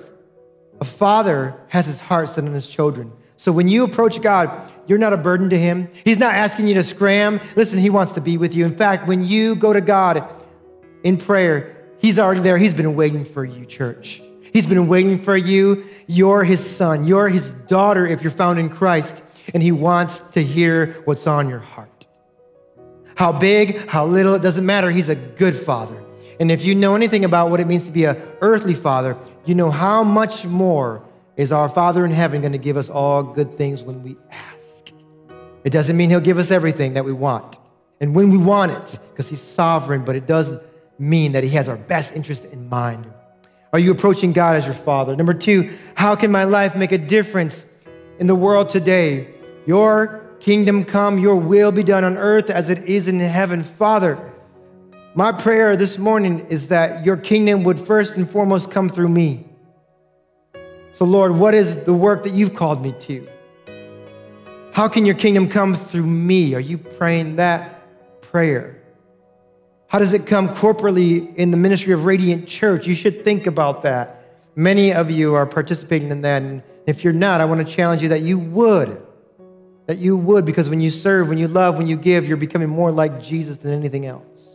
a 0.81 0.85
father 0.85 1.61
has 1.69 1.87
his 1.87 2.01
heart 2.01 2.29
set 2.29 2.45
on 2.45 2.53
his 2.53 2.69
children. 2.69 3.13
So 3.37 3.53
when 3.53 3.69
you 3.69 3.85
approach 3.85 4.23
God, 4.23 4.73
you're 4.87 4.99
not 4.99 5.13
a 5.13 5.17
burden 5.17 5.51
to 5.51 5.59
him. 5.59 5.89
He's 6.05 6.19
not 6.19 6.35
asking 6.35 6.69
you 6.69 6.75
to 6.75 6.83
scram. 6.83 7.41
Listen, 7.55 7.79
he 7.79 7.91
wants 7.91 8.13
to 8.13 8.21
be 8.21 8.39
with 8.39 8.55
you. 8.55 8.65
In 8.65 8.75
fact, 8.75 9.07
when 9.07 9.25
you 9.25 9.57
go 9.57 9.73
to 9.73 9.81
God 9.81 10.25
in 11.03 11.17
prayer, 11.17 11.77
he's 11.99 12.19
already 12.19 12.41
there. 12.41 12.57
He's 12.57 12.75
been 12.75 12.95
waiting 12.95 13.25
for 13.25 13.45
you, 13.45 13.67
church. 13.67 14.23
He's 14.57 14.67
been 14.67 14.89
waiting 14.89 15.19
for 15.19 15.37
you. 15.37 15.85
You're 16.07 16.43
his 16.43 16.65
son. 16.65 17.07
You're 17.07 17.29
his 17.29 17.53
daughter 17.53 18.07
if 18.07 18.23
you're 18.23 18.31
found 18.31 18.59
in 18.59 18.71
Christ, 18.71 19.23
and 19.53 19.63
he 19.63 19.71
wants 19.71 20.21
to 20.33 20.43
hear 20.43 20.95
what's 21.05 21.27
on 21.27 21.51
your 21.51 21.59
heart. 21.59 22.07
How 23.19 23.33
big, 23.33 23.87
how 23.87 24.07
little, 24.07 24.33
it 24.33 24.41
doesn't 24.41 24.65
matter. 24.65 24.91
He's 24.91 25.11
a 25.11 25.15
good 25.15 25.55
father. 25.55 26.03
And 26.41 26.51
if 26.51 26.65
you 26.65 26.75
know 26.75 26.95
anything 26.95 27.27
about 27.27 27.51
what 27.51 27.61
it 27.61 27.67
means 27.67 27.85
to 27.85 27.91
be 27.91 28.05
an 28.05 28.17
earthly 28.41 28.73
father, 28.73 29.19
you 29.45 29.55
know 29.55 29.71
how 29.71 30.03
much 30.03 30.47
more 30.47 31.03
is 31.37 31.53
our 31.53 31.69
Father 31.69 32.07
in 32.07 32.11
heaven 32.11 32.41
going 32.41 32.53
to 32.53 32.59
give 32.59 32.79
us 32.79 32.89
all 32.89 33.23
good 33.23 33.59
things 33.59 33.83
when 33.83 34.03
we 34.03 34.17
ask. 34.31 34.91
It 35.65 35.71
doesn't 35.71 35.99
mean 35.99 36.09
he'll 36.09 36.19
give 36.19 36.39
us 36.39 36.51
everything 36.51 36.95
that 36.95 37.05
we 37.05 37.13
want. 37.13 37.59
and 38.01 38.15
when 38.15 38.31
we 38.31 38.39
want 38.39 38.73
it, 38.73 38.99
because 39.11 39.29
He's 39.29 39.43
sovereign, 39.43 40.03
but 40.03 40.17
it 40.17 40.27
doesn't 40.27 40.63
mean 40.99 41.33
that 41.33 41.45
He 41.45 41.51
has 41.51 41.69
our 41.69 41.77
best 41.77 42.17
interest 42.17 42.47
in 42.47 42.71
mind. 42.71 43.07
Are 43.77 43.79
you 43.79 43.93
approaching 43.93 44.33
God 44.33 44.57
as 44.57 44.65
your 44.65 44.73
Father? 44.73 45.15
Number 45.15 45.35
two, 45.35 45.77
how 45.97 46.17
can 46.17 46.33
my 46.33 46.45
life 46.45 46.75
make 46.75 46.93
a 46.93 46.99
difference 46.99 47.67
in 48.19 48.27
the 48.27 48.35
world 48.35 48.71
today? 48.71 49.29
Your 49.67 50.35
kingdom 50.41 50.83
come, 50.83 51.19
your 51.19 51.37
will 51.37 51.71
be 51.71 51.83
done 51.83 52.03
on 52.03 52.17
earth 52.17 52.49
as 52.49 52.71
it 52.71 52.85
is 52.85 53.07
in 53.07 53.21
heaven. 53.21 53.63
Father, 53.63 54.19
my 55.15 55.31
prayer 55.31 55.77
this 55.77 55.99
morning 55.99 56.47
is 56.49 56.69
that 56.69 57.05
your 57.05 57.19
kingdom 57.19 57.65
would 57.65 57.79
first 57.79 58.17
and 58.17 58.27
foremost 58.27 58.71
come 58.71 58.89
through 58.89 59.11
me. 59.11 59.45
So, 60.93 61.05
Lord, 61.05 61.33
what 61.33 61.53
is 61.53 61.85
the 61.85 61.93
work 61.93 62.23
that 62.23 62.33
you've 62.33 62.55
called 62.55 62.81
me 62.81 62.95
to? 63.01 63.29
How 64.73 64.89
can 64.89 65.05
your 65.05 65.17
kingdom 65.17 65.51
come 65.51 65.75
through 65.75 66.07
me? 66.07 66.55
Are 66.55 66.61
you 66.61 66.79
praying 66.79 67.37
that 67.37 68.23
prayer? 68.23 68.76
How 69.89 69.99
does 69.99 70.13
it 70.13 70.27
come 70.27 70.49
corporately 70.49 71.35
in 71.37 71.51
the 71.51 71.57
ministry 71.57 71.93
of 71.93 72.05
Radiant 72.05 72.49
Church? 72.49 72.87
You 72.87 72.95
should 72.95 73.23
think 73.25 73.47
about 73.47 73.83
that. 73.83 74.25
Many 74.57 74.93
of 74.93 75.11
you 75.11 75.35
are 75.35 75.47
participating 75.47 76.11
in 76.11 76.23
that. 76.23 76.43
And 76.43 76.63
if 76.87 77.05
you're 77.05 77.13
not, 77.13 77.41
I 77.41 77.45
want 77.45 77.67
to 77.67 77.73
challenge 77.73 78.03
you 78.03 78.09
that 78.09 78.23
you 78.23 78.39
would. 78.39 79.03
That 79.87 79.99
you 79.99 80.17
would, 80.17 80.45
because 80.45 80.69
when 80.69 80.81
you 80.81 80.91
serve, 80.91 81.29
when 81.29 81.39
you 81.39 81.47
love, 81.47 81.79
when 81.79 81.87
you 81.87 81.97
give, 81.97 82.27
you're 82.27 82.37
becoming 82.37 82.69
more 82.69 82.91
like 82.91 83.23
Jesus 83.23 83.57
than 83.59 83.73
anything 83.73 84.07
else. 84.07 84.49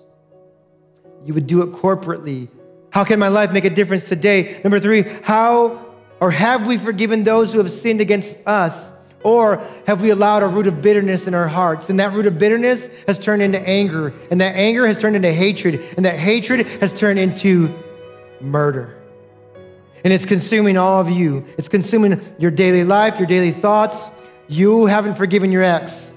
You 1.23 1.33
would 1.33 1.47
do 1.47 1.61
it 1.61 1.71
corporately. 1.71 2.49
How 2.91 3.05
can 3.05 3.17
my 3.19 3.29
life 3.29 3.53
make 3.53 3.63
a 3.63 3.69
difference 3.69 4.09
today? 4.09 4.59
Number 4.63 4.79
three, 4.79 5.03
how 5.23 5.85
or 6.19 6.31
have 6.31 6.67
we 6.67 6.77
forgiven 6.77 7.23
those 7.23 7.53
who 7.53 7.59
have 7.59 7.71
sinned 7.71 8.01
against 8.01 8.37
us? 8.45 8.91
Or 9.23 9.61
have 9.85 10.01
we 10.01 10.09
allowed 10.09 10.43
a 10.43 10.47
root 10.47 10.67
of 10.67 10.81
bitterness 10.81 11.27
in 11.27 11.35
our 11.35 11.47
hearts? 11.47 11.89
And 11.89 11.99
that 11.99 12.11
root 12.11 12.25
of 12.25 12.37
bitterness 12.37 12.89
has 13.07 13.19
turned 13.19 13.41
into 13.41 13.59
anger. 13.67 14.13
And 14.31 14.41
that 14.41 14.55
anger 14.55 14.87
has 14.87 14.97
turned 14.97 15.15
into 15.15 15.31
hatred. 15.31 15.83
And 15.95 16.05
that 16.05 16.17
hatred 16.17 16.67
has 16.81 16.91
turned 16.93 17.19
into 17.19 17.73
murder. 18.39 18.97
And 20.03 20.11
it's 20.11 20.25
consuming 20.25 20.77
all 20.77 20.99
of 20.99 21.09
you. 21.09 21.45
It's 21.57 21.69
consuming 21.69 22.19
your 22.39 22.51
daily 22.51 22.83
life, 22.83 23.19
your 23.19 23.27
daily 23.27 23.51
thoughts. 23.51 24.09
You 24.47 24.87
haven't 24.87 25.15
forgiven 25.15 25.51
your 25.51 25.63
ex. 25.63 26.15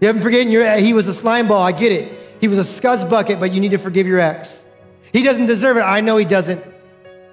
You 0.00 0.06
haven't 0.06 0.22
forgiven 0.22 0.52
your 0.52 0.76
he 0.76 0.92
was 0.92 1.08
a 1.08 1.14
slime 1.14 1.48
ball, 1.48 1.62
I 1.62 1.72
get 1.72 1.92
it. 1.92 2.12
He 2.40 2.48
was 2.48 2.58
a 2.58 2.62
scuzz 2.62 3.08
bucket, 3.08 3.40
but 3.40 3.52
you 3.52 3.60
need 3.60 3.72
to 3.72 3.78
forgive 3.78 4.06
your 4.06 4.20
ex. 4.20 4.64
He 5.12 5.22
doesn't 5.22 5.46
deserve 5.46 5.76
it. 5.76 5.80
I 5.80 6.00
know 6.00 6.16
he 6.16 6.24
doesn't. 6.24 6.62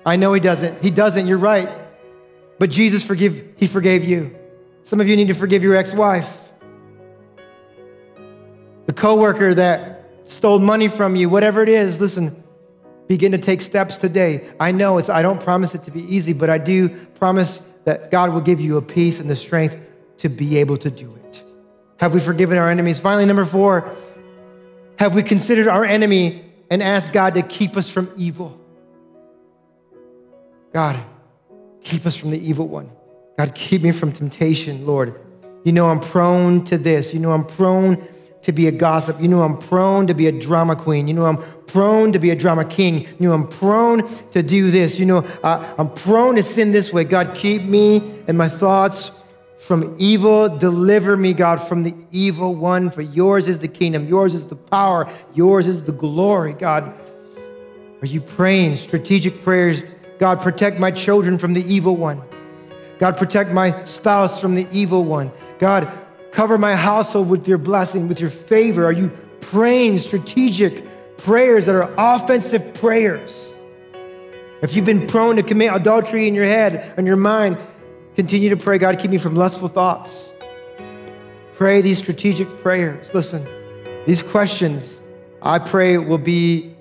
I 0.05 0.15
know 0.15 0.33
he 0.33 0.39
doesn't. 0.39 0.83
He 0.83 0.89
doesn't. 0.89 1.27
You're 1.27 1.37
right. 1.37 1.69
But 2.57 2.69
Jesus 2.69 3.03
forgive 3.03 3.53
he 3.57 3.67
forgave 3.67 4.03
you. 4.03 4.35
Some 4.85 5.01
of 5.01 5.09
you 5.09 5.15
need 5.15 5.29
to 5.29 5.33
forgive 5.33 5.63
your 5.63 5.75
ex 5.75 5.95
wife, 5.95 6.53
the 8.85 8.93
coworker 8.93 9.55
that 9.55 10.11
stole 10.25 10.59
money 10.59 10.87
from 10.87 11.15
you, 11.15 11.27
whatever 11.27 11.63
it 11.63 11.69
is. 11.69 11.99
Listen, 11.99 12.43
begin 13.07 13.31
to 13.31 13.39
take 13.39 13.63
steps 13.63 13.97
today. 13.97 14.47
I 14.59 14.71
know 14.71 14.99
it's, 14.99 15.09
I 15.09 15.23
don't 15.23 15.41
promise 15.41 15.73
it 15.73 15.83
to 15.85 15.91
be 15.91 16.01
easy, 16.01 16.33
but 16.33 16.51
I 16.51 16.59
do 16.59 16.89
promise 17.15 17.63
that 17.85 18.11
God 18.11 18.31
will 18.31 18.41
give 18.41 18.61
you 18.61 18.77
a 18.77 18.81
peace 18.81 19.19
and 19.19 19.27
the 19.27 19.35
strength 19.35 19.75
to 20.17 20.29
be 20.29 20.59
able 20.59 20.77
to 20.77 20.91
do 20.91 21.15
it. 21.15 21.43
Have 21.97 22.13
we 22.13 22.19
forgiven 22.19 22.59
our 22.59 22.69
enemies? 22.69 22.99
Finally, 22.99 23.25
number 23.25 23.45
four, 23.45 23.91
have 24.99 25.15
we 25.15 25.23
considered 25.23 25.67
our 25.67 25.83
enemy 25.83 26.45
and 26.69 26.83
asked 26.83 27.11
God 27.11 27.33
to 27.33 27.41
keep 27.41 27.75
us 27.75 27.89
from 27.89 28.11
evil? 28.15 28.61
God, 30.73 30.99
keep 31.81 32.05
us 32.05 32.15
from 32.15 32.29
the 32.29 32.39
evil 32.39 32.67
one. 32.67 32.91
God, 33.37 33.53
keep 33.53 33.81
me 33.81 33.91
from 33.91 34.11
temptation, 34.11 34.85
Lord. 34.85 35.19
You 35.65 35.73
know 35.73 35.87
I'm 35.87 35.99
prone 35.99 36.63
to 36.65 36.77
this. 36.77 37.13
You 37.13 37.19
know 37.19 37.31
I'm 37.31 37.45
prone 37.45 38.07
to 38.43 38.51
be 38.51 38.67
a 38.67 38.71
gossip. 38.71 39.19
You 39.19 39.27
know 39.27 39.41
I'm 39.41 39.57
prone 39.57 40.07
to 40.07 40.13
be 40.13 40.27
a 40.27 40.31
drama 40.31 40.75
queen. 40.75 41.07
You 41.07 41.15
know 41.15 41.25
I'm 41.25 41.37
prone 41.65 42.13
to 42.13 42.19
be 42.19 42.29
a 42.29 42.35
drama 42.35 42.63
king. 42.63 43.01
You 43.19 43.27
know 43.27 43.33
I'm 43.33 43.47
prone 43.47 44.07
to 44.29 44.43
do 44.43 44.71
this. 44.71 44.99
You 44.99 45.07
know 45.07 45.17
uh, 45.43 45.75
I'm 45.77 45.89
prone 45.89 46.35
to 46.35 46.43
sin 46.43 46.71
this 46.71 46.93
way. 46.93 47.03
God, 47.03 47.33
keep 47.35 47.63
me 47.63 47.97
and 48.27 48.37
my 48.37 48.47
thoughts 48.47 49.11
from 49.57 49.95
evil. 49.97 50.47
Deliver 50.47 51.17
me, 51.17 51.33
God, 51.33 51.57
from 51.57 51.81
the 51.81 51.95
evil 52.11 52.55
one. 52.55 52.91
For 52.91 53.01
yours 53.01 53.47
is 53.47 53.57
the 53.57 53.67
kingdom. 53.67 54.07
Yours 54.07 54.35
is 54.35 54.45
the 54.45 54.55
power. 54.55 55.09
Yours 55.33 55.67
is 55.67 55.81
the 55.81 55.91
glory, 55.91 56.53
God. 56.53 56.93
Are 58.01 58.07
you 58.07 58.21
praying 58.21 58.75
strategic 58.75 59.41
prayers? 59.41 59.83
God, 60.19 60.39
protect 60.39 60.79
my 60.79 60.91
children 60.91 61.39
from 61.39 61.53
the 61.53 61.63
evil 61.65 61.97
one. 61.97 62.21
God, 62.99 63.17
protect 63.17 63.51
my 63.51 63.83
spouse 63.83 64.39
from 64.39 64.55
the 64.55 64.67
evil 64.71 65.03
one. 65.03 65.31
God, 65.59 65.91
cover 66.31 66.57
my 66.57 66.75
household 66.75 67.29
with 67.29 67.47
your 67.47 67.57
blessing, 67.57 68.07
with 68.07 68.19
your 68.19 68.29
favor. 68.29 68.85
Are 68.85 68.91
you 68.91 69.09
praying 69.41 69.97
strategic 69.97 70.83
prayers 71.17 71.65
that 71.65 71.75
are 71.75 71.93
offensive 71.97 72.73
prayers? 72.75 73.57
If 74.61 74.75
you've 74.75 74.85
been 74.85 75.07
prone 75.07 75.35
to 75.35 75.43
commit 75.43 75.73
adultery 75.73 76.27
in 76.27 76.35
your 76.35 76.45
head 76.45 76.93
and 76.97 77.05
your 77.05 77.17
mind, 77.17 77.57
continue 78.15 78.49
to 78.49 78.57
pray, 78.57 78.77
God, 78.77 78.97
keep 78.97 79.11
me 79.11 79.17
from 79.17 79.35
lustful 79.35 79.67
thoughts. 79.67 80.31
Pray 81.53 81.81
these 81.81 81.99
strategic 81.99 82.57
prayers. 82.57 83.13
Listen, 83.13 83.47
these 84.05 84.23
questions, 84.23 84.99
I 85.41 85.59
pray, 85.59 85.97
will 85.97 86.17
be 86.17 86.75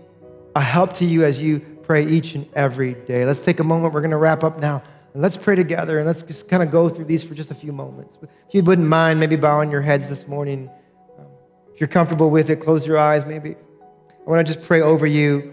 a 0.57 0.61
help 0.61 0.93
to 0.95 1.05
you 1.05 1.25
as 1.25 1.43
you 1.43 1.61
pray 1.83 2.07
each 2.07 2.35
and 2.35 2.49
every 2.55 2.95
day. 2.95 3.25
Let's 3.25 3.41
take 3.41 3.61
a 3.61 3.65
moment. 3.65 3.93
We're 3.93 4.01
going 4.01 4.12
to 4.12 4.17
wrap 4.17 4.43
up 4.43 4.59
now. 4.59 4.83
And 5.15 5.23
let's 5.23 5.37
pray 5.37 5.55
together 5.55 5.99
and 5.99 6.07
let's 6.07 6.25
just 6.25 6.49
kind 6.49 6.61
of 6.61 6.73
go 6.73 6.89
through 6.89 7.05
these 7.05 7.23
for 7.23 7.35
just 7.35 7.53
a 7.53 7.55
few 7.55 7.73
moments. 7.73 8.19
If 8.21 8.55
you 8.55 8.65
wouldn't 8.65 8.89
mind, 8.89 9.21
maybe 9.21 9.37
bowing 9.37 9.71
your 9.71 9.81
heads 9.81 10.09
this 10.09 10.27
morning. 10.27 10.69
Um, 11.17 11.27
if 11.73 11.81
you're 11.81 11.89
comfortable 11.89 12.31
with 12.31 12.51
it, 12.51 12.57
close 12.57 12.85
your 12.85 12.99
eyes 12.99 13.25
maybe. 13.25 13.55
I 13.55 14.31
want 14.31 14.45
to 14.45 14.53
just 14.53 14.67
pray 14.67 14.81
over 14.81 15.07
you. 15.07 15.53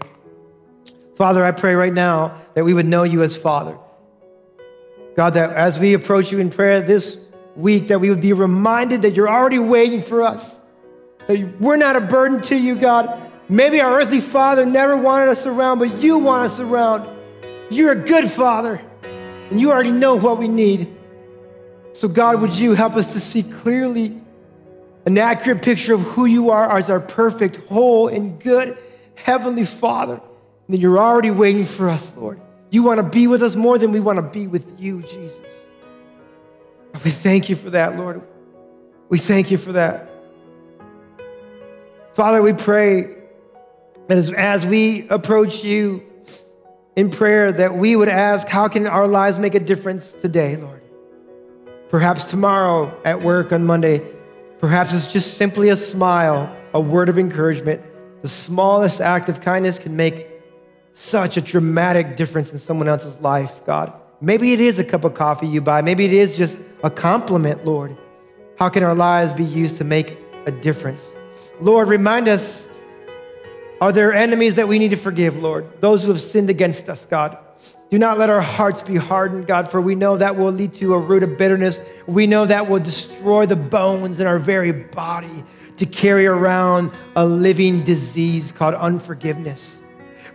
Father, 1.14 1.44
I 1.44 1.52
pray 1.52 1.76
right 1.76 1.92
now 1.92 2.40
that 2.54 2.64
we 2.64 2.74
would 2.74 2.86
know 2.86 3.04
you 3.04 3.22
as 3.22 3.36
Father. 3.36 3.78
God, 5.14 5.34
that 5.34 5.50
as 5.50 5.78
we 5.78 5.94
approach 5.94 6.32
you 6.32 6.40
in 6.40 6.50
prayer 6.50 6.80
this 6.82 7.18
week, 7.54 7.86
that 7.88 8.00
we 8.00 8.10
would 8.10 8.20
be 8.20 8.32
reminded 8.32 9.02
that 9.02 9.14
you're 9.14 9.28
already 9.28 9.60
waiting 9.60 10.02
for 10.02 10.22
us. 10.22 10.58
That 11.28 11.60
we're 11.60 11.76
not 11.76 11.94
a 11.94 12.00
burden 12.00 12.40
to 12.42 12.56
you, 12.56 12.74
God. 12.74 13.30
Maybe 13.48 13.80
our 13.80 14.00
earthly 14.00 14.20
father 14.20 14.66
never 14.66 14.96
wanted 14.96 15.28
us 15.28 15.46
around, 15.46 15.78
but 15.78 16.02
you 16.02 16.18
want 16.18 16.46
us 16.46 16.58
around. 16.58 17.08
You're 17.70 17.92
a 17.92 17.96
good 18.04 18.28
father 18.28 18.80
and 19.52 19.60
you 19.60 19.70
already 19.70 19.92
know 19.92 20.14
what 20.14 20.38
we 20.38 20.48
need. 20.48 20.96
So, 21.92 22.08
God, 22.08 22.40
would 22.40 22.58
you 22.58 22.72
help 22.72 22.94
us 22.94 23.12
to 23.12 23.20
see 23.20 23.42
clearly 23.42 24.18
an 25.04 25.18
accurate 25.18 25.60
picture 25.60 25.92
of 25.92 26.00
who 26.00 26.24
you 26.24 26.48
are 26.48 26.74
as 26.74 26.88
our 26.88 27.00
perfect, 27.00 27.56
whole, 27.56 28.08
and 28.08 28.40
good 28.40 28.78
Heavenly 29.14 29.66
Father? 29.66 30.22
And 30.68 30.78
you're 30.78 30.98
already 30.98 31.30
waiting 31.30 31.66
for 31.66 31.90
us, 31.90 32.16
Lord. 32.16 32.40
You 32.70 32.82
want 32.82 33.00
to 33.00 33.02
be 33.02 33.26
with 33.26 33.42
us 33.42 33.54
more 33.54 33.76
than 33.76 33.92
we 33.92 34.00
want 34.00 34.16
to 34.16 34.22
be 34.22 34.46
with 34.46 34.80
you, 34.80 35.02
Jesus. 35.02 35.66
We 37.04 37.10
thank 37.10 37.50
you 37.50 37.56
for 37.56 37.68
that, 37.68 37.98
Lord. 37.98 38.22
We 39.10 39.18
thank 39.18 39.50
you 39.50 39.58
for 39.58 39.72
that. 39.72 40.08
Father, 42.14 42.40
we 42.40 42.54
pray 42.54 43.02
that 44.08 44.16
as, 44.16 44.32
as 44.32 44.64
we 44.64 45.06
approach 45.08 45.62
you, 45.62 46.02
in 46.96 47.10
prayer 47.10 47.52
that 47.52 47.74
we 47.74 47.96
would 47.96 48.08
ask, 48.08 48.48
How 48.48 48.68
can 48.68 48.86
our 48.86 49.06
lives 49.06 49.38
make 49.38 49.54
a 49.54 49.60
difference 49.60 50.12
today, 50.12 50.56
Lord? 50.56 50.82
Perhaps 51.88 52.26
tomorrow 52.26 52.98
at 53.04 53.22
work 53.22 53.52
on 53.52 53.64
Monday, 53.64 54.00
perhaps 54.58 54.94
it's 54.94 55.12
just 55.12 55.36
simply 55.36 55.68
a 55.68 55.76
smile, 55.76 56.54
a 56.72 56.80
word 56.80 57.08
of 57.08 57.18
encouragement. 57.18 57.82
The 58.22 58.28
smallest 58.28 59.00
act 59.00 59.28
of 59.28 59.40
kindness 59.40 59.78
can 59.78 59.96
make 59.96 60.28
such 60.92 61.36
a 61.36 61.40
dramatic 61.40 62.16
difference 62.16 62.52
in 62.52 62.58
someone 62.58 62.88
else's 62.88 63.20
life, 63.20 63.64
God. 63.66 63.92
Maybe 64.20 64.52
it 64.52 64.60
is 64.60 64.78
a 64.78 64.84
cup 64.84 65.04
of 65.04 65.14
coffee 65.14 65.46
you 65.46 65.60
buy, 65.60 65.82
maybe 65.82 66.04
it 66.04 66.12
is 66.12 66.36
just 66.36 66.58
a 66.84 66.90
compliment, 66.90 67.64
Lord. 67.64 67.96
How 68.58 68.68
can 68.68 68.82
our 68.82 68.94
lives 68.94 69.32
be 69.32 69.44
used 69.44 69.78
to 69.78 69.84
make 69.84 70.16
a 70.46 70.52
difference? 70.52 71.14
Lord, 71.60 71.88
remind 71.88 72.28
us 72.28 72.68
are 73.82 73.90
there 73.90 74.12
enemies 74.12 74.54
that 74.54 74.68
we 74.68 74.78
need 74.78 74.92
to 74.92 74.96
forgive, 74.96 75.42
Lord? 75.42 75.66
Those 75.80 76.04
who 76.04 76.10
have 76.10 76.20
sinned 76.20 76.48
against 76.48 76.88
us, 76.88 77.04
God. 77.04 77.36
Do 77.90 77.98
not 77.98 78.16
let 78.16 78.30
our 78.30 78.40
hearts 78.40 78.80
be 78.80 78.94
hardened, 78.94 79.48
God, 79.48 79.68
for 79.68 79.80
we 79.80 79.96
know 79.96 80.16
that 80.16 80.36
will 80.36 80.52
lead 80.52 80.72
to 80.74 80.94
a 80.94 80.98
root 81.00 81.24
of 81.24 81.36
bitterness. 81.36 81.80
We 82.06 82.28
know 82.28 82.46
that 82.46 82.68
will 82.68 82.78
destroy 82.78 83.44
the 83.44 83.56
bones 83.56 84.20
in 84.20 84.26
our 84.28 84.38
very 84.38 84.70
body 84.70 85.42
to 85.78 85.84
carry 85.84 86.26
around 86.26 86.92
a 87.16 87.26
living 87.26 87.82
disease 87.82 88.52
called 88.52 88.74
unforgiveness. 88.74 89.82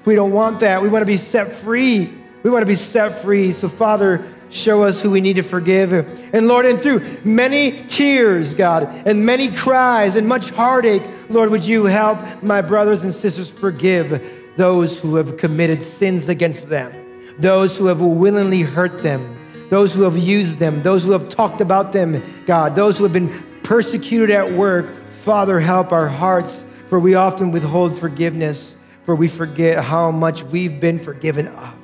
We 0.03 0.13
don't 0.13 0.33
want 0.33 0.59
that. 0.59 0.81
We 0.81 0.89
want 0.89 1.03
to 1.03 1.07
be 1.07 1.15
set 1.15 1.49
free. 1.49 2.13
We 2.43 2.49
want 2.49 2.63
to 2.63 2.67
be 2.67 2.75
set 2.75 3.17
free. 3.17 3.53
So, 3.53 3.69
Father, 3.69 4.29
show 4.49 4.83
us 4.83 5.01
who 5.01 5.11
we 5.11 5.21
need 5.21 5.35
to 5.35 5.43
forgive. 5.43 5.93
And 6.33 6.47
Lord, 6.47 6.65
and 6.65 6.79
through 6.79 7.01
many 7.23 7.85
tears, 7.87 8.53
God, 8.53 8.83
and 9.05 9.25
many 9.25 9.51
cries 9.51 10.15
and 10.15 10.27
much 10.27 10.49
heartache, 10.49 11.03
Lord, 11.29 11.49
would 11.51 11.65
you 11.65 11.85
help 11.85 12.43
my 12.43 12.61
brothers 12.61 13.03
and 13.03 13.13
sisters 13.13 13.51
forgive 13.51 14.53
those 14.55 14.99
who 14.99 15.15
have 15.15 15.37
committed 15.37 15.83
sins 15.83 16.29
against 16.29 16.69
them, 16.69 16.93
those 17.39 17.77
who 17.77 17.85
have 17.85 18.01
willingly 18.01 18.61
hurt 18.61 19.03
them, 19.03 19.35
those 19.69 19.93
who 19.93 20.03
have 20.03 20.17
used 20.17 20.57
them, 20.57 20.81
those 20.83 21.03
who 21.03 21.11
have 21.11 21.29
talked 21.29 21.61
about 21.61 21.91
them, 21.91 22.23
God, 22.45 22.75
those 22.75 22.97
who 22.97 23.03
have 23.03 23.13
been 23.13 23.29
persecuted 23.63 24.31
at 24.31 24.49
work 24.51 24.93
Father, 25.27 25.59
help 25.59 25.91
our 25.91 26.07
hearts, 26.07 26.63
for 26.87 27.01
we 27.01 27.15
often 27.15 27.51
withhold 27.51 27.93
forgiveness, 27.93 28.77
for 29.03 29.13
we 29.13 29.27
forget 29.27 29.83
how 29.83 30.09
much 30.09 30.41
we've 30.43 30.79
been 30.79 30.97
forgiven 30.97 31.47
of. 31.49 31.76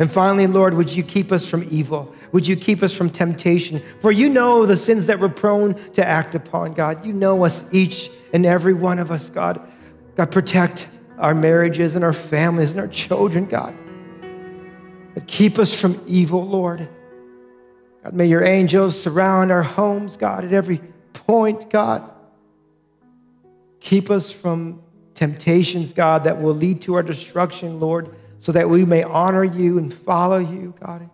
And 0.00 0.10
finally, 0.10 0.46
Lord, 0.46 0.72
would 0.72 0.90
you 0.90 1.02
keep 1.02 1.30
us 1.30 1.46
from 1.46 1.66
evil? 1.70 2.14
Would 2.32 2.46
you 2.46 2.56
keep 2.56 2.82
us 2.82 2.96
from 2.96 3.10
temptation? 3.10 3.82
For 4.00 4.10
you 4.10 4.30
know 4.30 4.64
the 4.64 4.74
sins 4.74 5.06
that 5.06 5.20
we're 5.20 5.28
prone 5.28 5.74
to 5.92 6.02
act 6.02 6.34
upon, 6.34 6.72
God. 6.72 7.04
You 7.04 7.12
know 7.12 7.44
us, 7.44 7.68
each 7.70 8.10
and 8.32 8.46
every 8.46 8.72
one 8.72 8.98
of 8.98 9.10
us, 9.10 9.28
God. 9.28 9.60
God, 10.16 10.32
protect 10.32 10.88
our 11.18 11.34
marriages 11.34 11.96
and 11.96 12.02
our 12.02 12.14
families 12.14 12.70
and 12.70 12.80
our 12.80 12.88
children, 12.88 13.44
God. 13.44 13.76
But 15.12 15.26
keep 15.26 15.58
us 15.58 15.78
from 15.78 16.02
evil, 16.06 16.48
Lord. 16.48 16.88
God, 18.02 18.14
may 18.14 18.24
your 18.24 18.42
angels 18.42 18.98
surround 18.98 19.52
our 19.52 19.62
homes, 19.62 20.16
God, 20.16 20.46
at 20.46 20.54
every 20.54 20.80
point, 21.12 21.68
God. 21.68 22.10
Keep 23.80 24.08
us 24.08 24.32
from 24.32 24.82
temptations, 25.12 25.92
God, 25.92 26.24
that 26.24 26.40
will 26.40 26.54
lead 26.54 26.80
to 26.82 26.94
our 26.94 27.02
destruction, 27.02 27.80
Lord 27.80 28.16
so 28.40 28.52
that 28.52 28.70
we 28.70 28.86
may 28.86 29.02
honor 29.02 29.44
you 29.44 29.76
and 29.76 29.92
follow 29.92 30.38
you, 30.38 30.72
God, 30.80 31.10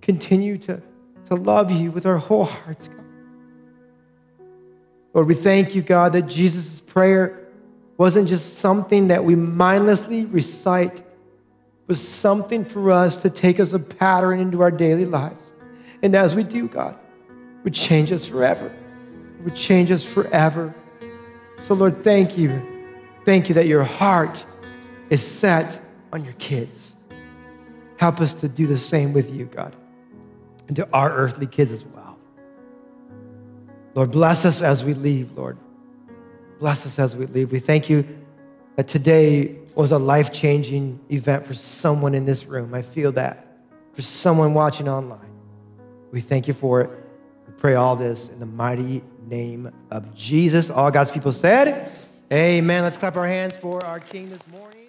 continue 0.00 0.56
to, 0.56 0.80
to 1.26 1.34
love 1.34 1.70
you 1.70 1.90
with 1.90 2.06
our 2.06 2.16
whole 2.16 2.44
hearts, 2.44 2.88
God. 2.88 3.04
Lord, 5.12 5.26
we 5.26 5.34
thank 5.34 5.74
you, 5.74 5.82
God, 5.82 6.14
that 6.14 6.22
Jesus' 6.22 6.80
prayer 6.80 7.48
wasn't 7.98 8.30
just 8.30 8.60
something 8.60 9.08
that 9.08 9.22
we 9.22 9.36
mindlessly 9.36 10.24
recite, 10.24 11.02
but 11.86 11.98
something 11.98 12.64
for 12.64 12.90
us 12.90 13.18
to 13.18 13.28
take 13.28 13.60
as 13.60 13.74
a 13.74 13.78
pattern 13.78 14.40
into 14.40 14.62
our 14.62 14.70
daily 14.70 15.04
lives. 15.04 15.52
And 16.02 16.14
as 16.14 16.34
we 16.34 16.44
do, 16.44 16.66
God, 16.66 16.98
would 17.62 17.74
change 17.74 18.10
us 18.10 18.26
forever. 18.26 18.74
It 19.38 19.44
would 19.44 19.54
change 19.54 19.90
us 19.90 20.02
forever. 20.02 20.74
So, 21.58 21.74
Lord, 21.74 22.02
thank 22.02 22.38
you. 22.38 22.66
Thank 23.26 23.50
you 23.50 23.54
that 23.56 23.66
your 23.66 23.84
heart 23.84 24.46
is 25.10 25.22
set 25.22 25.78
on 26.12 26.24
your 26.24 26.34
kids. 26.34 26.94
Help 27.96 28.20
us 28.20 28.32
to 28.34 28.48
do 28.48 28.66
the 28.66 28.78
same 28.78 29.12
with 29.12 29.32
you, 29.32 29.44
God, 29.46 29.74
and 30.68 30.76
to 30.76 30.88
our 30.92 31.12
earthly 31.12 31.46
kids 31.46 31.70
as 31.72 31.84
well. 31.84 32.16
Lord, 33.94 34.10
bless 34.10 34.44
us 34.44 34.62
as 34.62 34.84
we 34.84 34.94
leave, 34.94 35.32
Lord. 35.36 35.58
Bless 36.58 36.86
us 36.86 36.98
as 36.98 37.16
we 37.16 37.26
leave. 37.26 37.52
We 37.52 37.58
thank 37.58 37.90
you 37.90 38.06
that 38.76 38.88
today 38.88 39.56
was 39.74 39.92
a 39.92 39.98
life 39.98 40.32
changing 40.32 41.00
event 41.10 41.46
for 41.46 41.54
someone 41.54 42.14
in 42.14 42.24
this 42.24 42.46
room. 42.46 42.74
I 42.74 42.82
feel 42.82 43.12
that. 43.12 43.46
For 43.94 44.02
someone 44.02 44.54
watching 44.54 44.88
online. 44.88 45.18
We 46.12 46.20
thank 46.20 46.48
you 46.48 46.54
for 46.54 46.80
it. 46.80 46.90
We 47.46 47.52
pray 47.54 47.74
all 47.74 47.96
this 47.96 48.28
in 48.28 48.40
the 48.40 48.46
mighty 48.46 49.02
name 49.26 49.72
of 49.90 50.14
Jesus. 50.14 50.70
All 50.70 50.90
God's 50.90 51.10
people 51.10 51.32
said, 51.32 51.90
Amen. 52.32 52.82
Let's 52.82 52.96
clap 52.96 53.16
our 53.16 53.26
hands 53.26 53.56
for 53.56 53.84
our 53.84 53.98
King 53.98 54.28
this 54.28 54.46
morning. 54.48 54.79